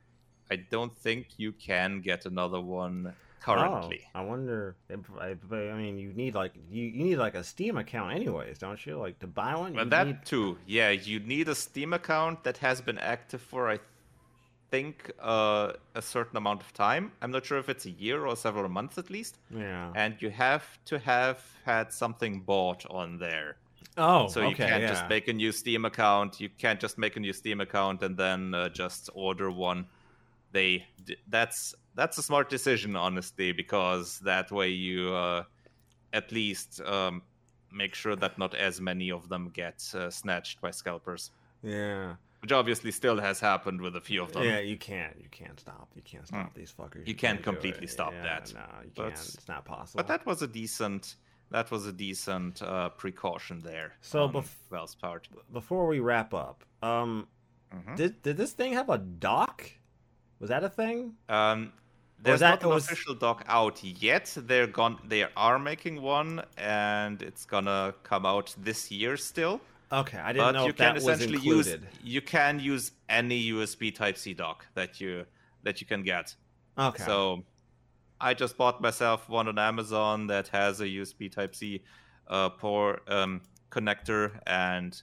I 0.50 0.56
don't 0.56 0.96
think 0.96 1.26
you 1.36 1.52
can 1.52 2.00
get 2.00 2.24
another 2.24 2.60
one 2.60 3.12
currently. 3.40 4.00
Oh, 4.14 4.20
I 4.20 4.22
wonder. 4.22 4.76
If, 4.88 5.00
I, 5.20 5.36
I 5.54 5.74
mean, 5.74 5.98
you 5.98 6.12
need 6.12 6.34
like 6.34 6.52
you, 6.70 6.84
you 6.84 7.04
need 7.04 7.16
like 7.16 7.34
a 7.34 7.44
Steam 7.44 7.76
account, 7.76 8.14
anyways, 8.14 8.58
don't 8.58 8.84
you? 8.86 8.96
Like 8.96 9.18
to 9.20 9.26
buy 9.26 9.54
one. 9.56 9.74
Well, 9.74 9.84
you 9.84 9.90
that 9.90 10.06
need- 10.06 10.24
too, 10.24 10.56
yeah. 10.66 10.90
You 10.90 11.18
need 11.20 11.48
a 11.48 11.54
Steam 11.54 11.92
account 11.92 12.44
that 12.44 12.56
has 12.58 12.80
been 12.80 12.98
active 12.98 13.42
for 13.42 13.68
I 13.68 13.78
think 14.70 15.10
uh, 15.20 15.72
a 15.94 16.02
certain 16.02 16.36
amount 16.36 16.60
of 16.62 16.72
time. 16.72 17.12
I'm 17.22 17.30
not 17.30 17.44
sure 17.46 17.58
if 17.58 17.68
it's 17.68 17.86
a 17.86 17.90
year 17.90 18.26
or 18.26 18.36
several 18.36 18.68
months 18.68 18.98
at 18.98 19.10
least, 19.10 19.38
Yeah. 19.50 19.92
and 19.94 20.16
you 20.20 20.30
have 20.30 20.64
to 20.86 20.98
have 20.98 21.38
had 21.64 21.92
something 21.92 22.40
bought 22.40 22.84
on 22.90 23.18
there. 23.18 23.56
Oh, 23.98 24.28
So 24.28 24.40
you 24.40 24.48
okay, 24.48 24.66
can't 24.66 24.82
yeah. 24.82 24.88
just 24.88 25.08
make 25.08 25.28
a 25.28 25.32
new 25.32 25.52
Steam 25.52 25.84
account. 25.84 26.40
You 26.40 26.48
can't 26.58 26.80
just 26.80 26.98
make 26.98 27.16
a 27.16 27.20
new 27.20 27.32
Steam 27.32 27.60
account 27.60 28.02
and 28.02 28.16
then 28.16 28.52
uh, 28.54 28.68
just 28.68 29.08
order 29.14 29.50
one. 29.50 29.86
They 30.52 30.84
d- 31.04 31.16
that's 31.28 31.74
that's 31.94 32.18
a 32.18 32.22
smart 32.22 32.50
decision, 32.50 32.94
honestly, 32.96 33.52
because 33.52 34.18
that 34.20 34.50
way 34.52 34.68
you 34.68 35.14
uh, 35.14 35.44
at 36.12 36.30
least 36.32 36.80
um, 36.82 37.22
make 37.72 37.94
sure 37.94 38.16
that 38.16 38.38
not 38.38 38.54
as 38.54 38.80
many 38.80 39.10
of 39.10 39.28
them 39.28 39.50
get 39.54 39.82
uh, 39.94 40.10
snatched 40.10 40.60
by 40.60 40.70
scalpers, 40.72 41.30
Yeah. 41.62 42.16
Which 42.46 42.52
obviously 42.52 42.92
still 42.92 43.18
has 43.18 43.40
happened 43.40 43.80
with 43.80 43.96
a 43.96 44.00
few 44.00 44.22
of 44.22 44.30
them. 44.32 44.44
Yeah, 44.44 44.60
you 44.60 44.76
can't. 44.76 45.16
You 45.20 45.28
can't 45.32 45.58
stop. 45.58 45.90
You 45.96 46.02
can't 46.02 46.24
stop 46.28 46.54
these 46.54 46.72
fuckers. 46.78 47.02
Hmm. 47.02 47.08
You 47.08 47.14
can't 47.16 47.38
do 47.38 47.42
completely 47.42 47.88
stop 47.88 48.12
Yeah, 48.12 48.22
that. 48.22 48.54
No, 48.54 48.60
you 48.84 48.90
But- 48.94 49.14
can't. 49.14 49.34
It's 49.34 49.48
not 49.48 49.64
possible. 49.64 49.98
But 49.98 50.06
that 50.06 50.24
was 50.24 50.42
a 50.42 50.46
decent 50.46 51.16
that 51.50 51.70
was 51.72 51.86
a 51.86 51.92
decent 51.92 52.60
uh, 52.62 52.88
precaution 52.90 53.60
there. 53.62 53.94
So 54.00 54.28
bef- 54.28 54.44
Valve's 54.70 54.94
part. 54.96 55.28
Before 55.52 55.86
we 55.86 55.98
wrap 56.00 56.34
up, 56.34 56.64
um, 56.82 57.26
Mhm. 57.74 57.96
did 57.96 58.22
did 58.22 58.36
this 58.36 58.52
thing 58.52 58.72
have 58.74 58.88
a 58.90 58.98
dock? 58.98 59.58
Was 60.40 60.48
that 60.50 60.62
a 60.62 60.68
thing? 60.68 61.16
Um, 61.28 61.72
There's 62.20 62.40
that- 62.40 62.50
not 62.50 62.62
an 62.62 62.68
was- 62.70 62.84
official 62.86 63.14
dock 63.16 63.44
out 63.48 63.82
yet. 63.82 64.26
They're 64.36 64.68
gone. 64.68 65.00
They 65.04 65.24
are 65.36 65.58
making 65.58 66.00
one, 66.02 66.44
and 66.56 67.22
it's 67.22 67.44
gonna 67.44 67.94
come 68.04 68.24
out 68.24 68.54
this 68.56 68.90
year 68.92 69.16
still. 69.16 69.60
Okay, 69.92 70.18
I 70.18 70.32
didn't 70.32 70.46
But 70.46 70.52
know 70.52 70.66
you 70.66 70.72
can 70.72 70.96
essentially 70.96 71.38
use 71.38 71.76
you 72.02 72.20
can 72.20 72.58
use 72.58 72.92
any 73.08 73.50
USB 73.50 73.94
Type 73.94 74.18
C 74.18 74.34
dock 74.34 74.66
that 74.74 75.00
you 75.00 75.24
that 75.62 75.80
you 75.80 75.86
can 75.86 76.02
get. 76.02 76.34
Okay. 76.76 77.04
So 77.04 77.44
I 78.20 78.34
just 78.34 78.56
bought 78.56 78.80
myself 78.80 79.28
one 79.28 79.46
on 79.46 79.58
Amazon 79.58 80.26
that 80.26 80.48
has 80.48 80.80
a 80.80 80.86
USB 80.86 81.30
Type 81.30 81.54
C 81.54 81.82
uh, 82.28 82.50
port 82.50 83.02
um, 83.08 83.42
connector, 83.70 84.40
and 84.46 85.00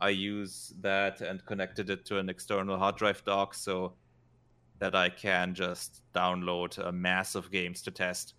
I 0.00 0.10
use 0.10 0.74
that 0.80 1.22
and 1.22 1.44
connected 1.46 1.88
it 1.88 2.04
to 2.06 2.18
an 2.18 2.28
external 2.28 2.78
hard 2.78 2.96
drive 2.96 3.24
dock 3.24 3.54
so 3.54 3.94
that 4.78 4.94
I 4.94 5.08
can 5.08 5.54
just 5.54 6.02
download 6.14 6.76
a 6.78 6.92
mass 6.92 7.34
of 7.34 7.50
games 7.50 7.80
to 7.82 7.90
test. 7.90 8.34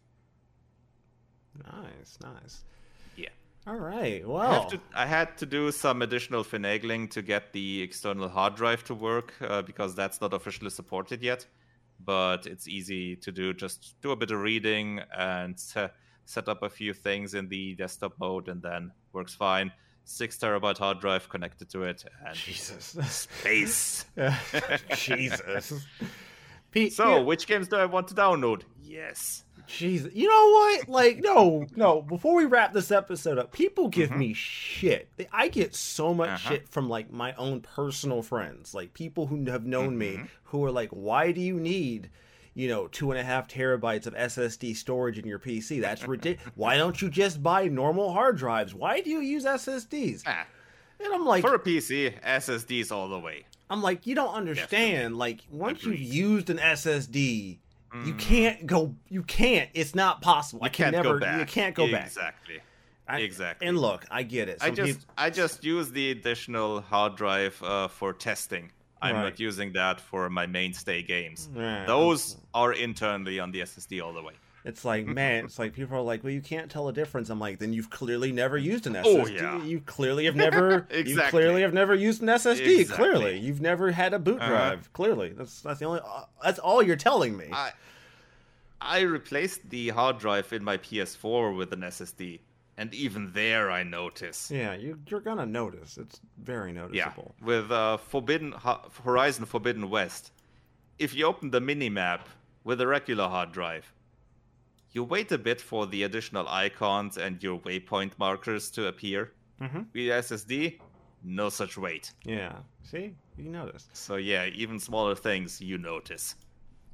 nice, 1.73 2.19
nice. 2.21 2.63
All 3.67 3.75
right. 3.75 4.23
I, 4.23 4.27
Well, 4.27 4.61
have 4.61 4.69
to, 4.71 4.79
I 4.95 5.05
had 5.05 5.37
to 5.39 5.45
do 5.45 5.71
some 5.71 6.01
additional 6.01 6.43
finagling 6.43 7.09
to 7.11 7.21
get 7.21 7.51
the 7.51 7.81
external 7.81 8.29
hard 8.29 8.55
drive 8.55 8.83
to 8.85 8.93
work 8.95 9.33
uh, 9.41 9.61
because 9.61 9.93
that's 9.93 10.21
not 10.21 10.33
officially 10.33 10.69
supported 10.69 11.21
yet. 11.21 11.45
But 11.99 12.45
it's 12.45 12.67
easy 12.67 13.15
to 13.17 13.31
do. 13.31 13.53
Just 13.53 13.95
do 14.01 14.11
a 14.11 14.15
bit 14.15 14.31
of 14.31 14.39
reading 14.39 15.01
and 15.17 15.59
se- 15.59 15.89
set 16.25 16.47
up 16.47 16.63
a 16.63 16.69
few 16.69 16.93
things 16.93 17.33
in 17.33 17.49
the 17.49 17.73
desktop 17.75 18.13
mode, 18.19 18.47
and 18.49 18.61
then 18.61 18.91
works 19.13 19.33
fine. 19.33 19.71
Six 20.05 20.37
terabyte 20.37 20.77
hard 20.77 20.99
drive 21.01 21.27
connected 21.27 21.69
to 21.71 21.83
it, 21.83 22.05
and 22.25 22.35
Jesus. 22.35 22.95
space. 23.09 24.05
Jesus. 24.95 25.85
Pete, 26.71 26.93
So, 26.93 27.17
yeah, 27.17 27.23
which 27.23 27.47
games 27.47 27.67
do 27.67 27.77
I 27.77 27.85
want 27.85 28.07
to 28.09 28.13
download? 28.13 28.61
Yes. 28.81 29.43
Jesus. 29.67 30.13
You 30.13 30.27
know 30.27 30.49
what? 30.51 30.89
Like, 30.89 31.17
no, 31.19 31.65
no. 31.75 32.01
Before 32.01 32.35
we 32.35 32.45
wrap 32.45 32.73
this 32.73 32.91
episode 32.91 33.37
up, 33.37 33.51
people 33.51 33.87
give 33.89 34.11
me 34.11 34.33
shit. 34.33 35.09
I 35.31 35.47
get 35.49 35.75
so 35.75 36.13
much 36.13 36.29
Uh-huh. 36.29 36.49
shit 36.49 36.69
from 36.69 36.89
like 36.89 37.11
my 37.11 37.33
own 37.35 37.61
personal 37.61 38.21
friends, 38.21 38.73
like 38.73 38.93
people 38.93 39.27
who 39.27 39.43
have 39.51 39.65
known 39.65 39.97
me, 39.97 40.13
Mhm. 40.17 40.27
who 40.45 40.63
are 40.65 40.71
like, 40.71 40.89
"Why 40.89 41.31
do 41.31 41.41
you 41.41 41.59
need?" 41.59 42.09
You 42.53 42.67
know, 42.69 42.87
two 42.87 43.11
and 43.11 43.19
a 43.19 43.23
half 43.23 43.47
terabytes 43.47 44.07
of 44.07 44.15
SSD 44.15 44.73
storage 44.73 45.19
in 45.19 45.27
your 45.27 45.37
PC. 45.39 45.79
That's 45.79 46.07
ridiculous. 46.07 46.51
Why 46.55 46.75
don't 46.77 46.99
you 47.01 47.09
just 47.09 47.43
buy 47.43 47.67
normal 47.67 48.13
hard 48.13 48.37
drives? 48.37 48.73
Why 48.73 49.01
do 49.01 49.09
you 49.11 49.19
use 49.19 49.45
SSDs? 49.45 50.23
Ah, 50.25 50.47
And 50.99 51.13
I'm 51.13 51.23
like, 51.25 51.43
for 51.43 51.53
a 51.53 51.59
PC, 51.59 52.11
SSDs 52.23 52.91
all 52.91 53.09
the 53.09 53.19
way. 53.19 53.45
I'm 53.69 53.83
like, 53.83 54.07
you 54.07 54.15
don't 54.15 54.33
understand. 54.33 55.17
Like, 55.17 55.41
once 55.51 55.83
Agreed. 55.83 55.99
you've 55.99 56.13
used 56.13 56.49
an 56.49 56.57
SSD, 56.57 57.59
you 57.93 58.13
Mm. 58.13 58.19
can't 58.19 58.65
go. 58.67 58.93
You 59.09 59.23
can't. 59.23 59.69
It's 59.73 59.95
not 59.95 60.21
possible. 60.21 60.63
I 60.63 60.67
You 60.67 60.71
can 60.71 60.83
can't 60.93 60.95
never. 61.03 61.13
go 61.19 61.25
back. 61.25 61.39
You 61.39 61.45
can't 61.45 61.75
go 61.75 61.91
back. 61.91 62.05
Exactly. 62.07 62.59
I- 63.07 63.19
exactly. 63.19 63.67
And 63.67 63.77
look, 63.77 64.05
I 64.11 64.23
get 64.23 64.49
it. 64.49 64.57
I 64.61 64.69
just 64.69 64.99
peop- 64.99 65.09
I 65.17 65.29
just 65.29 65.63
use 65.63 65.91
the 65.91 66.11
additional 66.11 66.81
hard 66.81 67.15
drive 67.15 67.61
uh, 67.63 67.87
for 67.87 68.11
testing. 68.13 68.71
I'm 69.01 69.15
Right. 69.15 69.23
not 69.23 69.39
using 69.39 69.73
that 69.73 70.01
for 70.01 70.29
my 70.29 70.45
mainstay 70.47 71.03
games. 71.03 71.49
Right. 71.53 71.85
Those 71.85 72.37
are 72.53 72.73
internally 72.73 73.39
on 73.39 73.51
the 73.51 73.61
SSD 73.61 74.01
all 74.01 74.11
the 74.13 74.23
way. 74.23 74.33
It's 74.67 74.83
like, 74.85 75.05
man, 75.21 75.45
it's 75.45 75.57
like 75.57 75.73
people 75.73 75.97
are 75.97 76.01
like, 76.01 76.23
well, 76.23 76.33
you 76.33 76.41
can't 76.41 76.69
tell 76.69 76.87
a 76.89 76.93
difference. 76.93 77.29
I'm 77.29 77.39
like, 77.39 77.57
then 77.59 77.73
you've 77.73 77.89
clearly 77.89 78.31
never 78.31 78.57
used 78.57 78.85
an 78.85 78.93
SSD. 78.93 79.03
Oh, 79.05 79.25
yeah. 79.27 79.63
You 79.63 79.79
clearly 79.81 80.25
have 80.25 80.35
never. 80.47 80.85
exactly. 80.89 81.11
You 81.13 81.21
clearly 81.29 81.61
have 81.61 81.73
never 81.73 81.95
used 81.95 82.21
an 82.21 82.27
SSD. 82.27 82.79
Exactly. 82.81 82.95
Clearly, 83.09 83.37
you've 83.39 83.61
never 83.61 83.91
had 83.91 84.13
a 84.13 84.19
boot 84.19 84.39
Uh-huh. 84.41 84.49
drive. 84.49 84.93
Clearly, 84.93 85.29
that's 85.29 85.61
that's 85.61 85.79
the 85.79 85.85
only. 85.85 86.01
Uh, 86.01 86.25
that's 86.43 86.59
all 86.59 86.83
you're 86.83 86.95
telling 86.97 87.35
me. 87.37 87.45
I 87.51 87.71
I 88.79 88.99
replaced 89.01 89.69
the 89.69 89.89
hard 89.89 90.19
drive 90.19 90.51
in 90.53 90.63
my 90.63 90.77
PS4 90.77 91.55
with 91.57 91.73
an 91.73 91.81
SSD, 91.81 92.39
and 92.77 92.93
even 92.93 93.31
there 93.33 93.71
I 93.71 93.83
notice. 93.83 94.51
yeah, 94.51 94.73
you, 94.75 94.99
you're 95.07 95.19
gonna 95.21 95.45
notice. 95.47 95.97
It's 95.97 96.19
very 96.43 96.71
noticeable. 96.73 97.33
Yeah, 97.39 97.45
with 97.45 97.71
uh, 97.71 97.97
Forbidden 97.97 98.53
Horizon 99.03 99.45
Forbidden 99.45 99.89
West, 99.89 100.31
if 100.99 101.15
you 101.15 101.25
open 101.25 101.49
the 101.51 101.59
mini 101.61 101.89
map 101.89 102.27
with 102.63 102.79
a 102.81 102.85
regular 102.87 103.27
hard 103.27 103.51
drive, 103.51 103.91
you 104.97 105.03
wait 105.03 105.31
a 105.31 105.37
bit 105.37 105.61
for 105.61 105.85
the 105.85 106.01
additional 106.01 106.47
icons 106.47 107.19
and 107.19 107.43
your 107.43 107.59
waypoint 107.59 108.13
markers 108.17 108.71
to 108.71 108.87
appear. 108.87 109.31
Mm-hmm. 109.61 109.81
With 109.93 110.25
SSD, 110.25 110.79
no 111.23 111.49
such 111.49 111.77
wait. 111.77 112.13
Yeah. 112.25 112.55
See, 112.81 113.13
you 113.37 113.49
notice. 113.51 113.89
So 113.93 114.15
yeah, 114.15 114.47
even 114.47 114.79
smaller 114.79 115.13
things 115.13 115.61
you 115.61 115.77
notice. 115.77 116.33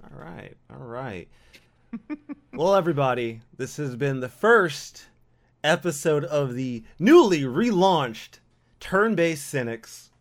All 0.03 0.19
right, 0.19 0.53
all 0.69 0.85
right. 0.85 1.30
well, 2.53 2.75
everybody, 2.75 3.39
this 3.55 3.77
has 3.77 3.95
been 3.95 4.19
the 4.19 4.27
first 4.27 5.05
episode 5.63 6.25
of 6.25 6.55
the 6.55 6.84
newly 6.99 7.43
relaunched 7.43 8.39
Turn 8.81 9.15
Based 9.15 9.47
Cynics. 9.47 10.11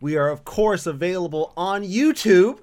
We 0.00 0.16
are, 0.16 0.28
of 0.28 0.44
course, 0.44 0.86
available 0.86 1.52
on 1.56 1.82
YouTube 1.82 2.60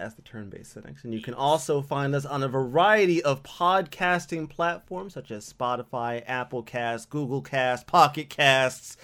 as 0.00 0.14
the 0.14 0.22
Turn 0.22 0.48
Based 0.50 0.72
Cynics, 0.72 1.04
and 1.04 1.12
you 1.14 1.20
can 1.20 1.34
also 1.34 1.82
find 1.82 2.14
us 2.14 2.24
on 2.24 2.42
a 2.42 2.48
variety 2.48 3.22
of 3.22 3.42
podcasting 3.42 4.48
platforms 4.48 5.14
such 5.14 5.30
as 5.30 5.52
Spotify, 5.52 6.22
Apple 6.26 6.62
Cast, 6.62 7.10
Google 7.10 7.42
Cast, 7.42 7.86
Pocket 7.86 8.28
Casts, 8.30 8.96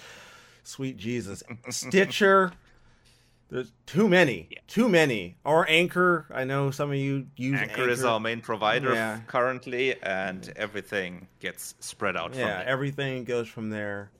sweet 0.63 0.97
Jesus, 0.97 1.43
Stitcher. 1.69 2.51
There's 3.49 3.71
too 3.85 4.09
many, 4.09 4.47
Yeah. 4.51 4.59
too 4.67 4.89
many. 4.89 5.37
Or 5.45 5.65
Anchor. 5.69 6.25
I 6.33 6.43
know 6.43 6.69
some 6.69 6.89
of 6.91 6.97
you 6.97 7.27
use 7.37 7.57
Anchor, 7.61 7.87
is 7.87 8.03
our 8.03 8.19
main 8.19 8.41
provider 8.41 8.93
Yeah. 8.93 9.21
currently, 9.27 9.95
and 10.01 10.51
everything 10.57 11.27
gets 11.39 11.73
spread 11.79 12.17
out 12.17 12.33
yeah, 12.35 12.39
from 12.41 12.49
there. 12.49 12.65
everything 12.67 13.23
goes 13.23 13.47
from 13.47 13.69
there. 13.69 14.11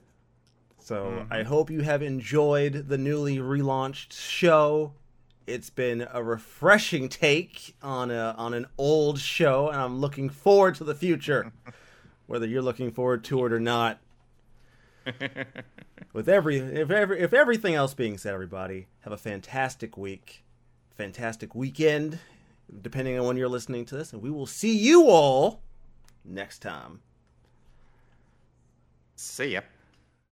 So 0.80 1.04
Mm-hmm. 1.04 1.32
I 1.32 1.42
hope 1.42 1.70
you 1.70 1.82
have 1.82 2.00
enjoyed 2.02 2.88
the 2.88 2.96
newly 2.96 3.36
relaunched 3.36 4.12
show. 4.14 4.94
It's 5.48 5.70
been 5.70 6.06
a 6.12 6.22
refreshing 6.22 7.08
take 7.08 7.74
on 7.82 8.10
a 8.10 8.34
on 8.36 8.52
an 8.52 8.66
old 8.76 9.18
show, 9.18 9.68
and 9.68 9.80
I'm 9.80 9.98
looking 9.98 10.28
forward 10.28 10.74
to 10.74 10.84
the 10.84 10.94
future. 10.94 11.52
Whether 12.26 12.46
you're 12.46 12.60
looking 12.60 12.92
forward 12.92 13.24
to 13.24 13.46
it 13.46 13.52
or 13.54 13.58
not. 13.58 13.98
With 16.12 16.28
every 16.28 16.58
if 16.58 16.90
every 16.90 17.20
if 17.20 17.32
everything 17.32 17.74
else 17.74 17.94
being 17.94 18.18
said, 18.18 18.34
everybody 18.34 18.88
have 19.00 19.12
a 19.14 19.16
fantastic 19.16 19.96
week, 19.96 20.44
fantastic 20.94 21.54
weekend, 21.54 22.18
depending 22.82 23.18
on 23.18 23.26
when 23.26 23.38
you're 23.38 23.48
listening 23.48 23.86
to 23.86 23.96
this, 23.96 24.12
and 24.12 24.20
we 24.20 24.30
will 24.30 24.46
see 24.46 24.76
you 24.76 25.08
all 25.08 25.62
next 26.26 26.58
time. 26.58 27.00
See 29.16 29.54
ya. 29.54 29.62